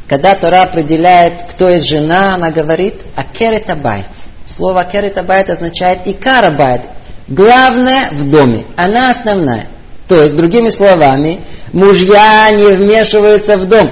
когда 0.07 0.36
Тора 0.36 0.62
определяет, 0.62 1.43
кто 1.51 1.68
есть 1.68 1.88
жена, 1.88 2.36
она 2.36 2.53
говорит 2.53 3.01
«акеретабайт». 3.16 4.07
Слово 4.47 4.82
«акеретабайт» 4.82 5.51
означает 5.51 6.07
«икарабайт». 6.07 6.82
Главное 7.26 8.11
в 8.12 8.30
доме. 8.30 8.64
Она 8.76 9.11
основная. 9.11 9.70
То 10.07 10.22
есть, 10.22 10.36
другими 10.36 10.68
словами, 10.68 11.40
мужья 11.72 12.49
не 12.53 12.76
вмешиваются 12.76 13.57
в 13.57 13.66
дом. 13.66 13.90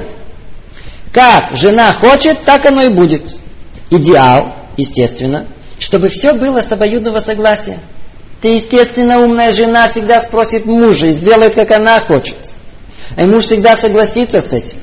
Как 1.12 1.57
жена 1.57 1.92
хочет, 1.94 2.44
так 2.44 2.66
оно 2.66 2.84
и 2.84 2.88
будет. 2.88 3.28
Идеал 3.90 4.55
естественно, 4.76 5.46
чтобы 5.80 6.09
все 6.09 6.34
было 6.34 6.61
с 6.61 6.70
обоюдного 6.70 7.18
согласия. 7.18 7.80
Ты, 8.41 8.49
естественно, 8.49 9.20
умная 9.20 9.53
жена 9.53 9.88
всегда 9.88 10.22
спросит 10.22 10.64
мужа 10.64 11.09
и 11.09 11.12
сделает, 11.12 11.55
как 11.55 11.70
она 11.72 12.01
хочет. 12.01 12.36
И 13.16 13.24
муж 13.24 13.45
всегда 13.45 13.76
согласится 13.76 14.41
с 14.41 14.53
этим. 14.53 14.78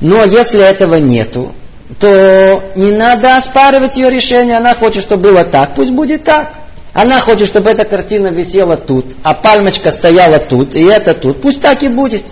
Но 0.00 0.24
если 0.24 0.60
этого 0.60 0.96
нету, 0.96 1.54
то 1.98 2.72
не 2.76 2.92
надо 2.92 3.36
оспаривать 3.36 3.96
ее 3.96 4.10
решение. 4.10 4.56
Она 4.56 4.74
хочет, 4.74 5.02
чтобы 5.02 5.30
было 5.30 5.44
так, 5.44 5.74
пусть 5.74 5.90
будет 5.90 6.24
так. 6.24 6.52
Она 6.92 7.20
хочет, 7.20 7.48
чтобы 7.48 7.70
эта 7.70 7.84
картина 7.84 8.28
висела 8.28 8.76
тут, 8.76 9.16
а 9.22 9.34
пальмочка 9.34 9.90
стояла 9.90 10.38
тут, 10.38 10.74
и 10.76 10.82
это 10.82 11.12
тут. 11.12 11.42
Пусть 11.42 11.60
так 11.60 11.82
и 11.82 11.88
будет. 11.88 12.24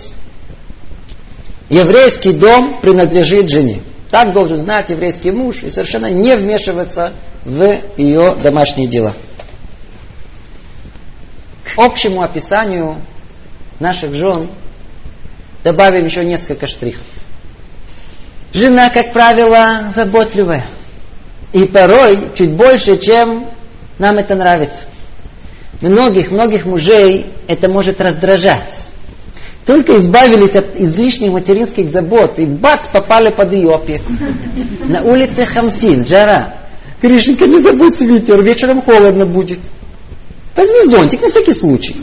Еврейский 1.69 2.31
дом 2.31 2.79
принадлежит 2.81 3.49
жене. 3.49 3.81
Так 4.09 4.33
должен 4.33 4.57
знать 4.57 4.89
еврейский 4.89 5.31
муж 5.31 5.63
и 5.63 5.69
совершенно 5.69 6.09
не 6.09 6.35
вмешиваться 6.35 7.13
в 7.43 7.77
ее 7.97 8.35
домашние 8.41 8.87
дела. 8.87 9.15
К 11.65 11.79
общему 11.79 12.21
описанию 12.21 13.01
наших 13.79 14.13
жен 14.15 14.49
добавим 15.63 16.05
еще 16.05 16.23
несколько 16.23 16.67
штрихов. 16.67 17.07
Жена, 18.53 18.89
как 18.89 19.11
правило, 19.11 19.91
заботливая. 19.93 20.67
И 21.51 21.65
порой 21.65 22.33
чуть 22.35 22.51
больше, 22.51 22.97
чем 22.97 23.49
нам 23.97 24.17
это 24.17 24.35
нравится. 24.35 24.85
Многих-многих 25.81 26.65
мужей 26.65 27.33
это 27.47 27.69
может 27.69 27.99
раздражать. 27.99 28.87
Только 29.65 29.97
избавились 29.97 30.55
от 30.55 30.79
излишних 30.79 31.31
материнских 31.31 31.89
забот, 31.89 32.37
и 32.37 32.45
бац, 32.45 32.87
попали 32.87 33.33
под 33.35 33.51
ее 33.51 33.73
опеку. 33.73 34.13
На 34.85 35.01
улице 35.01 35.45
Хамсин, 35.45 36.05
жара. 36.05 36.67
Гришенька, 37.01 37.47
не 37.47 37.59
забудь 37.59 37.95
свитер, 37.95 38.41
вечером 38.41 38.81
холодно 38.81 39.25
будет. 39.25 39.59
Возьми 40.55 40.85
зонтик 40.85 41.21
на 41.21 41.29
всякий 41.29 41.53
случай. 41.53 41.95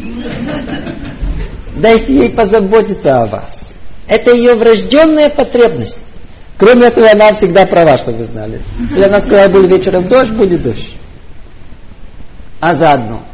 Дайте 1.76 2.14
ей 2.14 2.30
позаботиться 2.30 3.22
о 3.22 3.26
вас. 3.26 3.72
Это 4.07 4.34
ее 4.34 4.55
врожденная 4.55 5.30
потребность. 5.30 5.98
Кроме 6.59 6.88
этого, 6.88 7.11
она 7.11 7.32
всегда 7.32 7.64
права, 7.64 7.96
чтобы 7.96 8.18
вы 8.18 8.24
знали. 8.24 8.61
Если 8.78 9.03
она 9.03 9.20
сказала, 9.20 9.48
будет 9.48 9.70
вечером 9.70 10.07
дождь, 10.07 10.32
будет 10.32 10.62
дождь. 10.62 10.92
А 12.61 12.74
заодно, 12.74 13.24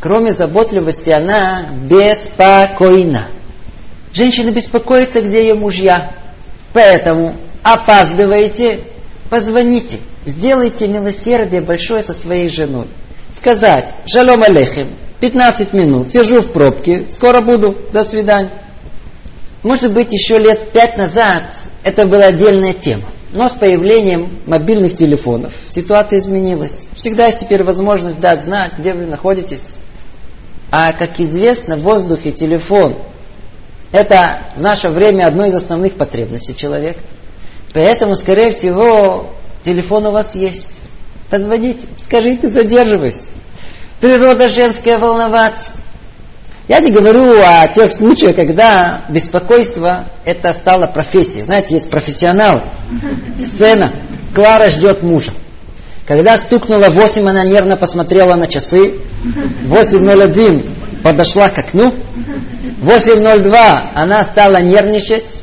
кроме 0.00 0.32
заботливости, 0.32 1.10
она 1.10 1.66
беспокойна. 1.88 3.30
Женщина 4.12 4.50
беспокоится, 4.50 5.20
где 5.20 5.42
ее 5.42 5.54
мужья. 5.54 6.12
Поэтому 6.72 7.36
опаздываете, 7.62 8.84
позвоните, 9.28 9.98
сделайте 10.24 10.86
милосердие 10.88 11.60
большое 11.60 12.02
со 12.02 12.12
своей 12.14 12.48
женой. 12.48 12.86
Сказать, 13.34 13.94
шалом 14.06 14.42
алейхим, 14.42 14.96
15 15.20 15.72
минут, 15.72 16.10
сижу 16.10 16.40
в 16.40 16.52
пробке, 16.52 17.06
скоро 17.10 17.40
буду, 17.40 17.76
до 17.92 18.04
свидания. 18.04 18.62
Может 19.62 19.92
быть, 19.92 20.12
еще 20.12 20.38
лет 20.38 20.72
пять 20.72 20.96
назад 20.96 21.52
это 21.82 22.06
была 22.06 22.26
отдельная 22.26 22.74
тема. 22.74 23.08
Но 23.32 23.48
с 23.48 23.52
появлением 23.52 24.42
мобильных 24.46 24.94
телефонов 24.94 25.52
ситуация 25.66 26.20
изменилась. 26.20 26.88
Всегда 26.94 27.26
есть 27.26 27.40
теперь 27.40 27.64
возможность 27.64 28.20
дать 28.20 28.42
знать, 28.42 28.72
где 28.78 28.94
вы 28.94 29.06
находитесь. 29.06 29.72
А, 30.70 30.92
как 30.92 31.18
известно, 31.18 31.76
воздух 31.76 32.26
и 32.26 32.32
телефон 32.32 33.06
это 33.94 34.48
в 34.56 34.60
наше 34.60 34.88
время 34.88 35.26
одно 35.26 35.46
из 35.46 35.54
основных 35.54 35.94
потребностей 35.94 36.54
человека. 36.54 37.00
Поэтому, 37.72 38.16
скорее 38.16 38.50
всего, 38.52 39.34
телефон 39.62 40.06
у 40.06 40.10
вас 40.10 40.34
есть. 40.34 40.66
Позвоните, 41.34 41.88
скажите, 42.00 42.48
задерживаюсь. 42.48 43.24
Природа 44.00 44.48
женская 44.50 44.98
волноваться. 44.98 45.72
Я 46.68 46.78
не 46.78 46.92
говорю 46.92 47.40
о 47.44 47.66
тех 47.66 47.90
случаях, 47.90 48.36
когда 48.36 49.00
беспокойство 49.08 50.10
это 50.24 50.52
стало 50.52 50.86
профессией. 50.86 51.42
Знаете, 51.42 51.74
есть 51.74 51.90
профессионал. 51.90 52.62
Сцена. 53.52 53.92
Клара 54.32 54.68
ждет 54.68 55.02
мужа. 55.02 55.32
Когда 56.06 56.38
стукнуло 56.38 56.90
8, 56.90 57.28
она 57.28 57.42
нервно 57.42 57.76
посмотрела 57.76 58.36
на 58.36 58.46
часы. 58.46 59.00
8.01 59.64 61.02
подошла 61.02 61.48
к 61.48 61.58
окну. 61.58 61.92
8.02 62.80 63.90
она 63.96 64.22
стала 64.22 64.62
нервничать. 64.62 65.42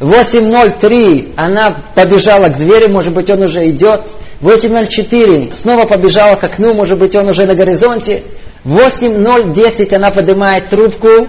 8.03 0.00 1.32
она 1.38 1.82
побежала 1.94 2.48
к 2.48 2.58
двери, 2.58 2.92
может 2.92 3.14
быть, 3.14 3.30
он 3.30 3.40
уже 3.40 3.66
идет. 3.70 4.02
8.04 4.40 5.54
снова 5.54 5.86
побежала 5.86 6.36
к 6.36 6.44
окну, 6.44 6.72
может 6.72 6.98
быть, 6.98 7.14
он 7.14 7.28
уже 7.28 7.44
на 7.46 7.54
горизонте. 7.54 8.22
8.010 8.64 9.94
она 9.94 10.10
поднимает 10.10 10.68
трубку. 10.68 11.28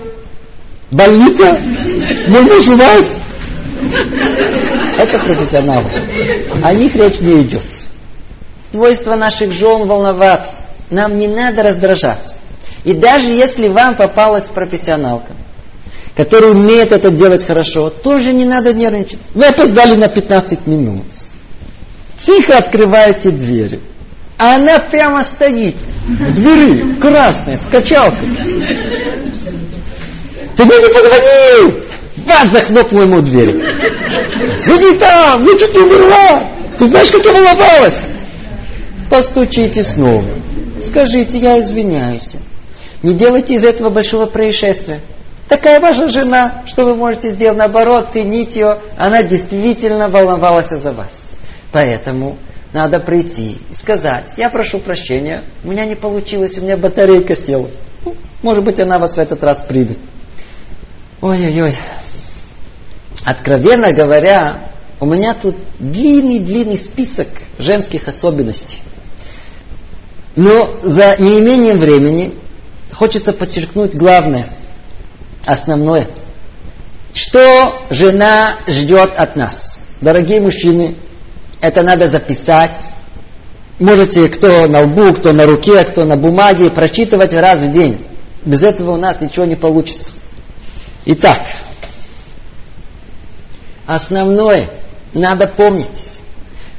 Больница? 0.91 1.57
Мой 2.27 2.41
муж 2.41 2.67
у 2.67 2.75
вас? 2.77 3.19
Это 4.97 5.19
профессионалы. 5.19 5.89
О 6.63 6.73
них 6.73 6.95
речь 6.95 7.19
не 7.19 7.41
идет. 7.41 7.63
Свойство 8.71 9.15
наших 9.15 9.51
жен 9.51 9.87
волноваться. 9.87 10.57
Нам 10.89 11.17
не 11.17 11.27
надо 11.27 11.63
раздражаться. 11.63 12.35
И 12.83 12.93
даже 12.93 13.31
если 13.33 13.67
вам 13.67 13.95
попалась 13.95 14.45
профессионалка, 14.45 15.35
который 16.15 16.51
умеет 16.51 16.91
это 16.91 17.09
делать 17.09 17.45
хорошо, 17.45 17.89
тоже 17.89 18.33
не 18.33 18.45
надо 18.45 18.73
нервничать. 18.73 19.19
Вы 19.33 19.45
опоздали 19.45 19.95
на 19.95 20.07
15 20.07 20.67
минут. 20.67 21.03
Тихо 22.25 22.57
открываете 22.57 23.31
двери. 23.31 23.81
А 24.37 24.55
она 24.55 24.79
прямо 24.79 25.23
стоит 25.23 25.75
в 26.07 26.33
двери, 26.33 26.95
красная, 26.99 27.57
с 27.57 27.65
качалкой. 27.65 28.27
Ты 30.55 30.65
мне 30.65 30.75
не 30.77 30.93
позвонил! 30.93 31.83
Бац, 32.25 32.51
захлопнул 32.51 33.03
ему 33.03 33.21
дверь. 33.21 33.55
Сиди 34.57 34.97
там, 34.97 35.45
я 35.45 35.57
чуть 35.57 35.73
не 35.73 35.81
умерла. 35.81 36.49
Ты 36.77 36.87
знаешь, 36.87 37.11
как 37.11 37.25
я 37.25 37.33
волновалась? 37.33 38.03
Постучите 39.09 39.83
снова. 39.83 40.25
Скажите, 40.79 41.37
я 41.37 41.59
извиняюсь. 41.59 42.35
Не 43.03 43.13
делайте 43.13 43.55
из 43.55 43.63
этого 43.63 43.89
большого 43.89 44.25
происшествия. 44.25 45.01
Такая 45.47 45.79
ваша 45.79 46.07
жена, 46.09 46.63
что 46.65 46.85
вы 46.85 46.95
можете 46.95 47.31
сделать 47.31 47.57
наоборот, 47.57 48.09
ценить 48.13 48.55
ее, 48.55 48.79
она 48.97 49.21
действительно 49.21 50.09
волновалась 50.09 50.69
за 50.69 50.91
вас. 50.91 51.30
Поэтому 51.71 52.37
надо 52.73 52.99
прийти 52.99 53.59
и 53.69 53.73
сказать, 53.73 54.33
я 54.37 54.49
прошу 54.49 54.79
прощения, 54.79 55.43
у 55.63 55.69
меня 55.69 55.85
не 55.85 55.95
получилось, 55.95 56.57
у 56.57 56.61
меня 56.61 56.77
батарейка 56.77 57.35
села. 57.35 57.69
Ну, 58.05 58.15
может 58.41 58.63
быть, 58.63 58.79
она 58.79 58.97
вас 58.99 59.15
в 59.15 59.19
этот 59.19 59.43
раз 59.43 59.59
примет. 59.59 59.99
Ой-ой-ой. 61.21 61.75
Откровенно 63.23 63.91
говоря, 63.93 64.71
у 64.99 65.05
меня 65.05 65.33
тут 65.33 65.55
длинный-длинный 65.79 66.77
список 66.77 67.27
женских 67.57 68.07
особенностей. 68.07 68.79
Но 70.35 70.79
за 70.81 71.15
неимением 71.19 71.77
времени 71.77 72.39
хочется 72.93 73.33
подчеркнуть 73.33 73.95
главное– 73.95 74.47
основное. 75.45 76.07
Что 77.13 77.81
жена 77.89 78.57
ждет 78.67 79.13
от 79.17 79.35
нас? 79.35 79.79
Дорогие 79.99 80.39
мужчины, 80.39 80.95
это 81.61 81.83
надо 81.83 82.09
записать. 82.09 82.77
Можете 83.79 84.27
кто 84.29 84.67
на 84.67 84.81
лбу, 84.81 85.13
кто 85.13 85.31
на 85.31 85.45
руке, 85.45 85.83
кто 85.85 86.03
на 86.03 86.17
бумаге 86.17 86.69
прочитывать 86.69 87.33
раз 87.33 87.59
в 87.59 87.71
день. 87.71 88.05
Без 88.43 88.63
этого 88.63 88.91
у 88.91 88.97
нас 88.97 89.21
ничего 89.21 89.45
не 89.45 89.55
получится. 89.55 90.11
Итак, 91.05 91.39
основное 93.85 94.81
надо 95.13 95.47
помнить. 95.47 95.87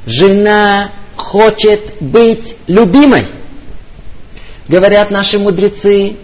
Жена 0.06 0.92
хочет 1.16 1.96
быть 2.00 2.56
любимой. 2.66 3.28
Говорят 4.68 5.10
наши 5.10 5.38
мудрецы, 5.38 6.18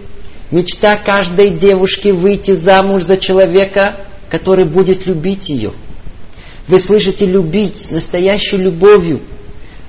Мечта 0.50 0.96
каждой 0.96 1.50
девушки 1.50 2.08
выйти 2.08 2.54
замуж 2.54 3.02
за 3.02 3.18
человека, 3.18 4.06
который 4.30 4.64
будет 4.64 5.06
любить 5.06 5.50
ее. 5.50 5.74
Вы 6.68 6.78
слышите 6.80 7.26
любить 7.26 7.90
настоящей 7.90 8.58
любовью, 8.58 9.22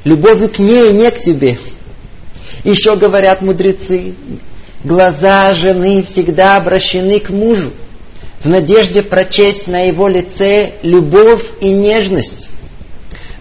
любовью 0.04 0.50
к 0.50 0.60
ней, 0.60 0.92
не 0.94 1.12
к 1.12 1.18
себе. 1.18 1.58
Еще 2.64 2.96
говорят 2.96 3.42
мудрецы, 3.42 4.16
глаза 4.84 5.54
жены 5.54 6.04
всегда 6.04 6.58
обращены 6.58 7.20
к 7.20 7.30
мужу, 7.30 7.72
в 8.44 8.48
надежде 8.48 9.04
прочесть 9.04 9.68
на 9.68 9.82
его 9.82 10.08
лице 10.08 10.76
любовь 10.82 11.46
и 11.60 11.70
нежность. 11.70 12.50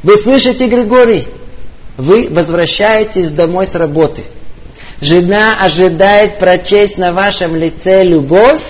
Вы 0.03 0.16
слышите, 0.16 0.66
Григорий? 0.66 1.26
Вы 1.97 2.28
возвращаетесь 2.30 3.30
домой 3.30 3.66
с 3.66 3.74
работы– 3.74 4.24
Жена 5.01 5.57
ожидает 5.57 6.39
прочесть 6.39 6.99
на 6.99 7.12
вашем 7.12 7.55
лице 7.55 8.03
любовь 8.03 8.62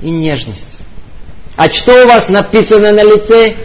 и 0.00 0.10
нежность. 0.10 0.73
А 1.56 1.70
что 1.70 2.04
у 2.04 2.08
вас 2.08 2.28
написано 2.28 2.92
на 2.92 3.02
лице? 3.04 3.56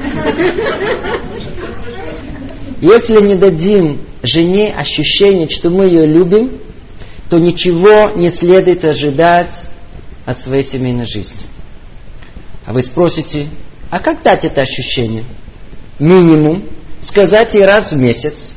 Если 2.82 3.22
не 3.22 3.36
дадим 3.36 4.06
жене 4.22 4.74
ощущение, 4.74 5.50
что 5.50 5.70
мы 5.70 5.88
ее 5.88 6.06
любим, 6.06 6.62
то 7.30 7.40
ничего 7.40 8.12
не 8.16 8.32
следует 8.32 8.86
ожидать 8.86 9.68
от 10.26 10.40
своей 10.42 10.64
семейной 10.64 11.06
жизни. 11.06 11.40
А 12.66 12.74
вы 12.74 12.82
спросите, 12.82 13.48
а 13.90 14.00
как 14.00 14.22
дать 14.24 14.46
это 14.46 14.62
ощущение? 14.62 15.24
Минимум 15.98 16.70
сказать 17.02 17.56
ей 17.56 17.64
раз 17.64 17.92
в 17.92 17.98
месяц, 17.98 18.54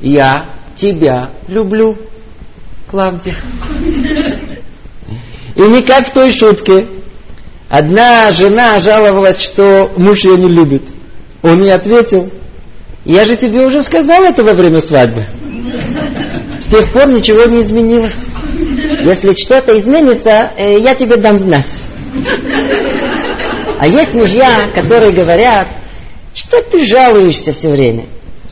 я 0.00 0.60
тебя 0.76 1.34
люблю. 1.48 1.98
Клавдия. 2.88 3.34
И 5.56 5.60
не 5.60 5.82
как 5.82 6.08
в 6.08 6.12
той 6.12 6.30
шутке. 6.30 6.86
Одна 7.68 8.30
жена 8.30 8.78
жаловалась, 8.78 9.40
что 9.40 9.90
муж 9.96 10.24
ее 10.24 10.36
не 10.36 10.48
любит. 10.48 10.88
Он 11.42 11.62
ей 11.62 11.74
ответил, 11.74 12.30
я 13.04 13.24
же 13.24 13.36
тебе 13.36 13.66
уже 13.66 13.82
сказал 13.82 14.24
это 14.24 14.44
во 14.44 14.54
время 14.54 14.80
свадьбы. 14.80 15.26
С 16.60 16.66
тех 16.66 16.92
пор 16.92 17.08
ничего 17.08 17.44
не 17.44 17.62
изменилось. 17.62 18.16
Если 19.02 19.34
что-то 19.34 19.78
изменится, 19.78 20.52
э, 20.56 20.80
я 20.80 20.94
тебе 20.94 21.16
дам 21.16 21.38
знать. 21.38 21.70
А 23.78 23.86
есть 23.86 24.14
мужья, 24.14 24.70
которые 24.74 25.12
говорят, 25.12 25.68
что 26.34 26.62
ты 26.62 26.84
жалуешься 26.84 27.52
все 27.52 27.70
время. 27.70 28.06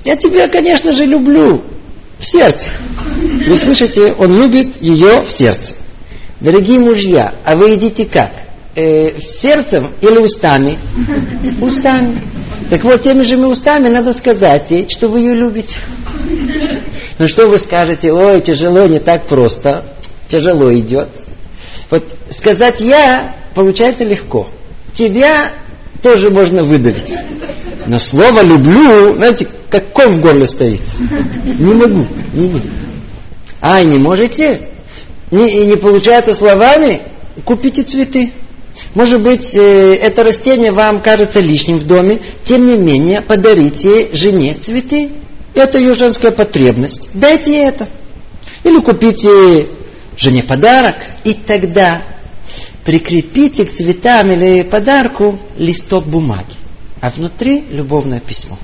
Я 0.04 0.16
тебя, 0.16 0.48
конечно 0.48 0.92
же, 0.92 1.04
люблю 1.04 1.64
в 2.18 2.26
сердце. 2.26 2.70
Вы 3.46 3.56
слышите, 3.56 4.12
он 4.12 4.36
любит 4.38 4.80
ее 4.82 5.22
в 5.22 5.30
сердце. 5.30 5.74
Дорогие 6.40 6.78
мужья, 6.78 7.34
а 7.44 7.56
вы 7.56 7.74
идите 7.74 8.04
как? 8.04 8.43
Э, 8.76 9.20
сердцем 9.20 9.92
или 10.00 10.18
устами? 10.18 10.78
Устами. 11.60 12.22
Так 12.70 12.82
вот, 12.82 13.02
теми 13.02 13.22
же 13.22 13.36
устами 13.36 13.88
надо 13.88 14.12
сказать 14.12 14.68
ей, 14.70 14.88
что 14.88 15.08
вы 15.08 15.20
ее 15.20 15.34
любите. 15.34 15.76
Ну 17.18 17.28
что 17.28 17.48
вы 17.48 17.58
скажете, 17.58 18.12
ой, 18.12 18.42
тяжело, 18.42 18.86
не 18.86 18.98
так 18.98 19.28
просто. 19.28 19.96
Тяжело 20.26 20.74
идет. 20.74 21.08
Вот 21.88 22.04
сказать 22.30 22.80
я 22.80 23.36
получается 23.54 24.02
легко. 24.02 24.48
Тебя 24.92 25.52
тоже 26.02 26.30
можно 26.30 26.64
выдавить. 26.64 27.14
Но 27.86 28.00
слово 28.00 28.42
люблю, 28.42 29.14
знаете, 29.14 29.46
как 29.70 29.92
ком 29.92 30.16
в 30.16 30.20
горле 30.20 30.46
стоит. 30.46 30.82
Не 31.44 31.74
могу, 31.74 32.06
не 32.32 32.48
могу. 32.48 32.66
А, 33.60 33.82
не 33.84 33.98
можете? 33.98 34.68
Не, 35.30 35.64
не 35.64 35.76
получается 35.76 36.34
словами? 36.34 37.02
Купите 37.44 37.82
цветы. 37.82 38.32
Может 38.94 39.22
быть, 39.22 39.54
э, 39.54 39.94
это 39.96 40.22
растение 40.22 40.70
вам 40.70 41.02
кажется 41.02 41.40
лишним 41.40 41.78
в 41.78 41.86
доме, 41.86 42.20
тем 42.44 42.66
не 42.66 42.76
менее 42.76 43.20
подарите 43.22 44.10
жене 44.12 44.54
цветы. 44.54 45.10
Это 45.54 45.78
ее 45.78 45.94
женская 45.94 46.30
потребность. 46.30 47.10
Дайте 47.12 47.52
ей 47.52 47.66
это. 47.66 47.88
Или 48.62 48.78
купите 48.80 49.68
жене 50.16 50.44
подарок, 50.44 50.96
и 51.24 51.34
тогда 51.34 52.02
прикрепите 52.84 53.64
к 53.64 53.72
цветам 53.72 54.30
или 54.30 54.62
подарку 54.62 55.40
листок 55.56 56.06
бумаги, 56.06 56.54
а 57.00 57.10
внутри 57.10 57.64
любовное 57.70 58.20
письмо. 58.20 58.58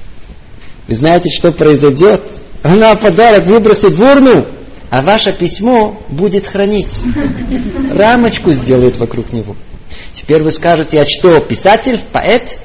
Вы 0.86 0.94
знаете, 0.94 1.30
что 1.30 1.50
произойдет? 1.52 2.22
Она 2.62 2.94
подарок 2.94 3.46
выбросит 3.46 3.94
в 3.94 4.02
урну, 4.02 4.46
а 4.90 5.02
ваше 5.02 5.32
письмо 5.32 6.02
будет 6.08 6.46
хранить. 6.46 6.92
Рамочку 7.94 8.52
сделает 8.52 8.96
вокруг 8.96 9.32
него. 9.32 9.56
Теперь 10.14 10.42
вы 10.42 10.50
скажете, 10.50 10.98
я 10.98 11.06
что, 11.06 11.40
писатель, 11.40 12.00
поэт? 12.12 12.58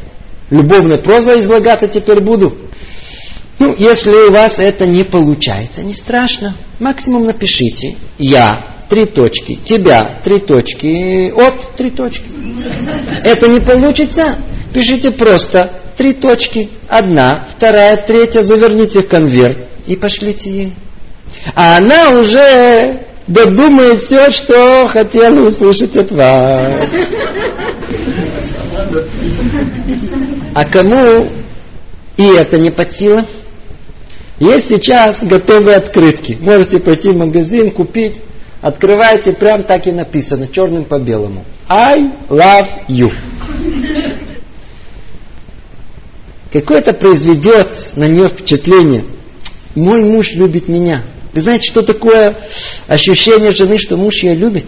Любовная 0.50 0.98
проза 0.98 1.40
излагать 1.40 1.82
я 1.82 1.88
теперь 1.88 2.20
буду. 2.20 2.56
Ну, 3.58 3.74
если 3.78 4.12
у 4.12 4.32
вас 4.32 4.60
это 4.60 4.86
не 4.86 5.04
получается, 5.04 5.82
не 5.82 5.94
страшно. 5.94 6.56
Максимум 6.80 7.26
напишите 7.26 7.96
«Я», 8.18 8.86
три 8.90 9.06
точки, 9.06 9.56
«Тебя», 9.56 10.20
три 10.24 10.40
точки, 10.40 11.32
«От», 11.32 11.76
три 11.76 11.90
точки. 11.92 12.26
Это 13.24 13.48
не 13.48 13.62
получится? 13.62 14.36
Пишите 14.74 15.12
просто 15.12 15.72
три 15.98 16.14
точки, 16.14 16.70
одна, 16.90 17.48
вторая, 17.56 17.98
третья, 17.98 18.42
заверните 18.42 19.02
в 19.02 19.08
конверт 19.08 19.58
и 19.88 19.96
пошлите 19.96 20.50
ей. 20.50 20.74
А 21.56 21.78
она 21.78 22.10
уже 22.10 23.05
додумает 23.28 24.02
все, 24.02 24.32
что 24.32 24.88
хотела 24.88 25.46
услышать 25.46 25.96
от 25.96 26.12
вас. 26.12 26.90
А 30.54 30.64
кому 30.66 31.30
и 32.18 32.24
это 32.24 32.58
не 32.58 32.72
под 32.72 32.92
силу? 32.92 33.22
Есть 34.40 34.68
сейчас 34.70 35.24
готовые 35.24 35.78
открытки. 35.78 36.38
Можете 36.40 36.80
пойти 36.80 37.10
в 37.10 37.18
магазин, 37.18 37.72
купить. 37.72 38.20
Открываете, 38.62 39.34
прям 39.34 39.64
так 39.64 39.86
и 39.88 39.92
написано, 39.92 40.48
черным 40.48 40.86
по 40.86 41.00
белому. 41.00 41.46
I 41.68 42.12
love 42.30 42.68
you. 42.88 43.12
Какое 46.52 46.80
это 46.80 46.94
произведет 46.94 47.94
на 47.96 48.08
нее 48.08 48.30
впечатление. 48.30 49.06
Мой 49.76 50.04
муж 50.04 50.32
любит 50.34 50.68
меня. 50.68 51.04
Вы 51.36 51.42
знаете, 51.42 51.68
что 51.68 51.82
такое 51.82 52.38
ощущение 52.88 53.52
жены, 53.52 53.78
что 53.78 53.98
муж 53.98 54.24
ее 54.24 54.36
любит? 54.36 54.68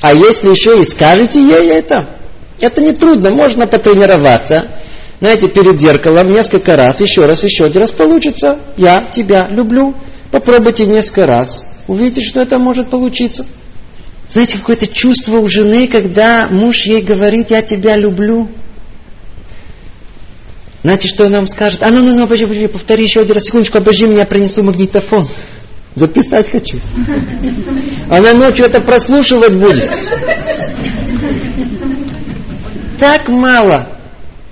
А 0.00 0.14
если 0.14 0.48
еще 0.50 0.80
и 0.80 0.84
скажете 0.84 1.40
ей 1.40 1.68
это, 1.72 2.20
это 2.60 2.80
не 2.80 2.92
трудно, 2.92 3.30
можно 3.30 3.66
потренироваться. 3.66 4.70
Знаете, 5.18 5.48
перед 5.48 5.80
зеркалом 5.80 6.30
несколько 6.30 6.76
раз, 6.76 7.00
еще 7.00 7.26
раз, 7.26 7.42
еще 7.42 7.64
один 7.64 7.80
раз 7.80 7.90
получится. 7.90 8.60
Я 8.76 9.08
тебя 9.12 9.48
люблю. 9.50 9.96
Попробуйте 10.30 10.86
несколько 10.86 11.26
раз. 11.26 11.64
Увидите, 11.88 12.22
что 12.22 12.40
это 12.40 12.58
может 12.58 12.88
получиться. 12.88 13.44
Знаете, 14.30 14.58
какое-то 14.58 14.86
чувство 14.86 15.38
у 15.38 15.48
жены, 15.48 15.88
когда 15.88 16.46
муж 16.48 16.84
ей 16.84 17.02
говорит, 17.02 17.50
я 17.50 17.62
тебя 17.62 17.96
люблю. 17.96 18.48
Знаете, 20.82 21.08
что 21.08 21.26
она 21.26 21.38
вам 21.38 21.48
скажет? 21.48 21.82
А 21.82 21.90
ну, 21.90 22.00
ну, 22.00 22.14
ну, 22.14 22.22
обожди, 22.22 22.44
обожди, 22.44 22.68
повтори 22.68 23.02
еще 23.02 23.22
один 23.22 23.34
раз, 23.34 23.46
секундочку, 23.46 23.78
обожди 23.78 24.06
меня, 24.06 24.24
принесу 24.24 24.62
магнитофон. 24.62 25.28
Записать 25.96 26.50
хочу. 26.50 26.78
Она 28.10 28.34
ночью 28.34 28.66
это 28.66 28.82
прослушивать 28.82 29.54
будет. 29.54 29.90
Так 32.98 33.28
мало. 33.28 33.98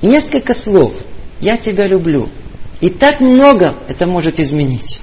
Несколько 0.01 0.55
слов. 0.55 0.95
Я 1.40 1.59
тебя 1.59 1.86
люблю. 1.86 2.30
И 2.80 2.88
так 2.88 3.20
много 3.20 3.74
это 3.88 4.07
может 4.07 4.40
изменить. 4.40 5.03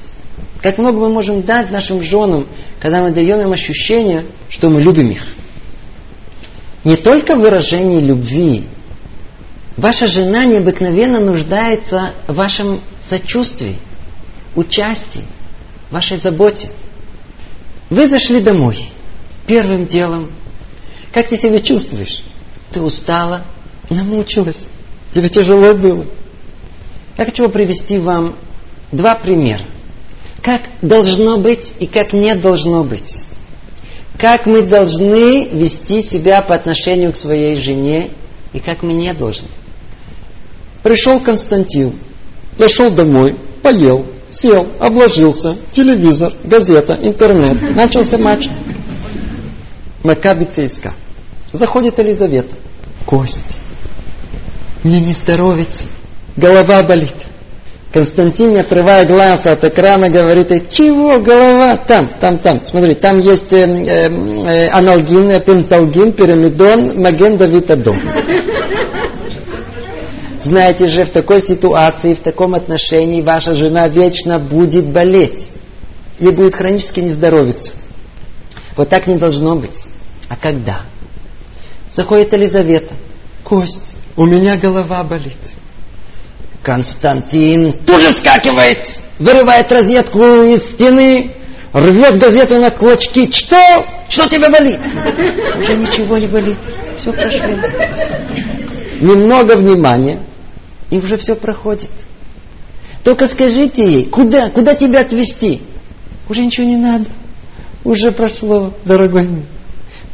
Как 0.63 0.79
много 0.79 0.99
мы 0.99 1.09
можем 1.09 1.43
дать 1.43 1.69
нашим 1.69 2.01
женам, 2.01 2.47
когда 2.79 3.03
мы 3.03 3.11
даем 3.11 3.39
им 3.41 3.51
ощущение, 3.51 4.25
что 4.49 4.71
мы 4.71 4.81
любим 4.81 5.11
их. 5.11 5.27
Не 6.83 6.97
только 6.97 7.35
в 7.35 7.41
выражении 7.41 8.01
любви. 8.01 8.65
Ваша 9.77 10.07
жена 10.07 10.45
необыкновенно 10.45 11.19
нуждается 11.19 12.15
в 12.27 12.33
вашем 12.33 12.81
сочувствии, 12.99 13.77
участии, 14.55 15.25
вашей 15.91 16.17
заботе. 16.17 16.69
Вы 17.89 18.07
зашли 18.07 18.41
домой. 18.41 18.91
Первым 19.45 19.85
делом, 19.85 20.31
как 21.13 21.29
ты 21.29 21.37
себя 21.37 21.59
чувствуешь? 21.59 22.23
Ты 22.71 22.81
устала, 22.81 23.45
намучилась, 23.89 24.67
тебе 25.11 25.29
тяжело 25.29 25.73
было. 25.73 26.05
Я 27.17 27.25
хочу 27.25 27.49
привести 27.49 27.97
вам 27.97 28.37
два 28.91 29.15
примера. 29.15 29.65
Как 30.41 30.61
должно 30.81 31.37
быть 31.37 31.73
и 31.79 31.85
как 31.85 32.13
не 32.13 32.33
должно 32.35 32.83
быть. 32.83 33.25
Как 34.17 34.45
мы 34.45 34.61
должны 34.61 35.49
вести 35.49 36.01
себя 36.01 36.41
по 36.41 36.55
отношению 36.55 37.11
к 37.11 37.17
своей 37.17 37.57
жене 37.57 38.11
и 38.53 38.59
как 38.59 38.83
мы 38.83 38.93
не 38.93 39.13
должны. 39.13 39.49
Пришел 40.83 41.19
Константин, 41.19 41.93
зашел 42.57 42.89
домой, 42.89 43.37
поел, 43.61 44.10
сел, 44.31 44.67
обложился, 44.79 45.57
телевизор, 45.71 46.33
газета, 46.43 46.97
интернет, 47.01 47.75
начался 47.75 48.17
матч. 48.17 48.49
Макаби 50.03 50.45
ЦСКА. 50.45 50.93
Заходит 51.51 51.99
Елизавета. 51.99 52.55
Кость. 53.05 53.57
Мне 54.83 54.99
не 54.99 55.13
здоровится. 55.13 55.85
Голова 56.35 56.81
болит. 56.81 57.13
Константин, 57.93 58.53
не 58.53 58.59
отрывая 58.59 59.05
глаз 59.05 59.45
от 59.45 59.65
экрана, 59.65 60.09
говорит, 60.09 60.69
чего 60.69 61.19
голова? 61.19 61.75
Там, 61.75 62.09
там, 62.19 62.37
там. 62.37 62.63
Смотри, 62.63 62.95
там 62.95 63.19
есть 63.19 63.51
э, 63.51 63.65
э, 63.65 64.07
э 64.07 64.67
аналгин, 64.69 65.41
пенталгин, 65.41 66.13
пирамидон, 66.13 67.01
магендовитадон. 67.01 67.97
Знаете 70.43 70.87
же, 70.87 71.05
в 71.05 71.11
такой 71.11 71.41
ситуации, 71.41 72.15
в 72.15 72.21
таком 72.21 72.55
отношении 72.55 73.21
ваша 73.21 73.55
жена 73.55 73.87
вечно 73.87 74.39
будет 74.39 74.85
болеть. 74.85 75.51
Ей 76.19 76.31
будет 76.31 76.55
хронически 76.55 76.99
не 76.99 77.09
здоровиться. 77.09 77.73
Вот 78.75 78.89
так 78.89 79.07
не 79.07 79.15
должно 79.15 79.55
быть. 79.55 79.89
А 80.29 80.35
когда? 80.35 80.81
Заходит 81.93 82.33
Елизавета. 82.33 82.95
Кость, 83.43 83.95
у 84.15 84.25
меня 84.25 84.57
голова 84.57 85.03
болит. 85.03 85.37
Константин 86.63 87.73
тут 87.85 88.01
же 88.01 88.11
скакивает, 88.11 88.99
вырывает 89.19 89.71
розетку 89.71 90.19
из 90.43 90.63
стены, 90.63 91.35
рвет 91.73 92.17
газету 92.17 92.57
на 92.59 92.69
клочки. 92.69 93.31
Что? 93.31 93.85
Что 94.09 94.29
тебе 94.29 94.49
болит? 94.49 94.79
Уже 95.57 95.75
ничего 95.75 96.17
не 96.17 96.27
болит. 96.27 96.57
Все 96.97 97.11
прошло. 97.11 97.47
Немного 99.01 99.55
внимания, 99.55 100.27
и 100.91 100.99
уже 100.99 101.17
все 101.17 101.35
проходит. 101.35 101.89
Только 103.03 103.27
скажите 103.27 103.83
ей, 103.83 104.05
куда, 104.05 104.51
куда 104.51 104.75
тебя 104.75 105.01
отвезти? 105.01 105.61
Уже 106.29 106.45
ничего 106.45 106.67
не 106.67 106.77
надо. 106.77 107.05
Уже 107.83 108.11
прошло, 108.11 108.73
дорогой 108.85 109.23
мой. 109.23 109.45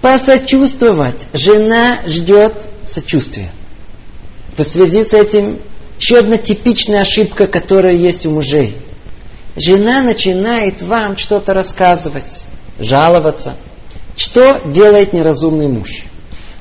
Посочувствовать. 0.01 1.27
Жена 1.33 1.99
ждет 2.05 2.65
сочувствия. 2.85 3.51
В 4.57 4.63
связи 4.63 5.03
с 5.03 5.13
этим 5.13 5.59
еще 5.99 6.19
одна 6.19 6.37
типичная 6.37 7.01
ошибка, 7.01 7.47
которая 7.47 7.95
есть 7.95 8.25
у 8.25 8.31
мужей. 8.31 8.77
Жена 9.57 10.01
начинает 10.01 10.81
вам 10.81 11.17
что-то 11.17 11.53
рассказывать, 11.53 12.43
жаловаться. 12.79 13.55
Что 14.15 14.61
делает 14.65 15.13
неразумный 15.13 15.67
муж? 15.67 16.03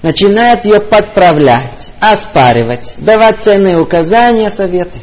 Начинает 0.02 0.64
ее 0.64 0.80
подправлять, 0.80 1.90
оспаривать, 2.00 2.94
давать 2.98 3.42
ценные 3.42 3.80
указания, 3.80 4.50
советы. 4.50 5.00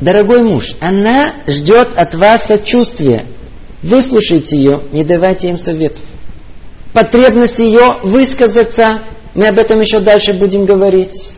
Дорогой 0.00 0.42
муж, 0.42 0.74
она 0.80 1.34
ждет 1.46 1.96
от 1.96 2.14
вас 2.14 2.46
сочувствия. 2.46 3.26
Выслушайте 3.82 4.56
ее, 4.56 4.82
не 4.92 5.04
давайте 5.04 5.48
им 5.48 5.58
советов. 5.58 6.02
Потребность 6.92 7.58
ее 7.58 7.98
высказаться, 8.02 9.00
мы 9.34 9.48
об 9.48 9.58
этом 9.58 9.80
еще 9.80 10.00
дальше 10.00 10.32
будем 10.32 10.64
говорить. 10.64 11.32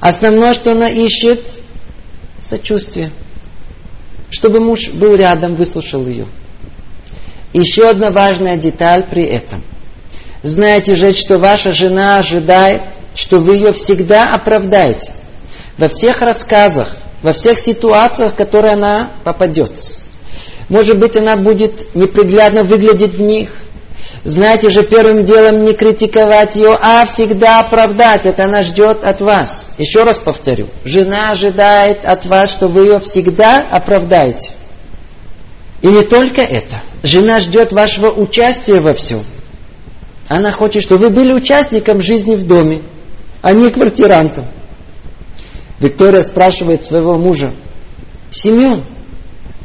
Основное, 0.00 0.54
что 0.54 0.72
она 0.72 0.88
ищет, 0.88 1.42
сочувствие. 2.40 3.10
Чтобы 4.30 4.60
муж 4.60 4.88
был 4.90 5.14
рядом, 5.14 5.54
выслушал 5.54 6.06
ее. 6.06 6.28
Еще 7.52 7.88
одна 7.88 8.10
важная 8.10 8.56
деталь 8.56 9.08
при 9.08 9.24
этом. 9.24 9.62
Знаете 10.42 10.94
же, 10.94 11.12
что 11.12 11.38
ваша 11.38 11.72
жена 11.72 12.18
ожидает, 12.18 12.82
что 13.14 13.38
вы 13.38 13.56
ее 13.56 13.72
всегда 13.72 14.34
оправдаете. 14.34 15.12
Во 15.76 15.88
всех 15.88 16.20
рассказах, 16.22 16.96
во 17.22 17.32
всех 17.32 17.58
ситуациях, 17.58 18.32
в 18.32 18.36
которые 18.36 18.74
она 18.74 19.12
попадет. 19.24 19.72
Может 20.68 20.98
быть, 20.98 21.16
она 21.16 21.36
будет 21.36 21.94
неприглядно 21.94 22.62
выглядеть 22.62 23.14
в 23.14 23.20
них, 23.20 23.50
знаете 24.24 24.70
же, 24.70 24.84
первым 24.84 25.24
делом 25.24 25.64
не 25.64 25.74
критиковать 25.74 26.56
ее, 26.56 26.76
а 26.80 27.04
всегда 27.06 27.60
оправдать. 27.60 28.26
Это 28.26 28.44
она 28.44 28.62
ждет 28.62 29.04
от 29.04 29.20
вас. 29.20 29.68
Еще 29.78 30.04
раз 30.04 30.18
повторю. 30.18 30.68
Жена 30.84 31.32
ожидает 31.32 32.04
от 32.04 32.24
вас, 32.26 32.50
что 32.50 32.68
вы 32.68 32.82
ее 32.82 33.00
всегда 33.00 33.66
оправдаете. 33.70 34.52
И 35.82 35.88
не 35.88 36.02
только 36.02 36.42
это. 36.42 36.82
Жена 37.02 37.40
ждет 37.40 37.72
вашего 37.72 38.10
участия 38.10 38.80
во 38.80 38.92
всем. 38.92 39.24
Она 40.28 40.52
хочет, 40.52 40.82
чтобы 40.82 41.06
вы 41.06 41.10
были 41.10 41.32
участником 41.32 42.02
жизни 42.02 42.36
в 42.36 42.46
доме, 42.46 42.82
а 43.40 43.52
не 43.52 43.70
квартирантом. 43.70 44.46
Виктория 45.80 46.22
спрашивает 46.22 46.84
своего 46.84 47.18
мужа, 47.18 47.52
Семен, 48.30 48.84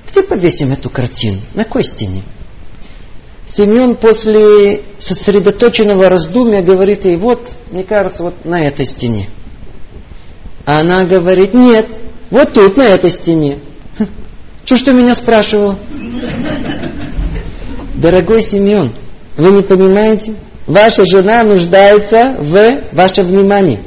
где 0.10 0.24
повесим 0.24 0.72
эту 0.72 0.90
картину? 0.90 1.40
На 1.54 1.66
какой 1.66 1.84
стене? 1.84 2.24
Семен 3.46 3.96
после 3.96 4.84
сосредоточенного 4.98 6.08
раздумья 6.08 6.62
говорит 6.62 7.04
ей, 7.04 7.18
вот, 7.18 7.54
мне 7.72 7.84
кажется, 7.84 8.24
вот 8.24 8.46
на 8.46 8.64
этой 8.64 8.86
стене. 8.86 9.28
А 10.66 10.80
она 10.80 11.04
говорит, 11.04 11.54
нет, 11.54 11.88
вот 12.30 12.54
тут, 12.54 12.78
на 12.78 12.84
этой 12.84 13.10
стене. 13.10 13.60
Что 14.64 14.78
что 14.78 14.94
меня 14.94 15.14
спрашивал? 15.14 15.76
Дорогой 17.96 18.44
Семен, 18.44 18.94
вы 19.36 19.52
не 19.52 19.62
понимаете? 19.62 20.36
Ваша 20.66 21.06
жена 21.06 21.44
нуждается 21.44 22.36
в 22.40 22.84
вашем 22.94 23.28
внимании. 23.28 23.80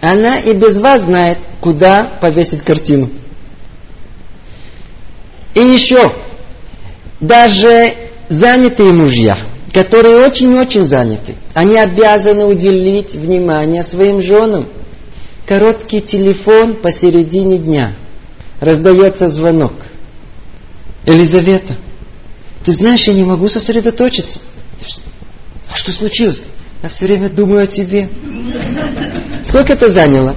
Она 0.00 0.40
и 0.40 0.52
без 0.54 0.78
вас 0.78 1.02
знает, 1.02 1.38
куда 1.60 2.18
повесить 2.20 2.62
картину. 2.62 3.10
И 5.54 5.60
еще, 5.60 6.12
даже 7.20 7.94
занятые 8.28 8.92
мужья, 8.92 9.38
которые 9.72 10.26
очень-очень 10.26 10.84
заняты. 10.84 11.34
Они 11.54 11.76
обязаны 11.76 12.46
уделить 12.46 13.14
внимание 13.14 13.84
своим 13.84 14.22
женам. 14.22 14.70
Короткий 15.46 16.00
телефон 16.00 16.80
посередине 16.80 17.58
дня. 17.58 17.96
Раздается 18.60 19.28
звонок. 19.28 19.74
Елизавета, 21.04 21.76
ты 22.64 22.72
знаешь, 22.72 23.04
я 23.04 23.12
не 23.12 23.24
могу 23.24 23.48
сосредоточиться. 23.48 24.40
А 25.72 25.74
что 25.74 25.90
случилось? 25.90 26.42
Я 26.82 26.90
все 26.90 27.06
время 27.06 27.30
думаю 27.30 27.62
о 27.62 27.66
тебе. 27.66 28.10
Сколько 29.42 29.72
это 29.72 29.90
заняло? 29.90 30.36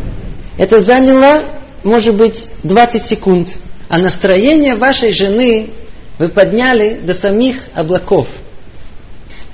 Это 0.57 0.81
заняло, 0.81 1.43
может 1.83 2.15
быть, 2.15 2.47
20 2.63 3.05
секунд. 3.05 3.49
А 3.89 3.97
настроение 3.97 4.75
вашей 4.75 5.11
жены 5.11 5.71
вы 6.19 6.29
подняли 6.29 7.01
до 7.03 7.13
самих 7.13 7.63
облаков. 7.73 8.29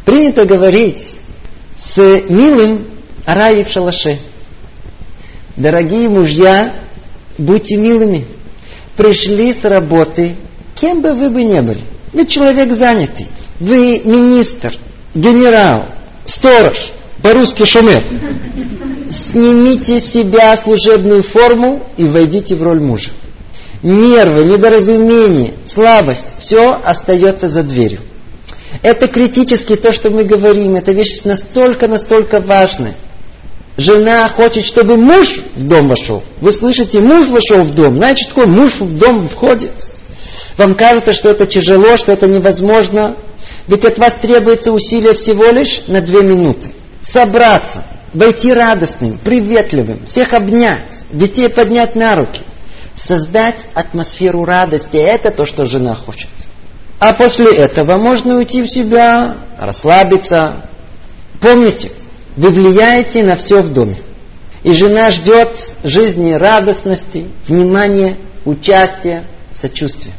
Принято 0.05 0.45
говорить 0.45 1.19
с 1.77 1.97
милым 2.29 2.85
рай 3.25 3.63
в 3.63 3.69
шалаше. 3.69 4.19
Дорогие 5.55 6.09
мужья, 6.09 6.85
будьте 7.39 7.77
милыми. 7.77 8.27
Пришли 8.95 9.51
с 9.51 9.63
работы, 9.63 10.35
кем 10.75 11.01
бы 11.01 11.13
вы 11.15 11.31
бы 11.31 11.43
не 11.43 11.61
были. 11.63 11.81
Вы 12.13 12.27
человек 12.27 12.71
занятый. 12.73 13.25
Вы 13.59 14.01
министр, 14.05 14.77
генерал, 15.13 15.87
сторож, 16.25 16.91
по-русски 17.21 17.65
шумер. 17.65 18.03
Снимите 19.09 19.99
с 19.99 20.11
себя 20.11 20.55
служебную 20.57 21.23
форму 21.23 21.87
и 21.97 22.05
войдите 22.05 22.55
в 22.55 22.63
роль 22.63 22.79
мужа. 22.79 23.11
Нервы, 23.83 24.45
недоразумение, 24.45 25.55
слабость, 25.65 26.35
все 26.39 26.79
остается 26.83 27.49
за 27.49 27.63
дверью. 27.63 28.01
Это 28.83 29.07
критически 29.07 29.75
то, 29.75 29.91
что 29.91 30.09
мы 30.09 30.23
говорим, 30.23 30.75
это 30.75 30.91
вещь 30.91 31.23
настолько-настолько 31.23 32.39
важная. 32.39 32.95
Жена 33.77 34.27
хочет, 34.29 34.65
чтобы 34.65 34.97
муж 34.97 35.41
в 35.55 35.63
дом 35.67 35.87
вошел. 35.87 36.23
Вы 36.39 36.51
слышите, 36.51 36.99
муж 36.99 37.27
вошел 37.27 37.63
в 37.63 37.73
дом. 37.73 37.97
Значит, 37.97 38.29
такой 38.29 38.47
муж 38.47 38.79
в 38.79 38.97
дом 38.97 39.27
входит. 39.27 39.71
Вам 40.57 40.75
кажется, 40.75 41.13
что 41.13 41.29
это 41.29 41.45
тяжело, 41.45 41.97
что 41.97 42.11
это 42.11 42.27
невозможно. 42.27 43.15
Ведь 43.67 43.85
от 43.85 43.97
вас 43.97 44.15
требуется 44.21 44.71
усилие 44.71 45.13
всего 45.13 45.45
лишь 45.45 45.83
на 45.87 46.01
две 46.01 46.21
минуты. 46.23 46.69
Собраться, 47.01 47.83
войти 48.13 48.53
радостным, 48.53 49.17
приветливым, 49.17 50.05
всех 50.05 50.33
обнять, 50.33 50.91
детей 51.11 51.49
поднять 51.49 51.95
на 51.95 52.15
руки. 52.15 52.41
Создать 52.95 53.67
атмосферу 53.73 54.45
радости. 54.45 54.97
Это 54.97 55.31
то, 55.31 55.45
что 55.45 55.65
жена 55.65 55.95
хочет. 55.95 56.29
А 56.99 57.13
после 57.13 57.55
этого 57.55 57.97
можно 57.97 58.37
уйти 58.37 58.61
в 58.61 58.67
себя, 58.67 59.37
расслабиться. 59.59 60.65
Помните, 61.39 61.91
вы 62.35 62.49
влияете 62.49 63.23
на 63.23 63.37
все 63.37 63.61
в 63.61 63.73
доме. 63.73 63.97
И 64.63 64.73
жена 64.73 65.09
ждет 65.09 65.57
жизни 65.83 66.33
радостности, 66.33 67.29
внимания, 67.47 68.17
участия, 68.45 69.25
сочувствия. 69.51 70.13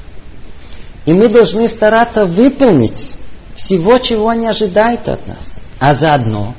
И 1.04 1.12
мы 1.12 1.28
должны 1.28 1.68
стараться 1.68 2.24
выполнить 2.24 3.16
всего, 3.62 3.98
чего 3.98 4.28
они 4.28 4.46
ожидают 4.46 5.08
от 5.08 5.26
нас. 5.26 5.60
А 5.78 5.94
заодно 5.94 6.54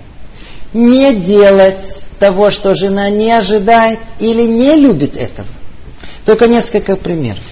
не 0.73 1.13
делать 1.15 2.03
того, 2.19 2.49
что 2.49 2.73
жена 2.73 3.09
не 3.09 3.31
ожидает 3.31 3.99
или 4.19 4.43
не 4.43 4.75
любит 4.75 5.15
этого. 5.17 5.47
Только 6.25 6.47
несколько 6.47 6.95
примеров. 6.95 7.43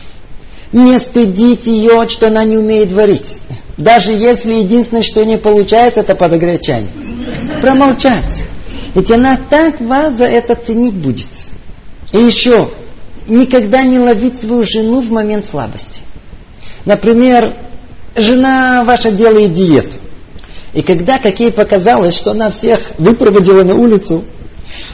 Не 0.72 0.98
стыдить 1.00 1.68
ее, 1.68 2.08
что 2.10 2.28
она 2.28 2.44
не 2.44 2.58
умеет 2.58 2.92
варить. 2.92 3.42
Даже 3.78 4.14
если 4.14 4.54
единственное, 4.54 5.04
что 5.04 5.24
не 5.26 5.38
получается, 5.38 6.00
это 6.00 6.16
подогреть 6.16 6.64
чайник. 6.64 6.92
Промолчать. 7.62 8.44
Ведь 8.96 9.12
она 9.12 9.38
так 9.38 9.80
вас 9.82 10.16
за 10.16 10.26
это 10.26 10.56
ценить 10.56 10.94
будет. 10.94 11.28
И 12.14 12.18
еще, 12.18 12.72
никогда 13.28 13.84
не 13.84 14.00
ловить 14.00 14.40
свою 14.40 14.64
жену 14.64 15.02
в 15.02 15.12
момент 15.12 15.46
слабости. 15.46 16.02
Например, 16.86 17.54
жена 18.16 18.84
ваша 18.84 19.12
делает 19.12 19.54
диету. 19.54 19.98
И 20.74 20.82
когда, 20.82 21.18
как 21.18 21.40
ей 21.40 21.52
показалось, 21.52 22.16
что 22.16 22.32
она 22.32 22.50
всех 22.50 22.80
выпроводила 22.98 23.64
на 23.64 23.76
улицу, 23.76 24.24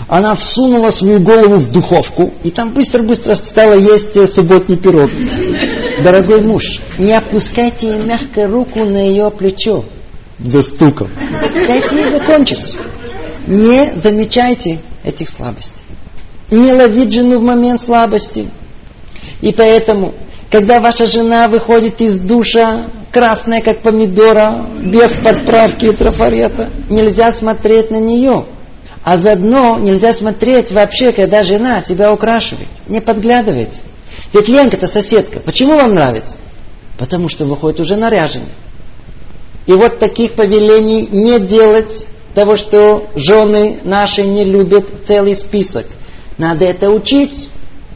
она 0.08 0.36
всунула 0.36 0.90
свою 0.90 1.20
голову 1.20 1.58
в 1.58 1.72
духовку 1.72 2.34
и 2.44 2.50
там 2.50 2.74
быстро-быстро 2.74 3.36
стала 3.36 3.74
есть 3.74 4.34
субботний 4.34 4.78
пирог. 4.78 5.10
Дорогой 6.04 6.42
муж, 6.42 6.80
не 6.98 7.14
опускайте 7.14 7.98
мягко 7.98 8.48
руку 8.48 8.80
на 8.86 9.08
ее 9.08 9.30
плечо. 9.30 9.86
Застукал. 10.40 11.08
Дайте 11.68 11.96
ей 11.96 12.10
закончить. 12.12 12.76
Не 13.48 13.94
замечайте 13.96 14.80
этих 15.04 15.30
слабостей. 15.30 15.84
Не 16.52 16.74
ловить 16.74 17.14
жену 17.14 17.40
в 17.40 17.44
момент 17.44 17.82
слабости. 17.82 18.48
И 19.42 19.52
поэтому 19.52 20.14
когда 20.52 20.80
ваша 20.80 21.06
жена 21.06 21.48
выходит 21.48 22.00
из 22.00 22.20
душа, 22.20 22.88
красная 23.12 23.62
как 23.62 23.80
помидора, 23.80 24.66
без 24.80 25.12
подправки 25.24 25.86
и 25.86 25.92
трафарета, 25.92 26.70
нельзя 26.90 27.34
смотреть 27.34 27.92
на 27.92 27.98
нее. 27.98 28.46
А 29.04 29.18
заодно 29.18 29.78
нельзя 29.80 30.14
смотреть 30.14 30.72
вообще, 30.72 31.12
когда 31.12 31.44
жена 31.44 31.82
себя 31.82 32.14
украшивает. 32.14 32.70
Не 32.88 33.02
подглядывайте. 33.02 33.80
Ведь 34.34 34.48
Ленка-то 34.48 34.88
соседка. 34.88 35.40
Почему 35.40 35.78
вам 35.78 35.92
нравится? 35.92 36.38
Потому 36.98 37.30
что 37.30 37.46
выходит 37.46 37.80
уже 37.80 37.96
наряженный. 37.96 38.52
И 39.66 39.74
вот 39.74 40.00
таких 40.00 40.34
повелений 40.34 41.08
не 41.12 41.40
делать 41.40 42.08
того, 42.34 42.56
что 42.56 43.10
жены 43.16 43.80
наши 43.84 44.24
не 44.24 44.46
любят 44.46 44.88
целый 45.06 45.36
список. 45.36 45.86
Надо 46.38 46.66
это 46.66 46.90
учить, 46.90 47.50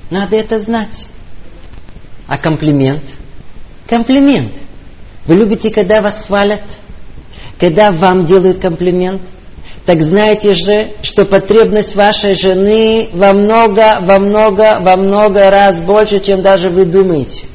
надо 0.10 0.36
это 0.36 0.60
знать. 0.60 1.08
А 2.32 2.38
комплимент? 2.38 3.04
Комплимент. 3.90 4.54
Вы 5.26 5.36
любите, 5.36 5.70
когда 5.70 6.02
вас 6.02 6.24
хвалят? 6.26 6.64
Когда 7.60 7.92
вам 7.92 8.26
делают 8.26 8.60
комплимент? 8.60 9.24
Так 9.86 10.02
знаете 10.02 10.54
же, 10.54 10.94
что 11.02 11.26
потребность 11.26 11.94
вашей 11.94 12.36
жены 12.36 13.10
во 13.12 13.34
много, 13.34 14.00
во 14.02 14.18
много, 14.20 14.78
во 14.80 14.96
много 14.96 15.50
раз 15.50 15.82
больше, 15.82 16.22
чем 16.22 16.42
даже 16.42 16.70
вы 16.70 16.86
думаете. 16.86 17.48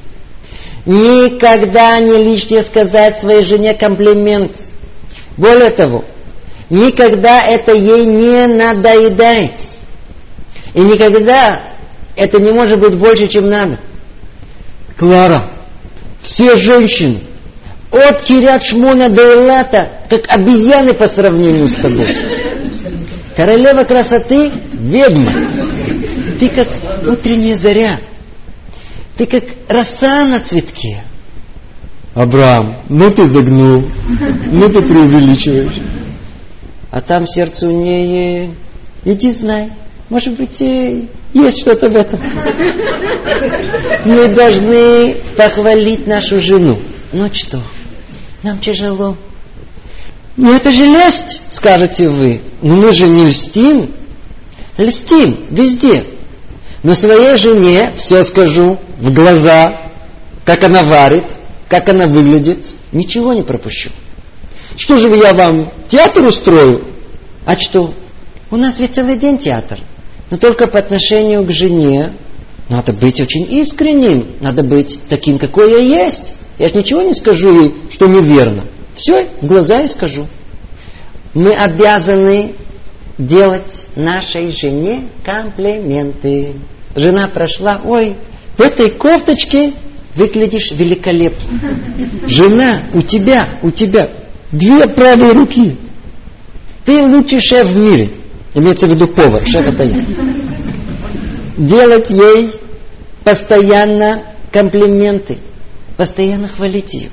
Никогда 0.85 1.99
не 1.99 2.19
лишнее 2.19 2.61
сказать 2.61 3.21
своей 3.21 3.45
жене 3.45 3.73
комплимент. 3.73 4.59
Более 5.39 5.71
того, 5.71 6.05
никогда 6.69 7.41
это 7.41 7.73
ей 7.73 8.05
не 8.05 8.47
надоедает. 8.47 9.53
И 10.75 10.81
никогда 10.81 11.63
это 12.15 12.39
не 12.39 12.51
может 12.51 12.79
быть 12.79 12.99
больше, 12.99 13.27
чем 13.27 13.49
надо. 13.49 13.79
Клара, 14.97 15.51
все 16.23 16.57
женщины 16.57 17.21
от 17.91 18.23
Кирят 18.23 18.63
Шмона 18.63 19.09
до 19.09 19.35
Элата, 19.35 20.03
как 20.09 20.23
обезьяны 20.29 20.95
по 20.95 21.09
сравнению 21.09 21.69
с 21.69 21.77
тобой. 21.77 22.15
Королева 23.37 23.85
красоты– 23.85 24.51
ведьма. 24.73 25.51
Ты 26.39 26.49
как 26.49 26.69
утренняя 27.07 27.57
заря. 27.57 28.01
Ты 29.17 29.27
как 29.27 29.45
роса 29.69 30.25
на 30.27 30.41
цветке. 30.41 31.05
Абрам, 32.15 32.85
ну 32.89 33.11
ты 33.11 33.27
загнул, 33.27 33.85
ну 34.51 34.69
ты 34.71 34.81
преувеличиваешь. 34.81 35.81
А 36.91 37.03
там 37.03 37.27
сердце 37.27 37.69
у 37.69 37.73
нее, 37.73 38.55
иди 39.05 39.31
знай, 39.33 39.71
может 40.09 40.35
быть, 40.39 40.61
есть 40.61 41.61
что-то 41.61 41.89
в 41.89 41.97
этом. 41.97 42.21
Мы 44.05 44.29
должны 44.29 45.15
похвалить 45.37 46.07
нашу 46.07 46.41
жену. 46.41 46.79
Ну 47.13 47.29
что, 47.33 47.63
нам 48.43 48.59
тяжело. 48.59 49.17
Ну 50.37 50.55
это 50.55 50.71
же 50.71 50.85
лесть, 50.85 51.41
скажете 51.49 52.09
вы. 52.09 52.43
Но 52.63 52.77
мы 52.77 52.93
же 52.93 53.07
не 53.07 53.27
льстим. 53.27 53.91
Льстим 54.77 55.47
везде. 55.51 56.05
Но 56.83 56.95
своей 56.95 57.37
жене 57.37 57.95
все 57.97 58.23
скажу 58.23 58.79
в 59.01 59.13
глаза, 59.13 59.91
как 60.45 60.63
она 60.63 60.83
варит, 60.83 61.37
как 61.69 61.89
она 61.89 62.07
выглядит. 62.07 62.75
Ничего 62.93 63.33
не 63.33 63.43
пропущу. 63.43 63.91
Что 64.77 64.97
же 64.97 65.09
я 65.09 65.33
вам 65.33 65.73
театр 65.89 66.25
устрою? 66.25 66.87
А 67.45 67.59
что? 67.59 67.95
У 68.51 68.57
нас 68.57 68.79
ведь 68.79 68.95
целый 68.95 69.17
день 69.17 69.39
театр. 69.39 69.81
Но 70.31 70.37
только 70.37 70.67
по 70.67 70.79
отношению 70.79 71.45
к 71.45 71.51
жене 71.51 72.13
надо 72.69 72.93
быть 72.93 73.21
очень 73.21 73.47
искренним, 73.61 74.37
надо 74.41 74.65
быть 74.65 74.99
таким, 75.09 75.39
какой 75.39 75.71
я 75.71 75.79
есть. 75.79 76.33
Я 76.59 76.69
же 76.69 76.75
ничего 76.75 77.03
не 77.03 77.13
скажу 77.13 77.63
ей, 77.63 77.75
что 77.91 78.07
неверно. 78.07 78.65
Все, 78.95 79.29
в 79.41 79.47
глаза 79.47 79.83
и 79.83 79.87
скажу. 79.87 80.27
Мы 81.35 81.53
обязаны 81.53 82.55
делать 83.19 83.87
нашей 83.95 84.51
жене 84.53 85.09
комплименты. 85.25 86.57
Жена 86.95 87.29
прошла, 87.29 87.81
ой, 87.85 88.17
в 88.57 88.61
этой 88.63 88.91
кофточке 88.91 89.75
выглядишь 90.15 90.71
великолепно. 90.71 91.45
Жена, 92.27 92.85
у 92.95 93.03
тебя, 93.03 93.59
у 93.63 93.71
тебя. 93.71 94.09
две 94.51 94.89
правые 94.89 95.33
руки. 95.33 95.77
Ты 96.85 97.03
лучший 97.03 97.41
шеф 97.41 97.69
в 97.69 97.77
мире. 97.77 98.11
Имеется 98.57 98.87
в 98.89 98.91
виду 98.91 99.07
повар, 99.09 99.47
шеф 99.47 99.69
это 99.69 99.85
я. 99.85 100.03
Делать 101.59 102.09
ей 102.09 102.53
постоянно 103.23 104.23
комплименты, 104.51 105.37
постоянно 105.99 106.49
хвалить 106.49 106.95
ее. 106.95 107.11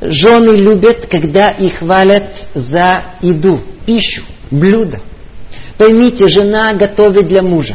Жены 0.00 0.50
любят, 0.50 1.08
когда 1.10 1.48
их 1.48 1.78
хвалят 1.78 2.36
за 2.54 3.16
еду, 3.20 3.60
пищу, 3.84 4.22
блюдо. 4.52 5.00
Поймите, 5.76 6.28
жена 6.28 6.72
готовит 6.74 7.26
для 7.26 7.42
мужа. 7.42 7.74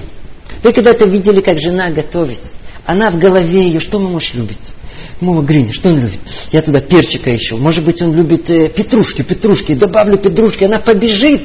Вы 0.64 0.72
когда-то 0.72 1.04
видели, 1.04 1.42
как 1.42 1.60
жена 1.60 1.92
готовит? 1.92 2.40
Она 2.86 3.12
в 3.12 3.20
голове 3.20 3.64
ее, 3.64 3.82
что 3.82 4.00
муж 4.00 4.34
любит? 4.34 4.58
Мама 5.20 5.42
Гриня, 5.42 5.74
что 5.74 5.90
он 5.90 6.00
любит? 6.00 6.22
Я 6.54 6.62
туда 6.62 6.80
перчика 6.80 7.30
еще. 7.30 7.58
Может 7.58 7.84
быть, 7.84 8.02
он 8.02 8.16
любит 8.16 8.50
э, 8.50 8.70
петрушки, 8.70 9.22
петрушки. 9.22 9.74
Добавлю 9.74 10.18
петрушки. 10.18 10.64
Она 10.64 10.80
побежит 10.80 11.42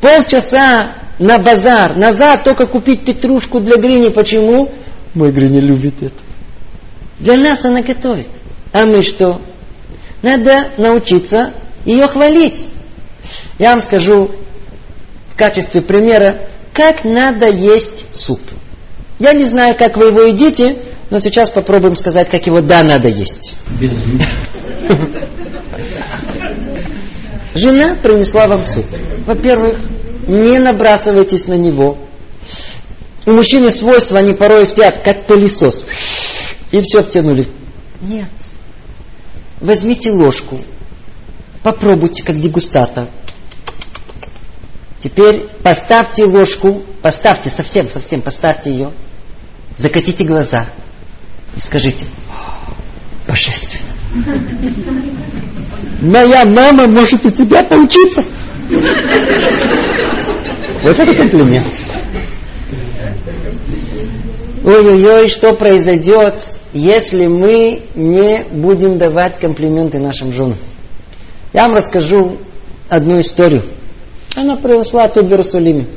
полчаса 0.00 0.94
на 1.18 1.38
базар. 1.38 1.96
Назад 1.96 2.44
только 2.44 2.66
купить 2.66 3.04
петрушку 3.04 3.60
для 3.60 3.76
Грини. 3.76 4.08
Почему? 4.08 4.72
Мой 5.14 5.32
Гриня 5.32 5.60
любит 5.60 6.02
это. 6.02 6.20
Для 7.18 7.36
нас 7.36 7.64
она 7.64 7.82
готовит. 7.82 8.28
А 8.72 8.84
мы 8.84 9.02
что? 9.02 9.40
Надо 10.22 10.70
научиться 10.78 11.52
ее 11.84 12.06
хвалить. 12.08 12.70
Я 13.58 13.70
вам 13.70 13.80
скажу 13.80 14.30
в 15.32 15.36
качестве 15.36 15.80
примера, 15.80 16.48
как 16.72 17.04
надо 17.04 17.48
есть 17.48 18.14
суп. 18.14 18.40
Я 19.18 19.32
не 19.32 19.44
знаю, 19.44 19.76
как 19.76 19.96
вы 19.96 20.06
его 20.06 20.22
едите, 20.22 20.76
но 21.10 21.20
сейчас 21.20 21.50
попробуем 21.50 21.94
сказать, 21.94 22.28
как 22.28 22.46
его 22.46 22.60
да 22.60 22.82
надо 22.82 23.08
есть. 23.08 23.54
Жена 27.54 27.94
принесла 27.94 28.48
вам 28.48 28.64
суп. 28.64 28.86
Во-первых, 29.26 29.78
не 30.26 30.58
набрасывайтесь 30.58 31.46
на 31.46 31.54
него. 31.54 31.98
У 33.26 33.32
мужчины 33.32 33.70
свойства, 33.70 34.18
они 34.18 34.34
порой 34.34 34.66
спят, 34.66 35.02
как 35.04 35.26
пылесос. 35.26 35.84
И 36.72 36.80
все 36.82 37.02
втянули. 37.02 37.46
Нет. 38.02 38.30
Возьмите 39.60 40.10
ложку. 40.10 40.60
Попробуйте, 41.62 42.22
как 42.22 42.40
дегустатор. 42.40 43.08
Теперь 44.98 45.48
поставьте 45.62 46.24
ложку, 46.24 46.82
поставьте 47.02 47.50
совсем, 47.50 47.90
совсем 47.90 48.22
поставьте 48.22 48.70
ее, 48.70 48.92
закатите 49.76 50.24
глаза 50.24 50.70
и 51.54 51.60
скажите, 51.60 52.06
божественно. 53.28 53.94
Моя 56.00 56.44
мама 56.44 56.86
может 56.86 57.24
у 57.24 57.30
тебя 57.30 57.64
поучиться. 57.64 58.24
Вот 60.82 60.98
это 60.98 61.14
комплимент. 61.14 61.66
Ой-ой-ой, 64.64 65.28
что 65.28 65.52
произойдет, 65.54 66.36
если 66.72 67.26
мы 67.26 67.82
не 67.94 68.44
будем 68.50 68.98
давать 68.98 69.38
комплименты 69.38 69.98
нашим 69.98 70.32
женам? 70.32 70.56
Я 71.52 71.66
вам 71.66 71.76
расскажу 71.76 72.38
одну 72.88 73.20
историю. 73.20 73.62
Она 74.34 74.56
произошла 74.56 75.08
тут 75.08 75.26
в 75.26 75.30
Иерусалиме. 75.30 75.88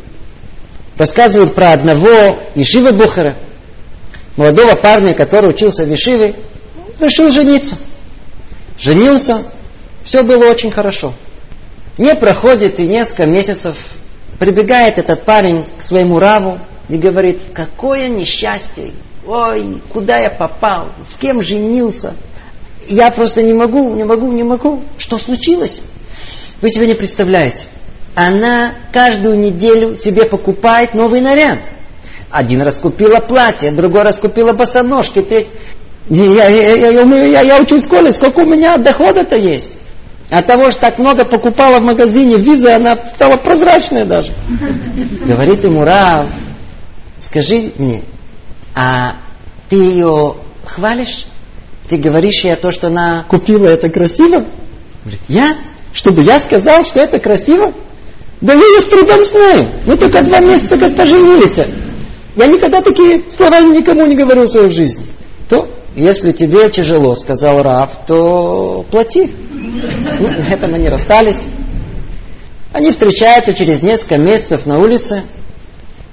Рассказывают 0.98 1.54
про 1.54 1.72
одного 1.72 2.40
Ишива 2.56 2.92
Бухара, 2.92 3.38
молодого 4.36 4.76
парня, 4.76 5.14
который 5.14 5.50
учился 5.50 5.86
в 5.86 5.94
Ишиве, 5.94 6.36
решил 7.00 7.30
жениться. 7.30 7.78
Женился, 8.78 9.44
все 10.08 10.24
было 10.24 10.50
очень 10.50 10.72
хорошо. 10.72 11.14
Не 11.98 12.16
проходит 12.16 12.80
и 12.80 12.88
несколько 12.88 13.26
месяцев, 13.26 13.78
прибегает 14.40 14.98
этот 14.98 15.26
парень 15.26 15.66
к 15.78 15.82
своему 15.82 16.18
раву 16.18 16.60
и 16.88 16.96
говорит, 16.98 17.42
какое 17.54 18.08
несчастье, 18.08 18.94
ой, 19.26 19.82
куда 19.92 20.18
я 20.18 20.30
попал, 20.30 20.94
с 21.12 21.18
кем 21.18 21.42
женился, 21.42 22.16
я 22.88 23.12
просто 23.12 23.44
не 23.44 23.52
могу, 23.52 23.94
не 23.96 24.06
могу, 24.06 24.32
не 24.32 24.44
могу. 24.44 24.82
Что 24.98 25.18
случилось? 25.18 25.82
Вы 26.62 26.70
себе 26.70 26.88
не 26.88 26.94
представляете. 26.94 27.66
Она 28.16 28.76
каждую 28.94 29.38
неделю 29.38 29.98
себе 29.98 30.24
покупает 30.24 30.94
новый 30.94 31.20
наряд. 31.20 31.60
Один 32.32 32.62
раз 32.62 32.78
купила 32.78 33.18
платье, 33.18 33.72
другой 33.72 34.04
раз 34.04 34.20
купила 34.20 34.54
босоножки, 34.54 35.22
третий... 35.22 35.52
Я, 36.10 36.48
я, 36.48 36.76
я, 36.76 37.02
я, 37.02 37.42
я 37.42 37.62
учусь 37.62 37.82
в 37.82 37.86
школе, 37.88 38.14
сколько 38.14 38.40
у 38.40 38.46
меня 38.46 38.78
дохода-то 38.78 39.36
есть? 39.36 39.78
От 40.30 40.46
того, 40.46 40.72
что 40.72 40.82
так 40.82 41.00
много 41.00 41.24
покупала 41.24 41.80
в 41.80 41.84
магазине 41.84 42.38
визы, 42.38 42.70
она 42.70 42.96
стала 43.16 43.38
прозрачная 43.38 44.04
даже. 44.04 44.34
Говорит 45.26 45.64
ему, 45.64 45.86
Рав, 45.86 46.28
скажи 47.18 47.72
мне, 47.78 48.04
а 48.76 49.16
ты 49.70 49.78
ее 49.78 50.36
хвалишь? 50.66 51.26
Ты 51.90 51.98
говоришь 51.98 52.44
ей 52.44 52.56
то, 52.56 52.72
что 52.72 52.88
она 52.88 53.26
купила, 53.30 53.68
это 53.68 53.90
красиво? 53.90 54.46
Говорит, 55.04 55.22
я? 55.30 55.56
Чтобы 55.94 56.22
я 56.22 56.40
сказал, 56.42 56.84
что 56.84 57.00
это 57.00 57.20
красиво? 57.20 57.74
Да 58.42 58.54
я 58.54 58.60
ее 58.60 58.82
с 58.82 58.88
трудом 58.88 59.24
знаю. 59.24 59.72
Мы 59.86 59.96
только 59.96 60.22
два 60.24 60.40
месяца 60.40 60.78
как 60.78 60.96
поженились. 60.96 61.58
Я 62.36 62.48
никогда 62.48 62.82
такие 62.82 63.24
слова 63.32 63.62
никому 63.62 64.06
не 64.06 64.16
говорил 64.16 64.44
в 64.44 64.50
своей 64.50 64.70
жизни. 64.70 65.06
То, 65.50 65.70
если 65.98 66.32
тебе 66.32 66.70
тяжело, 66.70 67.16
сказал 67.16 67.64
Раф, 67.64 68.06
то 68.06 68.86
плати. 68.92 69.32
Ну, 69.50 70.28
на 70.28 70.54
этом 70.54 70.76
они 70.76 70.90
расстались. 70.90 71.42
Они 72.72 72.92
встречаются 72.92 73.56
через 73.56 73.82
несколько 73.82 74.20
месяцев 74.20 74.68
на 74.68 74.78
улице. 74.78 75.24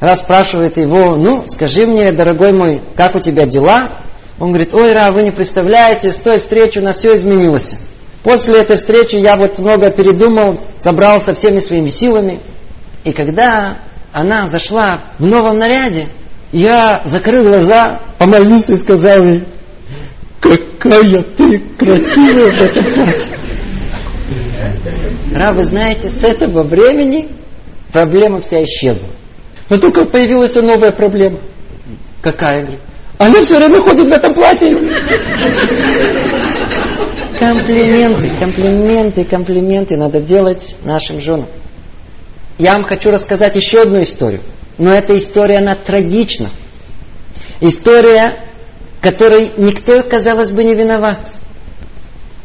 Раз 0.00 0.20
спрашивает 0.20 0.78
его, 0.78 1.16
ну, 1.16 1.44
скажи 1.46 1.86
мне, 1.86 2.12
дорогой 2.12 2.54
мой, 2.54 2.82
как 2.96 3.14
у 3.14 3.20
тебя 3.20 3.44
дела? 3.44 4.00
Он 4.40 4.48
говорит, 4.52 4.72
ой, 4.72 4.94
Ра, 4.94 5.10
вы 5.12 5.22
не 5.22 5.30
представляете, 5.30 6.12
с 6.12 6.16
той 6.16 6.38
встречи 6.38 6.78
на 6.78 6.94
все 6.94 7.14
изменилось. 7.14 7.76
После 8.22 8.60
этой 8.60 8.78
встречи 8.78 9.16
я 9.16 9.36
вот 9.36 9.58
много 9.58 9.90
передумал, 9.90 10.58
собрался 10.78 11.34
всеми 11.34 11.58
своими 11.58 11.90
силами. 11.90 12.40
И 13.04 13.12
когда 13.12 13.80
она 14.14 14.48
зашла 14.48 15.04
в 15.18 15.26
новом 15.26 15.58
наряде, 15.58 16.08
я 16.52 17.02
закрыл 17.04 17.44
глаза, 17.44 18.00
помолился 18.18 18.72
и 18.72 18.78
сказал 18.78 19.22
ей, 19.22 19.44
какая 20.44 21.22
ты 21.22 21.58
красивая 21.78 22.52
в 22.52 22.62
этом 22.62 22.94
платье. 22.94 23.38
Ра, 25.34 25.52
вы 25.52 25.62
знаете, 25.64 26.08
с 26.08 26.22
этого 26.22 26.62
времени 26.62 27.28
проблема 27.92 28.40
вся 28.40 28.62
исчезла. 28.64 29.08
Но 29.70 29.78
только 29.78 30.04
появилась 30.04 30.54
новая 30.54 30.92
проблема. 30.92 31.40
Какая? 32.20 32.62
Говорю, 32.62 32.80
она 33.18 33.42
все 33.42 33.56
время 33.56 33.80
ходит 33.80 34.06
в 34.06 34.12
этом 34.12 34.34
платье. 34.34 34.70
Комплименты, 37.38 38.30
комплименты, 38.38 39.24
комплименты 39.24 39.96
надо 39.96 40.20
делать 40.20 40.76
нашим 40.84 41.20
женам. 41.20 41.48
Я 42.58 42.74
вам 42.74 42.84
хочу 42.84 43.10
рассказать 43.10 43.56
еще 43.56 43.82
одну 43.82 44.02
историю. 44.02 44.40
Но 44.78 44.92
эта 44.92 45.16
история, 45.18 45.58
она 45.58 45.74
трагична. 45.74 46.50
История, 47.60 48.44
которой 49.04 49.52
никто, 49.58 50.02
казалось 50.02 50.50
бы, 50.50 50.64
не 50.64 50.74
виноват. 50.74 51.18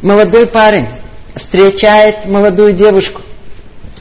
Молодой 0.01 0.45
парень 0.45 0.89
встречает 1.33 2.25
молодую 2.25 2.73
девушку. 2.73 3.21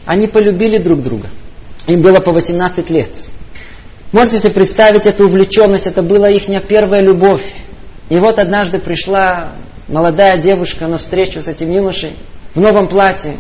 Они 0.05 0.27
полюбили 0.27 0.79
друг 0.79 1.01
друга. 1.01 1.31
Им 1.87 2.03
было 2.03 2.19
по 2.19 2.33
18 2.33 2.91
лет. 2.91 3.11
Можете 4.11 4.41
себе 4.41 4.51
представить 4.51 5.07
эту 5.07 5.27
увлеченность, 5.27 5.87
это 5.87 6.03
была 6.03 6.31
их 6.31 6.47
первая 6.67 7.01
любовь. 7.01 7.45
И 8.09 8.19
вот 8.19 8.41
однажды 8.41 8.81
пришла 8.81 9.53
молодая 9.87 10.37
девушка 10.39 10.89
на 10.89 10.99
встречу 10.99 11.41
с 11.41 11.47
этим 11.47 11.71
юношей 11.71 12.17
в 12.57 12.61
новом 12.61 12.89
платье. 12.89 13.37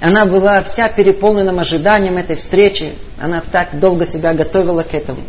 Она 0.00 0.24
была 0.24 0.62
вся 0.62 0.88
переполненным 0.88 1.58
ожиданием 1.58 2.16
этой 2.16 2.36
встречи. 2.36 2.96
Она 3.18 3.40
так 3.40 3.80
долго 3.80 4.06
себя 4.06 4.34
готовила 4.34 4.84
к 4.84 4.94
этому. 4.94 5.24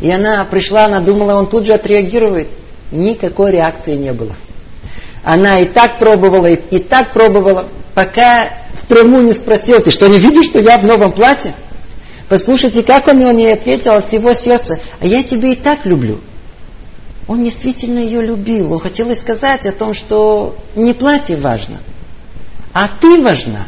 И 0.00 0.10
она 0.10 0.44
пришла, 0.46 0.86
она 0.86 0.98
думала, 0.98 1.34
он 1.34 1.48
тут 1.48 1.66
же 1.66 1.74
отреагирует. 1.74 2.48
Никакой 2.90 3.52
реакции 3.52 3.96
не 3.96 4.12
было. 4.12 4.34
Она 5.22 5.60
и 5.60 5.66
так 5.66 5.98
пробовала, 5.98 6.46
и, 6.46 6.54
и 6.54 6.78
так 6.78 7.12
пробовала, 7.12 7.68
пока 7.94 8.64
в 8.74 8.86
прямую 8.86 9.24
не 9.24 9.32
спросила, 9.32 9.80
ты 9.80 9.90
что, 9.90 10.06
не 10.06 10.18
видишь, 10.18 10.46
что 10.46 10.60
я 10.60 10.78
в 10.78 10.84
новом 10.84 11.12
платье? 11.12 11.54
Послушайте, 12.28 12.82
как 12.82 13.06
он 13.08 13.20
ей 13.36 13.52
ответил 13.52 13.92
от 13.92 14.08
всего 14.08 14.32
сердца, 14.34 14.80
а 15.00 15.06
я 15.06 15.22
тебя 15.22 15.48
и 15.50 15.56
так 15.56 15.86
люблю. 15.86 16.20
Он 17.26 17.42
действительно 17.42 18.00
ее 18.00 18.22
любил. 18.22 18.72
Он 18.72 18.80
хотел 18.80 19.14
сказать 19.16 19.66
о 19.66 19.72
том, 19.72 19.94
что 19.94 20.56
не 20.74 20.92
платье 20.92 21.36
важно, 21.36 21.80
а 22.72 22.98
ты 22.98 23.22
важна. 23.22 23.66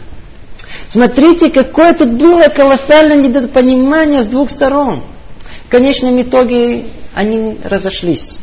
Смотрите, 0.89 1.51
какое 1.51 1.95
тут 1.95 2.11
было 2.13 2.49
колоссальное 2.49 3.17
недопонимание 3.17 4.23
с 4.23 4.27
двух 4.27 4.51
сторон. 4.51 5.03
В 5.67 5.71
конечном 5.71 6.21
итоге 6.21 6.87
они 7.15 7.59
разошлись. 7.65 8.41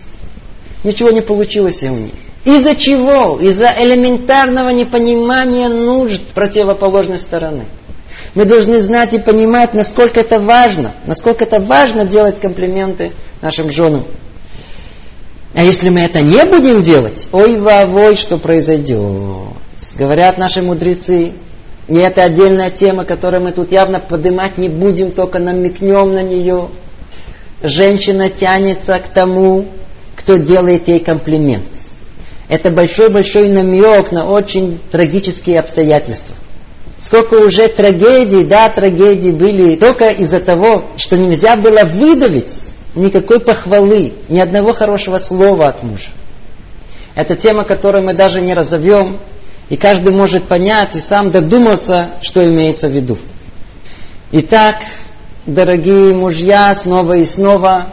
Ничего 0.83 1.11
не 1.11 1.21
получилось 1.21 1.81
у 1.83 1.89
них. 1.89 2.11
Из-за 2.45 2.75
чего? 2.75 3.39
Из-за 3.39 3.73
элементарного 3.77 4.69
непонимания 4.69 5.69
нужд 5.69 6.23
противоположной 6.33 7.17
стороны. 7.17 7.67
Мы 8.35 8.45
должны 8.45 8.79
знать 8.79 9.13
и 9.13 9.19
понимать, 9.19 9.73
насколько 9.73 10.19
это 10.19 10.39
важно, 10.39 10.93
насколько 11.05 11.45
это 11.45 11.59
важно 11.59 12.05
делать 12.05 12.39
комплименты 12.39 13.13
нашим 13.41 13.69
женам. 13.69 14.05
А 15.53 15.63
если 15.63 15.89
мы 15.89 16.01
это 16.01 16.21
не 16.21 16.43
будем 16.45 16.81
делать, 16.81 17.27
ой 17.31 17.59
вовой, 17.59 18.15
что 18.15 18.37
произойдет. 18.37 19.53
Говорят 19.95 20.37
наши 20.37 20.63
мудрецы, 20.63 21.33
и 21.87 21.95
это 21.95 22.23
отдельная 22.23 22.71
тема, 22.71 23.05
которую 23.05 23.43
мы 23.43 23.51
тут 23.51 23.71
явно 23.71 23.99
поднимать 23.99 24.57
не 24.57 24.69
будем, 24.69 25.11
только 25.11 25.39
намекнем 25.39 26.13
на 26.13 26.23
нее. 26.23 26.71
Женщина 27.61 28.29
тянется 28.29 28.97
к 28.99 29.09
тому, 29.09 29.67
кто 30.23 30.37
делает 30.37 30.87
ей 30.87 30.99
комплимент. 30.99 31.67
Это 32.47 32.71
большой-большой 32.71 33.49
намек 33.49 34.11
на 34.11 34.25
очень 34.25 34.79
трагические 34.91 35.59
обстоятельства. 35.59 36.35
Сколько 36.97 37.35
уже 37.35 37.67
трагедий, 37.67 38.45
да, 38.45 38.69
трагедий 38.69 39.31
были 39.31 39.75
только 39.75 40.07
из-за 40.07 40.39
того, 40.39 40.91
что 40.95 41.17
нельзя 41.17 41.57
было 41.57 41.83
выдавить 41.83 42.71
никакой 42.95 43.41
похвалы, 43.41 44.13
ни 44.29 44.39
одного 44.39 44.73
хорошего 44.73 45.17
слова 45.17 45.67
от 45.67 45.83
мужа. 45.83 46.09
Это 47.15 47.35
тема, 47.35 47.65
которую 47.65 48.05
мы 48.05 48.13
даже 48.13 48.41
не 48.41 48.53
разовьем, 48.53 49.19
и 49.69 49.75
каждый 49.75 50.13
может 50.13 50.45
понять 50.45 50.95
и 50.95 50.99
сам 50.99 51.31
додуматься, 51.31 52.11
что 52.21 52.43
имеется 52.45 52.87
в 52.87 52.91
виду. 52.91 53.17
Итак, 54.31 54.77
дорогие 55.45 56.13
мужья, 56.13 56.73
снова 56.75 57.17
и 57.17 57.25
снова, 57.25 57.89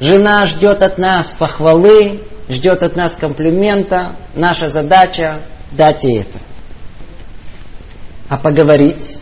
жена 0.00 0.46
ждет 0.46 0.82
от 0.82 0.98
нас 0.98 1.34
похвалы, 1.38 2.24
ждет 2.48 2.82
от 2.82 2.96
нас 2.96 3.16
комплимента, 3.16 4.16
наша 4.34 4.68
задача 4.68 5.42
дать 5.72 6.04
ей 6.04 6.20
это. 6.20 6.38
А 8.28 8.38
поговорить? 8.38 9.18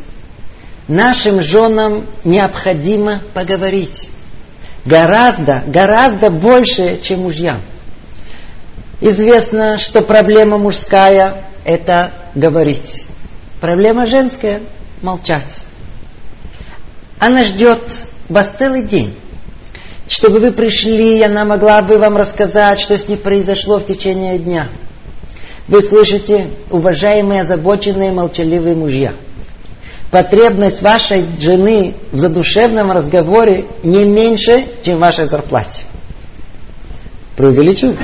Нашим 0.89 1.41
женам 1.41 2.07
необходимо 2.25 3.21
поговорить. 3.33 4.11
Гораздо, 4.85 5.63
гораздо 5.67 6.31
больше, 6.31 7.01
чем 7.01 7.23
мужьям. 7.23 7.63
Известно, 9.01 9.79
что 9.79 10.03
проблема 10.03 10.59
мужская– 10.59 11.47
это 11.65 12.31
говорить. 12.35 13.07
Проблема 13.61 14.07
женская– 14.07 14.63
молчать. 15.03 15.65
Она 17.19 17.45
ждет 17.45 17.83
вас 18.29 18.53
целый 18.59 18.83
день, 18.83 19.17
чтобы 20.09 20.39
вы 20.39 20.53
пришли, 20.53 21.19
и 21.19 21.23
она 21.23 21.45
могла 21.45 21.83
бы 21.83 21.99
вам 21.99 22.17
рассказать, 22.17 22.79
что 22.81 22.97
с 22.97 23.09
ней 23.09 23.17
произошло 23.17 23.79
в 23.79 23.87
течение 23.87 24.39
дня. 24.39 24.69
Вы 25.67 25.81
слышите, 25.81 26.51
уважаемые, 26.71 27.41
озабоченные, 27.41 28.13
молчаливые 28.13 28.75
мужья– 28.75 29.15
потребность 30.15 30.81
вашей 30.81 31.27
жены 31.41 31.97
в 32.13 32.19
задушевном 32.19 32.93
разговоре 32.93 33.67
не 33.83 34.05
меньше, 34.05 34.65
чем 34.85 35.01
вашей 35.01 35.27
зарплате. 35.27 35.83
Преувеличу? 37.37 37.97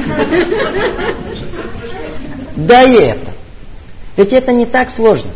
Да 2.57 2.83
и 2.83 2.95
это. 2.95 3.31
Ведь 4.17 4.33
это 4.33 4.51
не 4.51 4.67
так 4.67 4.91
сложно. 4.91 5.31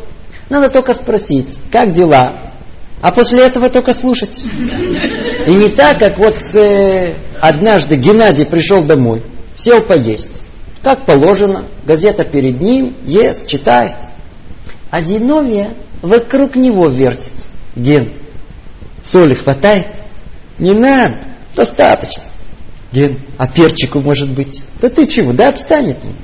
Надо 0.51 0.69
только 0.69 0.95
спросить, 0.95 1.57
как 1.71 1.93
дела, 1.93 2.55
а 3.01 3.13
после 3.13 3.47
этого 3.47 3.71
только 3.71 3.95
слушать. 3.95 4.43
И 5.47 5.55
не 5.55 5.69
так, 5.71 5.99
как 5.99 6.19
вот 6.19 6.37
э, 6.55 7.15
однажды 7.41 7.97
Геннадий 7.97 8.47
пришел 8.47 8.83
домой, 8.83 9.23
сел 9.55 9.83
поесть. 9.83 10.41
Как 10.83 11.07
положено, 11.07 11.67
газета 11.85 12.25
перед 12.25 12.61
ним, 12.61 12.97
ест, 13.05 13.47
читает. 13.47 13.97
А 14.91 15.01
Зиновия 15.01 15.77
вокруг 16.03 16.57
него 16.57 16.89
вертится. 16.89 17.47
Ген, 17.75 18.11
соли 19.03 19.35
хватает? 19.35 19.87
Не 20.59 20.73
надо, 20.73 21.19
достаточно. 21.57 22.25
Ген, 22.93 23.19
а 23.39 23.49
перчику 23.49 24.01
может 24.01 24.33
быть? 24.33 24.63
Да 24.81 24.89
ты 24.89 25.07
чего, 25.07 25.33
да 25.33 25.49
отстань 25.49 25.93
от 25.93 26.05
меня. 26.05 26.17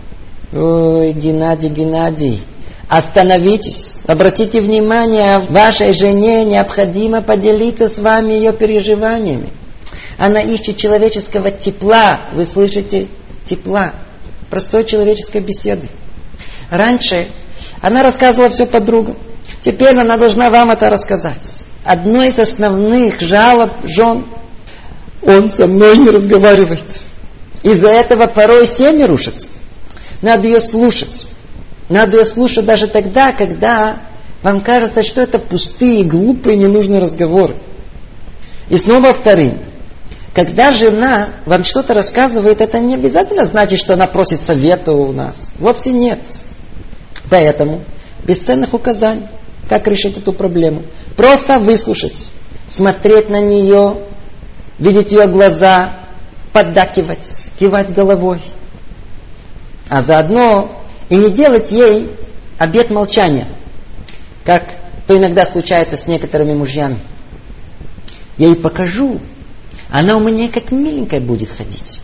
Ой, 0.53 1.13
Геннадий, 1.13 1.69
Геннадий, 1.69 2.41
остановитесь, 2.91 3.95
обратите 4.07 4.61
внимание, 4.61 5.39
вашей 5.49 5.93
жене 5.93 6.45
необходимо 6.45 7.23
поделиться 7.23 7.89
с 7.89 7.99
вами 7.99 8.33
ее 8.33 8.53
переживаниями. 8.53 9.53
Она 10.19 10.41
ищет 10.41 10.77
человеческого 10.77 11.51
тепла, 11.51 12.31
вы 12.35 12.45
слышите? 12.45 13.09
Тепла, 13.47 13.95
простой 14.51 14.85
человеческой 14.85 15.41
беседы. 15.41 15.89
Раньше 16.71 17.31
она 17.81 18.03
рассказывала 18.03 18.51
все 18.51 18.67
подругам. 18.67 19.17
Теперь 19.63 19.97
она 19.97 20.17
должна 20.17 20.51
вам 20.51 20.71
это 20.71 20.91
рассказать. 20.91 21.65
Одно 21.85 22.25
из 22.25 22.39
основных 22.39 23.21
жалоб 23.21 23.87
жен– 23.87 24.27
он 25.23 25.51
со 25.51 25.67
мной 25.67 25.99
не 25.99 26.11
разговаривает. 26.11 27.01
Из-за 27.63 27.91
этого 27.91 28.27
порой 28.27 28.67
семьи 28.67 29.05
рушатся. 29.05 29.51
Надо 30.23 30.47
ее 30.47 30.61
слушать. 30.61 31.27
Надо 31.91 32.19
ее 32.19 32.25
слушать 32.25 32.65
даже 32.65 32.87
тогда, 32.87 33.33
когда 33.33 34.03
вам 34.43 34.63
кажется, 34.63 35.03
что 35.03 35.21
это 35.21 35.41
пустые, 35.41 36.05
глупые, 36.05 36.57
ненужные 36.57 37.01
разговоры. 37.01 37.61
И 38.69 38.77
снова 38.77 39.13
вторым. 39.13 39.65
Когда 40.33 40.71
жена 40.71 41.31
вам 41.45 41.65
что-то 41.65 41.93
рассказывает, 41.93 42.61
это 42.61 42.79
не 42.79 42.95
обязательно 42.95 43.45
значит, 43.45 43.81
что 43.81 43.95
она 43.95 44.07
просит 44.07 44.41
совета 44.41 44.93
у 44.93 45.13
нас. 45.13 45.57
Вовсе 45.59 45.91
нет. 45.91 46.21
Поэтому 47.29 47.85
бесценных 48.25 48.73
указаний 48.73 49.27
как 49.69 49.89
решить 49.89 50.17
эту 50.17 50.33
проблему. 50.33 50.85
Просто 51.17 51.59
выслушать, 51.59 52.29
смотреть 52.69 53.29
на 53.29 53.41
нее, 53.41 54.07
видеть 54.79 55.11
ее 55.11 55.27
глаза, 55.27 56.07
поддакивать, 56.53 57.27
кивать 57.59 57.93
головой. 57.93 58.41
А 59.89 60.03
заодно 60.03 60.80
и 61.11 61.17
не 61.17 61.31
делать 61.31 61.71
ей 61.71 62.13
обед 62.57 62.89
молчания, 62.91 63.49
как 64.45 64.63
то 65.07 65.19
иногда 65.19 65.45
случается 65.45 65.97
с 65.97 66.07
некоторыми 66.07 66.55
мужьями. 66.55 67.01
Я 68.39 68.47
ей 68.47 68.57
покажу, 68.57 69.21
она 69.91 70.17
у 70.17 70.21
меня 70.21 70.49
как 70.49 70.71
миленькая 70.71 71.21
будет 71.21 71.51
ходить. 71.51 72.01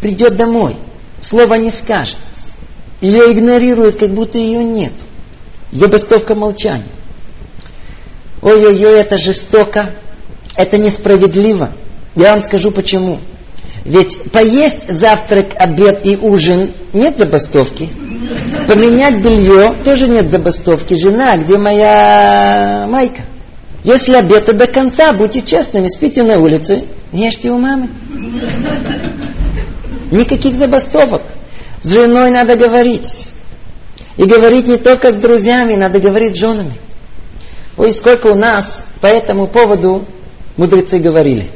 Придет 0.00 0.36
домой, 0.36 0.76
слова 1.20 1.56
не 1.56 1.70
скажет, 1.70 2.18
ее 3.00 3.32
игнорируют, 3.32 3.96
как 3.96 4.12
будто 4.12 4.38
ее 4.38 4.62
нету. 4.64 5.04
Забастовка 5.70 6.34
молчания. 6.34 6.90
Ой-ой-ой, 8.42 8.98
это 8.98 9.18
жестоко, 9.18 9.94
это 10.56 10.78
несправедливо. 10.78 11.76
Я 12.16 12.32
вам 12.32 12.42
скажу 12.42 12.72
почему. 12.72 13.20
Ведь 13.84 14.30
поесть 14.30 14.92
завтрак, 14.92 15.52
обед 15.56 16.04
и 16.04 16.16
ужин 16.16 16.72
нет 16.92 17.16
забастовки. 17.16 17.88
Поменять 18.68 19.16
белье 19.16 19.74
тоже 19.84 20.06
нет 20.06 20.30
забастовки. 20.30 20.94
Жена, 20.94 21.36
где 21.38 21.56
моя 21.56 22.86
майка? 22.88 23.22
Если 23.82 24.14
обед 24.14 24.44
до 24.56 24.66
конца, 24.66 25.12
будьте 25.12 25.42
честными, 25.42 25.86
спите 25.86 26.22
на 26.22 26.38
улице, 26.38 26.84
ешьте 27.12 27.50
у 27.50 27.58
мамы. 27.58 27.88
Никаких 30.10 30.54
забастовок. 30.54 31.22
С 31.82 31.90
женой 31.90 32.30
надо 32.30 32.56
говорить. 32.56 33.26
И 34.18 34.24
говорить 34.24 34.66
не 34.66 34.76
только 34.76 35.12
с 35.12 35.14
друзьями, 35.14 35.74
надо 35.74 35.98
говорить 35.98 36.36
с 36.36 36.38
женами. 36.38 36.74
Ой, 37.78 37.92
сколько 37.92 38.26
у 38.26 38.34
нас 38.34 38.84
по 39.00 39.06
этому 39.06 39.46
поводу 39.46 40.06
мудрецы 40.58 40.98
говорили. 40.98 41.48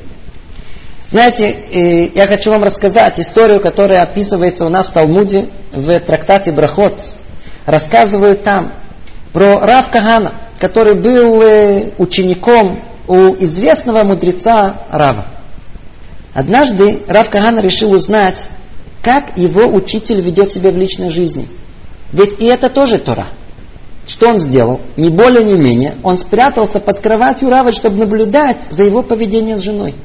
Знаете, 1.06 1.51
э, 1.51 2.10
я 2.14 2.26
хочу 2.26 2.51
вам 2.51 2.62
рассказать 2.62 3.20
историю, 3.20 3.60
которая 3.60 4.02
описывается 4.02 4.64
у 4.64 4.68
нас 4.68 4.89
в 4.89 4.93
Талмуде, 4.93 5.48
в 5.72 6.01
трактате 6.01 6.52
Брахот. 6.52 7.01
Рассказывают 7.66 8.43
там 8.43 8.72
про 9.32 9.60
Рав 9.60 9.90
Кагана, 9.90 10.32
который 10.59 10.94
был 10.94 11.43
э, 11.43 11.90
учеником 11.98 12.85
у 13.06 13.35
известного 13.36 14.02
мудреца 14.05 14.86
Рава. 14.90 15.26
Однажды 16.32 17.02
Рав 17.06 17.31
Кагана 17.31 17.60
решил 17.60 17.93
узнать, 17.93 18.48
как 19.02 19.36
его 19.36 19.66
учитель 19.66 20.20
ведет 20.20 20.51
себя 20.51 20.70
в 20.70 20.76
личной 20.76 21.10
жизни– 21.10 21.48
ведь 22.14 22.40
и 22.40 22.44
это 22.44 22.70
тоже 22.70 22.98
Тора. 22.98 23.26
Что 24.06 24.28
он 24.28 24.39
сделал? 24.39 24.82
Ни 24.97 25.09
более, 25.09 25.43
ни 25.43 25.55
менее. 25.55 25.98
Он 26.05 26.16
спрятался 26.16 26.78
под 26.78 27.01
кроватью 27.01 27.51
Рава, 27.51 27.72
чтобы 27.72 27.97
наблюдать 27.97 28.62
за 28.70 28.85
его 28.85 29.02
поведением 29.02 29.59
с 29.59 29.62
женой. 29.62 29.97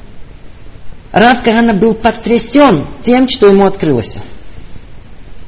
Рав 1.12 1.42
Кагана 1.42 1.74
был 1.74 1.94
потрясен 1.94 2.86
тем, 3.02 3.28
что 3.28 3.48
ему 3.48 3.64
открылось. 3.64 4.16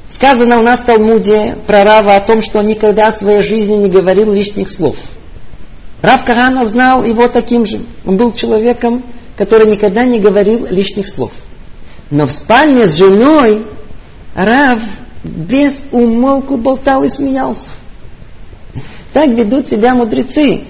Сказано 0.09 0.59
у 0.59 0.61
нас 0.61 0.81
в 0.81 0.85
Талмуде 0.85 1.57
про 1.65 1.83
Рава 1.83 2.15
о 2.15 2.21
том, 2.21 2.41
что 2.41 2.59
он 2.59 2.67
никогда 2.67 3.09
в 3.09 3.17
своей 3.17 3.41
жизни 3.41 3.75
не 3.75 3.89
говорил 3.89 4.31
лишних 4.31 4.69
слов. 4.69 4.95
Рав 6.01 6.25
Кагана 6.25 6.65
знал 6.65 7.03
его 7.03 7.27
таким 7.29 7.65
же. 7.65 7.81
Он 8.05 8.17
был 8.17 8.33
человеком, 8.33 9.05
который 9.37 9.71
никогда 9.71 10.03
не 10.03 10.19
говорил 10.19 10.67
лишних 10.69 11.07
слов. 11.07 11.31
Но 12.09 12.27
в 12.27 12.31
спальне 12.31 12.85
с 12.85 12.95
женой 12.95 13.65
Рав 14.35 14.79
без 15.23 15.73
умолку 15.91 16.57
болтал 16.57 17.03
и 17.03 17.09
смеялся. 17.09 17.69
Так 19.13 19.29
ведут 19.29 19.69
себя 19.69 19.93
мудрецы. 19.93 20.63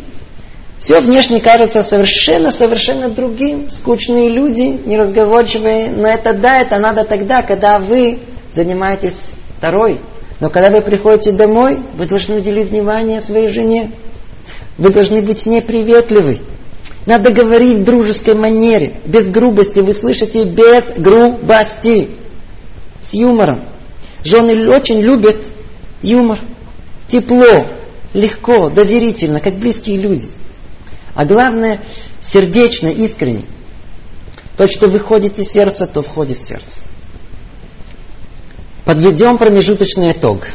Все 0.83 0.99
внешне 0.99 1.39
кажется 1.39 1.81
совершенно-совершенно 1.81 3.07
другим. 3.07 3.71
Скучные 3.71 4.29
люди, 4.29 4.81
неразговорчивые. 4.85 5.91
Но 5.91 6.09
это 6.09 6.33
да, 6.33 6.61
это 6.61 6.77
надо 6.77 7.05
тогда, 7.05 7.41
когда 7.41 7.79
вы 7.79 8.19
занимаетесь 8.51 9.31
второй. 9.57 9.99
Но 10.41 10.49
когда 10.49 10.69
вы 10.69 10.81
приходите 10.81 11.31
домой, 11.31 11.79
вы 11.95 12.05
должны 12.05 12.35
уделить 12.35 12.69
внимание 12.69 13.21
своей 13.21 13.47
жене. 13.47 13.91
Вы 14.77 14.89
должны 14.89 15.21
быть 15.21 15.39
с 15.39 15.45
ней 15.45 15.61
приветливы. 15.61 16.39
Надо 17.05 17.31
говорить 17.31 17.77
в 17.77 17.83
дружеской 17.85 18.33
манере, 18.33 18.95
без 19.05 19.29
грубости. 19.29 19.79
Вы 19.79 19.93
слышите, 19.93 20.43
без 20.43 20.83
грубости. 20.97 22.09
С 22.99 23.13
юмором. 23.13 23.69
Жены 24.25 24.69
очень 24.69 24.99
любят 24.99 25.37
юмор. 26.01 26.39
Тепло, 27.07 27.67
легко, 28.13 28.69
доверительно, 28.69 29.39
как 29.39 29.53
близкие 29.55 29.95
люди. 29.97 30.27
А 31.15 31.25
главное, 31.25 31.81
сердечно, 32.21 32.87
искренне. 32.87 33.45
То, 34.57 34.67
что 34.67 34.87
выходит 34.87 35.39
из 35.39 35.51
сердца, 35.51 35.87
то 35.87 36.01
входит 36.01 36.37
в 36.37 36.47
сердце. 36.47 36.81
Подведем 38.85 39.37
промежуточный 39.37 40.11
итог. 40.11 40.47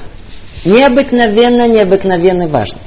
Необыкновенно, 0.65 1.67
необыкновенно 1.69 2.49
важно. 2.49 2.81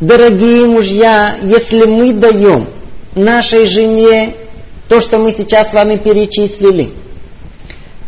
Дорогие 0.00 0.66
мужья, 0.66 1.38
если 1.42 1.86
мы 1.86 2.12
даем 2.12 2.70
нашей 3.14 3.66
жене 3.66 4.36
то, 4.88 5.00
что 5.00 5.18
мы 5.18 5.32
сейчас 5.32 5.70
с 5.70 5.74
вами 5.74 5.96
перечислили, 5.96 6.92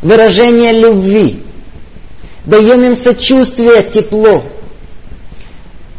выражение 0.03 0.73
любви, 0.73 1.43
даем 2.45 2.83
им 2.83 2.95
сочувствие, 2.95 3.83
тепло, 3.83 4.45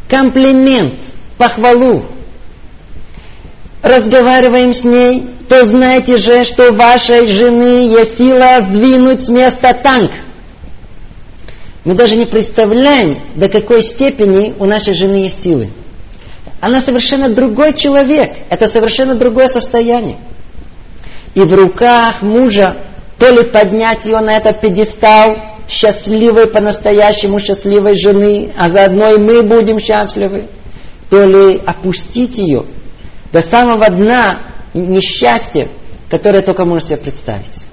комплимент, 0.08 1.00
похвалу, 1.36 2.06
разговариваем 3.82 4.74
с 4.74 4.84
ней, 4.84 5.26
то 5.48 5.64
знаете 5.64 6.16
же, 6.16 6.44
что 6.44 6.70
у 6.70 6.74
вашей 6.74 7.28
жены 7.28 7.88
есть 7.88 8.18
сила 8.18 8.60
сдвинуть 8.62 9.24
с 9.24 9.28
места 9.28 9.72
танк. 9.74 10.12
Мы 11.84 11.94
даже 11.94 12.16
не 12.16 12.26
представляем, 12.26 13.20
до 13.36 13.48
какой 13.48 13.82
степени 13.82 14.54
у 14.58 14.66
нашей 14.66 14.94
жены 14.94 15.24
есть 15.24 15.42
силы. 15.42 15.70
Она 16.60 16.82
совершенно 16.82 17.30
другой 17.30 17.72
человек. 17.72 18.32
Это 18.50 18.68
совершенно 18.68 19.14
другое 19.14 19.48
состояние. 19.48 20.18
И 21.34 21.40
в 21.40 21.54
руках 21.54 22.20
мужа 22.20 22.76
то 23.18 23.30
ли 23.30 23.50
поднять 23.50 24.04
ее 24.04 24.20
на 24.20 24.36
этот 24.36 24.60
пьедестал 24.60 25.36
счастливой, 25.68 26.48
по-настоящему 26.48 27.40
счастливой 27.40 27.96
жены, 27.96 28.52
а 28.56 28.68
заодно 28.68 29.14
и 29.14 29.18
мы 29.18 29.42
будем 29.42 29.78
счастливы, 29.78 30.48
то 31.08 31.24
ли 31.24 31.60
опустить 31.64 32.36
ее 32.36 32.64
до 33.32 33.42
самого 33.42 33.88
дна 33.88 34.40
несчастья, 34.74 35.68
которое 36.08 36.42
только 36.42 36.64
можно 36.64 36.86
себе 36.86 36.98
представить. 36.98 37.64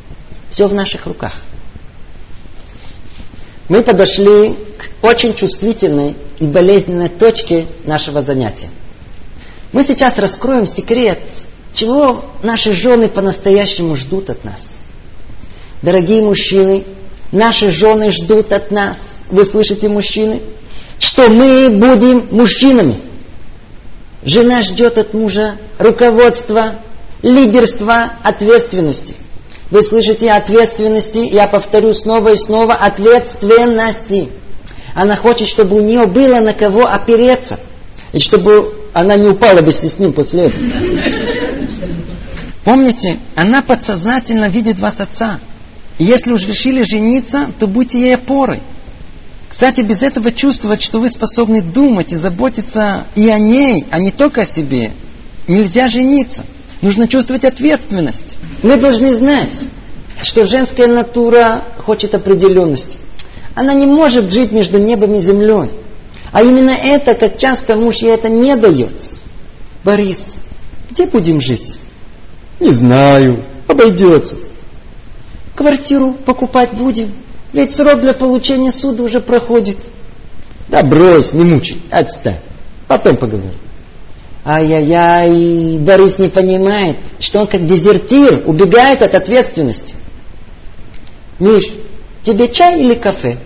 Все 0.50 0.68
в 0.68 0.74
наших 0.74 1.06
руках. 1.06 1.34
Мы 3.70 3.82
подошли 3.82 4.54
к 4.54 5.06
очень 5.06 5.34
чувствительной 5.34 6.16
и 6.40 6.46
болезненной 6.46 7.10
точке 7.10 7.68
нашего 7.86 8.22
занятия. 8.22 8.70
Мы 9.74 9.84
сейчас 9.84 10.18
раскроем 10.18 10.66
секрет, 10.66 11.20
чего 11.74 12.32
наши 12.44 12.74
жены 12.74 13.10
по-настоящему 13.10 13.96
ждут 13.96 14.30
от 14.30 14.46
нас. 14.46 14.82
Дорогие 15.82 16.22
мужчины, 16.24 16.86
наши 17.32 17.70
жены 17.70 18.10
ждут 18.10 18.54
от 18.54 18.72
нас, 18.72 18.98
вы 19.30 19.44
слышите, 19.44 19.90
мужчины, 19.90 20.44
что 20.98 21.30
мы 21.30 21.70
будем 21.70 22.30
мужчинами. 22.32 22.98
Жена 24.28 24.62
ждет 24.62 24.98
от 24.98 25.14
мужа 25.14 25.58
руководства, 25.80 26.82
лидерства, 27.22 28.12
ответственности. 28.24 29.16
Вы 29.72 29.82
слышите 29.84 30.30
ответственности, 30.30 31.20
я 31.20 31.48
повторю 31.48 31.94
снова 31.94 32.34
и 32.34 32.36
снова, 32.36 32.74
ответственности. 32.74 34.28
Она 34.94 35.16
хочет, 35.16 35.48
чтобы 35.48 35.78
у 35.78 35.80
нее 35.80 36.08
было 36.08 36.42
на 36.42 36.54
кого 36.54 36.88
опереться. 36.88 37.58
И 38.12 38.20
чтобы 38.20 38.90
она 38.94 39.16
не 39.16 39.30
упала 39.30 39.62
вместе 39.62 39.88
с 39.88 39.98
ним 39.98 40.12
после 40.12 40.48
этого. 40.48 40.66
Помните, 42.66 43.20
она 43.34 43.62
подсознательно 43.62 44.50
видит 44.50 44.78
вас 44.78 45.00
отца. 45.00 45.40
И 46.00 46.04
если 46.04 46.34
уж 46.34 46.46
решили 46.46 46.82
жениться, 46.82 47.50
то 47.58 47.66
будьте 47.66 47.98
ей 48.02 48.16
опорой. 48.16 48.62
Кстати, 49.50 49.82
без 49.82 50.04
этого 50.04 50.32
чувствовать, 50.32 50.82
что 50.82 51.00
вы 51.00 51.10
способны 51.10 51.62
думать 51.62 52.12
и 52.12 52.18
заботиться 52.18 53.08
и 53.16 53.30
о 53.30 53.40
ней, 53.40 53.86
а 53.92 54.00
не 54.00 54.12
только 54.12 54.42
о 54.42 54.46
себе, 54.46 54.94
нельзя 55.48 55.90
жениться. 55.90 56.46
Нужно 56.82 57.08
чувствовать 57.08 57.46
ответственность. 57.46 58.36
Мы 58.62 58.76
должны 58.76 59.16
знать, 59.16 59.54
что 60.22 60.46
женская 60.46 60.88
натура 60.88 61.74
хочет 61.80 62.14
определенности. 62.14 62.98
Она 63.56 63.74
не 63.74 63.88
может 63.88 64.32
жить 64.32 64.52
между 64.52 64.78
небом 64.78 65.16
и 65.16 65.20
землей. 65.20 65.72
А 66.32 66.44
именно 66.44 66.72
это, 66.72 67.16
как 67.16 67.38
часто 67.38 67.76
муж 67.76 67.96
ей 67.98 68.12
это 68.12 68.30
не 68.30 68.56
дает. 68.56 69.02
Борис, 69.84 70.36
где 70.92 71.08
будем 71.08 71.40
жить? 71.40 71.80
Не 72.60 72.72
знаю, 72.72 73.46
обойдется. 73.68 74.36
Квартиру 75.56 76.14
покупать 76.26 76.74
будем. 76.74 77.14
Ведь 77.54 77.76
срок 77.76 78.02
для 78.02 78.14
получения 78.14 78.72
суда 78.72 79.04
уже 79.04 79.20
проходит. 79.20 79.78
Да 80.68 80.84
брось, 80.84 81.34
не 81.34 81.44
мучай, 81.44 81.80
отстань. 81.90 82.40
Потом 82.88 83.16
поговорим. 83.16 83.60
Ай-яй-яй, 84.46 85.78
Борис 85.80 86.20
не 86.20 86.30
понимает, 86.30 86.98
что 87.20 87.42
он 87.42 87.48
как 87.48 87.66
дезертир 87.66 88.44
убегает 88.46 89.02
от 89.02 89.14
ответственности. 89.14 89.96
Миш, 91.40 91.66
тебе 92.24 92.48
чай 92.48 92.80
или 92.80 92.94
кафе? 92.94 93.38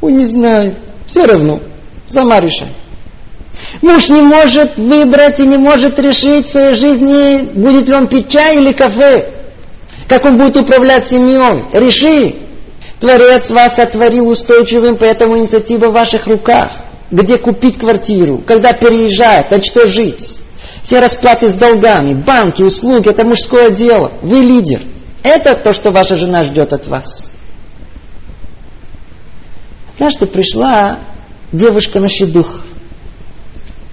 Ой, 0.00 0.12
не 0.12 0.24
знаю, 0.24 0.76
все 1.06 1.26
равно, 1.26 1.60
сама 2.06 2.40
решай. 2.40 2.72
Муж 3.82 4.08
не 4.08 4.22
может 4.22 4.76
выбрать 4.76 5.40
и 5.40 5.46
не 5.46 5.58
может 5.58 5.98
решить 5.98 6.46
в 6.46 6.50
своей 6.50 6.76
жизни, 6.76 7.50
будет 7.54 7.88
ли 7.88 7.94
он 7.94 8.06
пить 8.06 8.28
чай 8.28 8.56
или 8.56 8.72
кафе. 8.72 9.34
Как 10.08 10.24
он 10.24 10.36
будет 10.36 10.56
управлять 10.56 11.08
семьей. 11.08 11.64
Реши. 11.72 12.49
Творец 13.00 13.48
вас 13.48 13.76
сотворил 13.76 14.28
устойчивым, 14.28 14.96
поэтому 14.96 15.38
инициатива 15.38 15.88
в 15.88 15.94
ваших 15.94 16.26
руках. 16.26 16.72
Где 17.10 17.38
купить 17.38 17.78
квартиру, 17.78 18.42
когда 18.46 18.72
переезжать, 18.72 19.50
а 19.50 19.60
что 19.60 19.88
жить. 19.88 20.38
Все 20.84 21.00
расплаты 21.00 21.48
с 21.48 21.54
долгами, 21.54 22.14
банки, 22.14 22.62
услуги, 22.62 23.08
это 23.08 23.24
мужское 23.24 23.70
дело. 23.70 24.12
Вы 24.22 24.38
лидер. 24.38 24.82
Это 25.22 25.56
то, 25.56 25.72
что 25.72 25.90
ваша 25.90 26.14
жена 26.14 26.44
ждет 26.44 26.72
от 26.72 26.86
вас. 26.86 27.28
Однажды 29.94 30.26
пришла 30.26 31.00
девушка 31.52 32.00
на 32.00 32.08
щедух. 32.08 32.64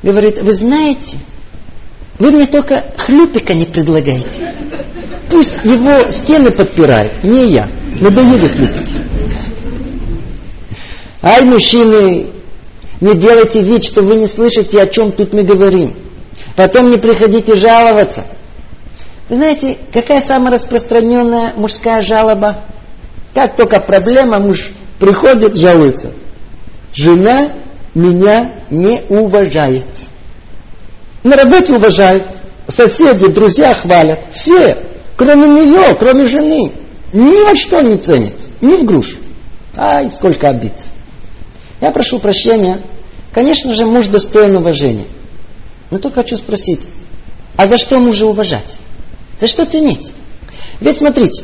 Говорит, 0.03 0.41
вы 0.41 0.53
знаете, 0.53 1.17
вы 2.19 2.31
мне 2.31 2.45
только 2.45 2.93
хлюпика 2.97 3.53
не 3.53 3.65
предлагаете. 3.65 4.55
Пусть 5.29 5.55
его 5.63 6.09
стены 6.09 6.51
подпирает, 6.51 7.23
не 7.23 7.47
я. 7.47 7.69
Надоели 7.99 8.47
хлюпики. 8.47 9.07
Ай, 11.21 11.43
мужчины, 11.43 12.31
не 13.01 13.15
делайте 13.15 13.61
вид, 13.61 13.83
что 13.83 14.01
вы 14.01 14.15
не 14.15 14.27
слышите, 14.27 14.81
о 14.81 14.87
чем 14.87 15.11
тут 15.11 15.33
мы 15.33 15.43
говорим. 15.43 15.95
Потом 16.55 16.89
не 16.89 16.97
приходите 16.97 17.57
жаловаться. 17.57 18.25
Вы 19.29 19.35
знаете, 19.35 19.77
какая 19.91 20.21
самая 20.21 20.53
распространенная 20.53 21.53
мужская 21.55 22.01
жалоба? 22.01 22.63
Как 23.33 23.55
только 23.57 23.79
проблема, 23.81 24.39
муж 24.39 24.71
приходит, 24.99 25.57
жалуется. 25.57 26.11
Жена 26.93 27.49
меня 27.93 28.51
не 28.69 29.01
уважает. 29.09 29.85
На 31.23 31.35
работе 31.35 31.73
уважают, 31.73 32.23
соседи, 32.67 33.27
друзья 33.27 33.73
хвалят. 33.73 34.25
Все, 34.31 34.77
кроме 35.17 35.47
нее, 35.47 35.95
кроме 35.99 36.25
жены. 36.25 36.71
Ни 37.11 37.43
во 37.43 37.55
что 37.55 37.81
не 37.81 37.97
ценит, 37.97 38.35
ни 38.61 38.75
в 38.75 38.85
грушу. 38.85 39.17
Ай, 39.75 40.09
сколько 40.09 40.49
обид. 40.49 40.73
Я 41.81 41.91
прошу 41.91 42.19
прощения. 42.19 42.83
Конечно 43.33 43.73
же, 43.73 43.85
муж 43.85 44.07
достоин 44.07 44.55
уважения. 44.55 45.07
Но 45.89 45.99
только 45.99 46.21
хочу 46.21 46.37
спросить, 46.37 46.81
а 47.55 47.67
за 47.67 47.77
что 47.77 47.99
мужа 47.99 48.25
уважать? 48.25 48.77
За 49.39 49.47
что 49.47 49.65
ценить? 49.65 50.11
Ведь 50.79 50.97
смотрите, 50.97 51.43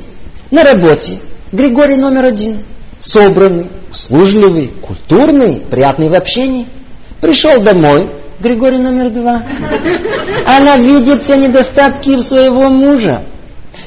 на 0.51 0.63
работе 0.63 1.19
Григорий 1.51 1.97
номер 1.97 2.25
один, 2.25 2.63
собранный, 2.99 3.69
услужливый, 3.91 4.71
культурный, 4.81 5.61
приятный 5.69 6.09
в 6.09 6.13
общении. 6.15 6.67
Пришел 7.21 7.61
домой, 7.61 8.09
Григорий 8.39 8.79
номер 8.79 9.11
два. 9.11 9.43
Она 10.45 10.77
видит 10.77 11.23
все 11.23 11.37
недостатки 11.37 12.19
своего 12.21 12.69
мужа. 12.69 13.25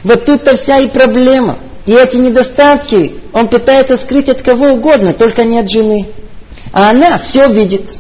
Вот 0.07 0.25
тут-то 0.25 0.57
вся 0.57 0.79
и 0.79 0.89
проблема. 0.89 1.59
И 1.85 1.93
эти 1.93 2.17
недостатки 2.17 3.15
он 3.33 3.49
пытается 3.49 3.97
скрыть 3.97 4.29
от 4.29 4.41
кого 4.41 4.75
угодно, 4.75 5.13
только 5.13 5.43
не 5.43 5.59
от 5.59 5.69
жены. 5.69 6.07
А 6.73 6.91
она 6.91 7.19
все 7.19 7.53
видит. 7.53 7.91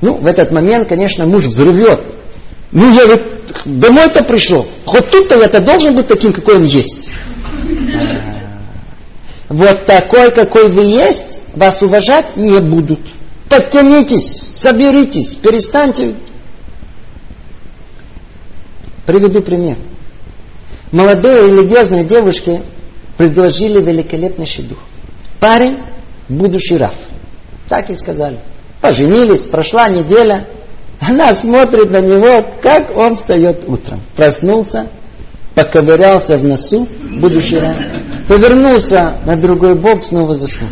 Ну, 0.00 0.16
в 0.16 0.26
этот 0.26 0.50
момент, 0.50 0.88
конечно, 0.88 1.24
муж 1.24 1.44
взрывет. 1.44 2.00
Ну, 2.72 2.92
я 2.92 3.06
вот 3.06 3.22
домой-то 3.64 4.24
пришел. 4.24 4.66
Хоть 4.86 5.08
тут-то 5.08 5.36
я-то 5.36 5.60
должен 5.60 5.94
быть 5.94 6.08
таким, 6.08 6.32
какой 6.32 6.56
он 6.56 6.64
есть. 6.64 7.08
Вот 9.48 9.86
такой, 9.86 10.32
какой 10.32 10.68
вы 10.68 10.82
есть, 10.82 11.38
вас 11.54 11.80
уважать 11.80 12.36
не 12.36 12.58
будут. 12.58 12.98
Подтянитесь, 13.48 14.50
соберитесь, 14.56 15.36
перестаньте. 15.36 16.14
Приведу 19.06 19.42
пример. 19.42 19.78
Молодой 20.94 21.50
религиозной 21.50 22.04
девушке 22.04 22.62
предложили 23.16 23.80
великолепный 23.82 24.46
шедух. 24.46 24.78
Парень, 25.40 25.78
будущий 26.28 26.76
раф. 26.76 26.94
Так 27.68 27.90
и 27.90 27.96
сказали. 27.96 28.38
Поженились, 28.80 29.40
прошла 29.40 29.88
неделя. 29.88 30.46
Она 31.00 31.34
смотрит 31.34 31.90
на 31.90 32.00
него, 32.00 32.60
как 32.62 32.96
он 32.96 33.16
встает 33.16 33.64
утром. 33.66 34.02
Проснулся, 34.14 34.86
поковырялся 35.56 36.38
в 36.38 36.44
носу, 36.44 36.86
будущий 37.18 37.58
раф. 37.58 37.76
Повернулся 38.28 39.14
на 39.26 39.36
другой 39.36 39.74
бок, 39.74 40.04
снова 40.04 40.36
заснул. 40.36 40.70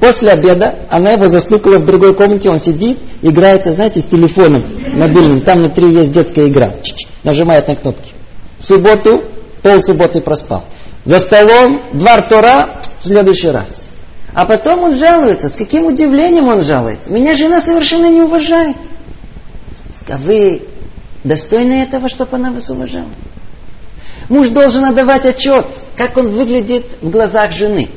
После 0.00 0.32
обеда 0.32 0.84
она 0.90 1.12
его 1.12 1.28
застукала 1.28 1.78
в 1.78 1.86
другой 1.86 2.14
комнате, 2.14 2.50
он 2.50 2.58
сидит, 2.58 2.98
играется, 3.22 3.72
знаете, 3.72 4.02
с 4.02 4.04
телефоном 4.04 4.66
мобильным, 4.92 5.40
там 5.40 5.60
внутри 5.60 5.94
есть 5.94 6.12
детская 6.12 6.46
игра, 6.46 6.74
нажимает 7.24 7.68
на 7.68 7.74
кнопки. 7.74 8.17
В 8.58 8.64
субботу, 8.64 9.24
пол 9.62 9.80
субботы 9.80 10.20
проспал. 10.20 10.64
За 11.04 11.18
столом, 11.20 11.98
два 11.98 12.20
Тора, 12.22 12.80
в 13.00 13.04
следующий 13.04 13.48
раз. 13.48 13.88
А 14.34 14.44
потом 14.44 14.82
он 14.82 14.96
жалуется. 14.96 15.48
С 15.48 15.54
каким 15.54 15.86
удивлением 15.86 16.48
он 16.48 16.62
жалуется? 16.62 17.10
Меня 17.10 17.34
жена 17.34 17.60
совершенно 17.60 18.10
не 18.10 18.22
уважает. 18.22 18.76
А 20.08 20.16
вы 20.16 20.62
достойны 21.24 21.82
этого, 21.82 22.08
чтобы 22.08 22.36
она 22.36 22.52
вас 22.52 22.68
уважала? 22.70 23.10
Муж 24.28 24.50
должен 24.50 24.84
отдавать 24.84 25.24
отчет, 25.24 25.66
как 25.96 26.16
он 26.16 26.30
выглядит 26.30 26.84
в 27.00 27.10
глазах 27.10 27.52
жены. 27.52 27.88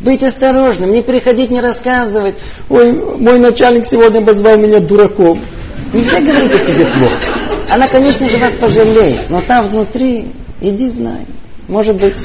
Быть 0.00 0.22
осторожным, 0.22 0.90
не 0.92 1.02
приходить, 1.02 1.50
не 1.50 1.60
рассказывать. 1.60 2.36
Ой, 2.68 2.92
мой 3.18 3.38
начальник 3.38 3.86
сегодня 3.86 4.18
обозвал 4.18 4.56
меня 4.56 4.80
дураком. 4.80 5.44
Нельзя 5.92 6.20
говорить 6.20 6.54
о 6.54 6.66
себе 6.66 6.90
плохо. 6.90 7.53
Она, 7.68 7.88
конечно 7.88 8.28
же, 8.28 8.38
вас 8.38 8.54
пожалеет, 8.54 9.30
но 9.30 9.40
там 9.40 9.68
внутри, 9.68 10.32
иди 10.60 10.88
знай. 10.88 11.26
Может 11.68 11.96
быть. 11.96 12.18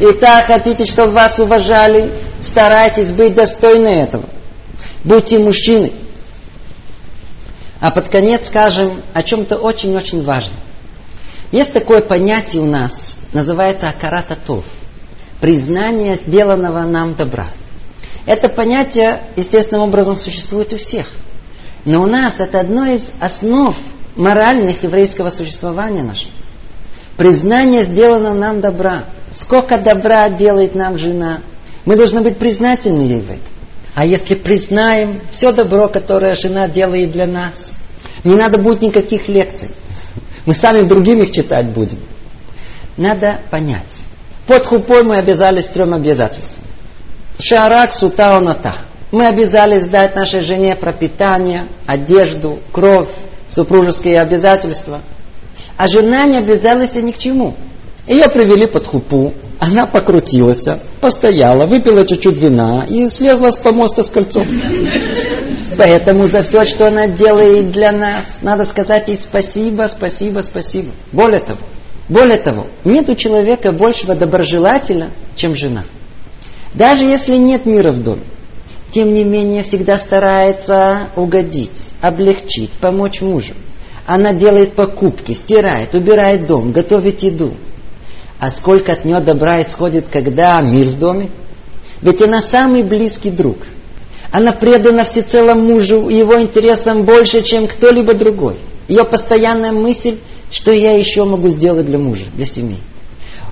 Итак, 0.00 0.46
хотите, 0.46 0.84
чтобы 0.84 1.12
вас 1.12 1.38
уважали, 1.38 2.12
старайтесь 2.40 3.10
быть 3.10 3.34
достойны 3.34 3.88
этого. 3.88 4.28
Будьте 5.02 5.38
мужчиной. 5.38 5.92
А 7.80 7.90
под 7.90 8.08
конец 8.08 8.46
скажем 8.46 9.02
о 9.12 9.22
чем-то 9.22 9.56
очень-очень 9.56 10.22
важном. 10.22 10.60
Есть 11.52 11.72
такое 11.72 12.00
понятие 12.00 12.62
у 12.62 12.66
нас, 12.66 13.16
называется 13.32 13.88
акарататов. 13.88 14.64
Признание 15.40 16.16
сделанного 16.16 16.82
нам 16.82 17.14
добра. 17.14 17.48
Это 18.26 18.48
понятие 18.48 19.28
естественным 19.36 19.88
образом 19.88 20.16
существует 20.16 20.72
у 20.72 20.78
всех. 20.78 21.06
Но 21.84 22.02
у 22.02 22.06
нас 22.06 22.34
это 22.38 22.60
одно 22.60 22.86
из 22.86 23.10
основ 23.20 23.76
моральных 24.16 24.82
еврейского 24.82 25.30
существования 25.30 26.02
нашего. 26.02 26.32
Признание 27.16 27.82
сделано 27.82 28.34
нам 28.34 28.60
добра. 28.60 29.06
Сколько 29.30 29.78
добра 29.78 30.28
делает 30.30 30.74
нам 30.74 30.98
жена. 30.98 31.42
Мы 31.84 31.96
должны 31.96 32.22
быть 32.22 32.38
признательны 32.38 33.02
ей 33.02 33.20
в 33.20 33.30
этом. 33.30 33.52
А 33.94 34.04
если 34.04 34.34
признаем 34.34 35.22
все 35.30 35.52
добро, 35.52 35.88
которое 35.88 36.34
жена 36.34 36.66
делает 36.66 37.12
для 37.12 37.26
нас, 37.26 37.76
не 38.24 38.34
надо 38.34 38.60
будет 38.60 38.82
никаких 38.82 39.28
лекций. 39.28 39.68
Мы 40.46 40.54
сами 40.54 40.82
другим 40.82 41.22
их 41.22 41.30
читать 41.30 41.70
будем. 41.70 41.98
Надо 42.96 43.42
понять. 43.50 44.02
Под 44.46 44.66
хупой 44.66 45.04
мы 45.04 45.16
обязались 45.16 45.66
трем 45.66 45.94
обязательствам. 45.94 46.64
Шарак, 47.38 47.92
сута, 47.92 48.36
оната. 48.36 48.76
Мы 49.14 49.26
обязались 49.26 49.86
дать 49.86 50.14
нашей 50.14 50.40
жене 50.40 50.76
пропитание, 50.76 51.68
одежду, 51.86 52.58
кровь, 52.72 53.08
супружеские 53.48 54.20
обязательства– 54.20 55.00
а 55.76 55.88
жена 55.88 56.26
не 56.26 56.38
обязалась 56.38 56.94
ни 56.94 57.12
к 57.12 57.18
чему. 57.18 57.54
Ее 58.06 58.28
привели 58.28 58.66
под 58.66 58.86
хупу, 58.86 59.32
она 59.58 59.86
покрутилась, 59.86 60.66
постояла, 61.00 61.66
выпила 61.66 62.06
чуть-чуть 62.06 62.36
вина 62.36 62.84
и 62.88 63.08
слезла 63.08 63.50
с 63.50 63.56
помоста 63.56 64.02
с 64.02 64.10
кольцом. 64.10 64.46
Поэтому 65.78 66.26
за 66.26 66.42
все, 66.42 66.64
что 66.64 66.88
она 66.88 67.08
делает 67.08 67.72
для 67.72 67.92
нас, 67.92 68.24
надо 68.42 68.64
сказать 68.66 69.08
ей 69.08 69.16
спасибо, 69.16 69.88
спасибо, 69.88 70.40
спасибо. 70.40 70.90
Более 71.12 71.40
того, 71.40 71.60
более 72.08 72.36
того, 72.36 72.66
нет 72.84 73.08
у 73.08 73.14
человека 73.14 73.72
большего 73.72 74.14
доброжелателя, 74.14 75.10
чем 75.34 75.54
жена. 75.54 75.84
Даже 76.74 77.04
если 77.04 77.36
нет 77.36 77.64
мира 77.64 77.90
в 77.90 78.02
доме, 78.02 78.22
тем 78.94 79.12
не 79.12 79.24
менее 79.24 79.64
всегда 79.64 79.96
старается 79.96 81.08
угодить, 81.16 81.72
облегчить, 82.00 82.70
помочь 82.80 83.20
мужу. 83.20 83.54
Она 84.06 84.34
делает 84.34 84.74
покупки, 84.74 85.32
стирает, 85.32 85.96
убирает 85.96 86.46
дом, 86.46 86.70
готовит 86.70 87.20
еду. 87.24 87.54
А 88.38 88.50
сколько 88.50 88.92
от 88.92 89.04
нее 89.04 89.20
добра 89.20 89.60
исходит, 89.62 90.06
когда 90.08 90.60
мир 90.60 90.86
в 90.88 90.98
доме? 90.98 91.32
Ведь 92.02 92.22
она 92.22 92.40
самый 92.40 92.84
близкий 92.84 93.32
друг. 93.32 93.58
Она 94.30 94.52
предана 94.52 95.04
всецело 95.04 95.54
мужу 95.54 96.08
и 96.08 96.14
его 96.14 96.40
интересам 96.40 97.04
больше, 97.04 97.42
чем 97.42 97.66
кто-либо 97.66 98.14
другой. 98.14 98.58
Ее 98.86 99.04
постоянная 99.04 99.72
мысль, 99.72 100.18
что 100.52 100.70
я 100.70 100.92
еще 100.92 101.24
могу 101.24 101.48
сделать 101.48 101.86
для 101.86 101.98
мужа, 101.98 102.26
для 102.36 102.46
семьи. 102.46 102.78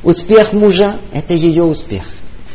Успех 0.04 0.52
мужа– 0.52 0.98
это 1.12 1.34
ее 1.34 1.64
успех. 1.64 2.04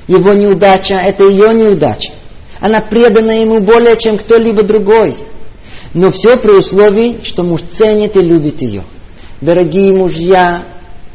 Его 0.07 0.31
неудача– 0.34 0.95
это 0.95 1.26
ее 1.26 1.53
неудача. 1.53 2.11
Она 2.59 2.81
предана 2.81 3.31
ему 3.31 3.59
более, 3.59 3.97
чем 3.97 4.17
кто-либо 4.17 4.63
другой– 4.63 5.15
но 5.93 6.11
все 6.11 6.38
при 6.38 6.51
условии, 6.51 7.21
что 7.23 7.43
муж 7.43 7.61
ценит 7.73 8.15
и 8.15 8.21
любит 8.21 8.61
ее. 8.61 8.84
Дорогие 9.41 9.93
мужья, 9.93 10.63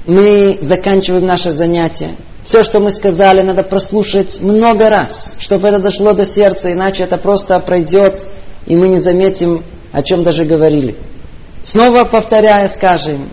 мы 0.07 0.59
заканчиваем 0.61 1.27
наше 1.27 1.53
занятие. 1.53 2.17
Все, 2.45 2.65
что 2.65 2.81
мы 2.81 2.91
сказали, 2.91 3.43
надо 3.43 3.63
прослушать 3.63 4.41
много 4.41 4.91
раз, 4.91 5.37
чтобы 5.39 5.69
это 5.69 5.79
дошло 5.79 6.13
до 6.13 6.27
сердца, 6.27 6.73
иначе 6.73 7.05
это 7.05 7.17
просто 7.17 7.57
пройдет, 7.61 8.29
и 8.67 8.75
мы 8.75 8.89
не 8.89 8.99
заметим, 8.99 9.63
о 9.93 10.03
чем 10.03 10.25
даже 10.25 10.45
говорили. 10.45 10.97
Снова 11.63 12.05
повторяя, 12.05 12.67
скажем, 12.67 13.31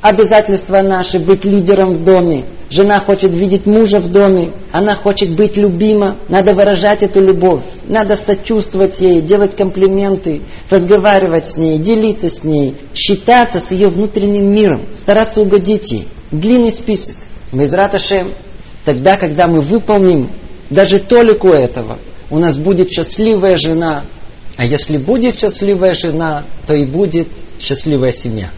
обязательства 0.00 0.82
наши 0.82 1.18
быть 1.18 1.44
лидером 1.44 1.92
в 1.92 2.04
доме, 2.04 2.46
Жена 2.70 3.00
хочет 3.00 3.32
видеть 3.32 3.66
мужа 3.66 3.98
в 3.98 4.12
доме, 4.12 4.52
она 4.70 4.94
хочет 4.94 5.30
быть 5.30 5.56
любима, 5.56 6.18
надо 6.28 6.54
выражать 6.54 7.02
эту 7.02 7.20
любовь, 7.20 7.64
надо 7.88 8.14
сочувствовать 8.14 9.00
ей, 9.00 9.20
делать 9.22 9.56
комплименты, 9.56 10.42
разговаривать 10.70 11.46
с 11.46 11.56
ней, 11.56 11.80
делиться 11.80 12.30
с 12.30 12.44
ней, 12.44 12.76
считаться 12.94 13.58
с 13.58 13.72
ее 13.72 13.88
внутренним 13.88 14.52
миром, 14.52 14.86
стараться 14.94 15.42
угодить 15.42 15.90
ей. 15.90 16.06
Длинный 16.30 16.70
список. 16.70 17.16
Безрат 17.52 17.96
Ашем, 17.96 18.34
тогда, 18.84 19.16
когда 19.16 19.48
мы 19.48 19.62
выполним 19.62 20.30
даже 20.70 21.00
толику 21.00 21.48
этого, 21.48 21.98
у 22.30 22.38
нас 22.38 22.56
будет 22.56 22.92
счастливая 22.92 23.56
жена. 23.56 24.04
А 24.56 24.64
если 24.64 24.96
будет 24.98 25.40
счастливая 25.40 25.94
жена, 25.94 26.44
то 26.68 26.74
и 26.74 26.84
будет 26.84 27.26
счастливая 27.58 28.12
семья. 28.12 28.48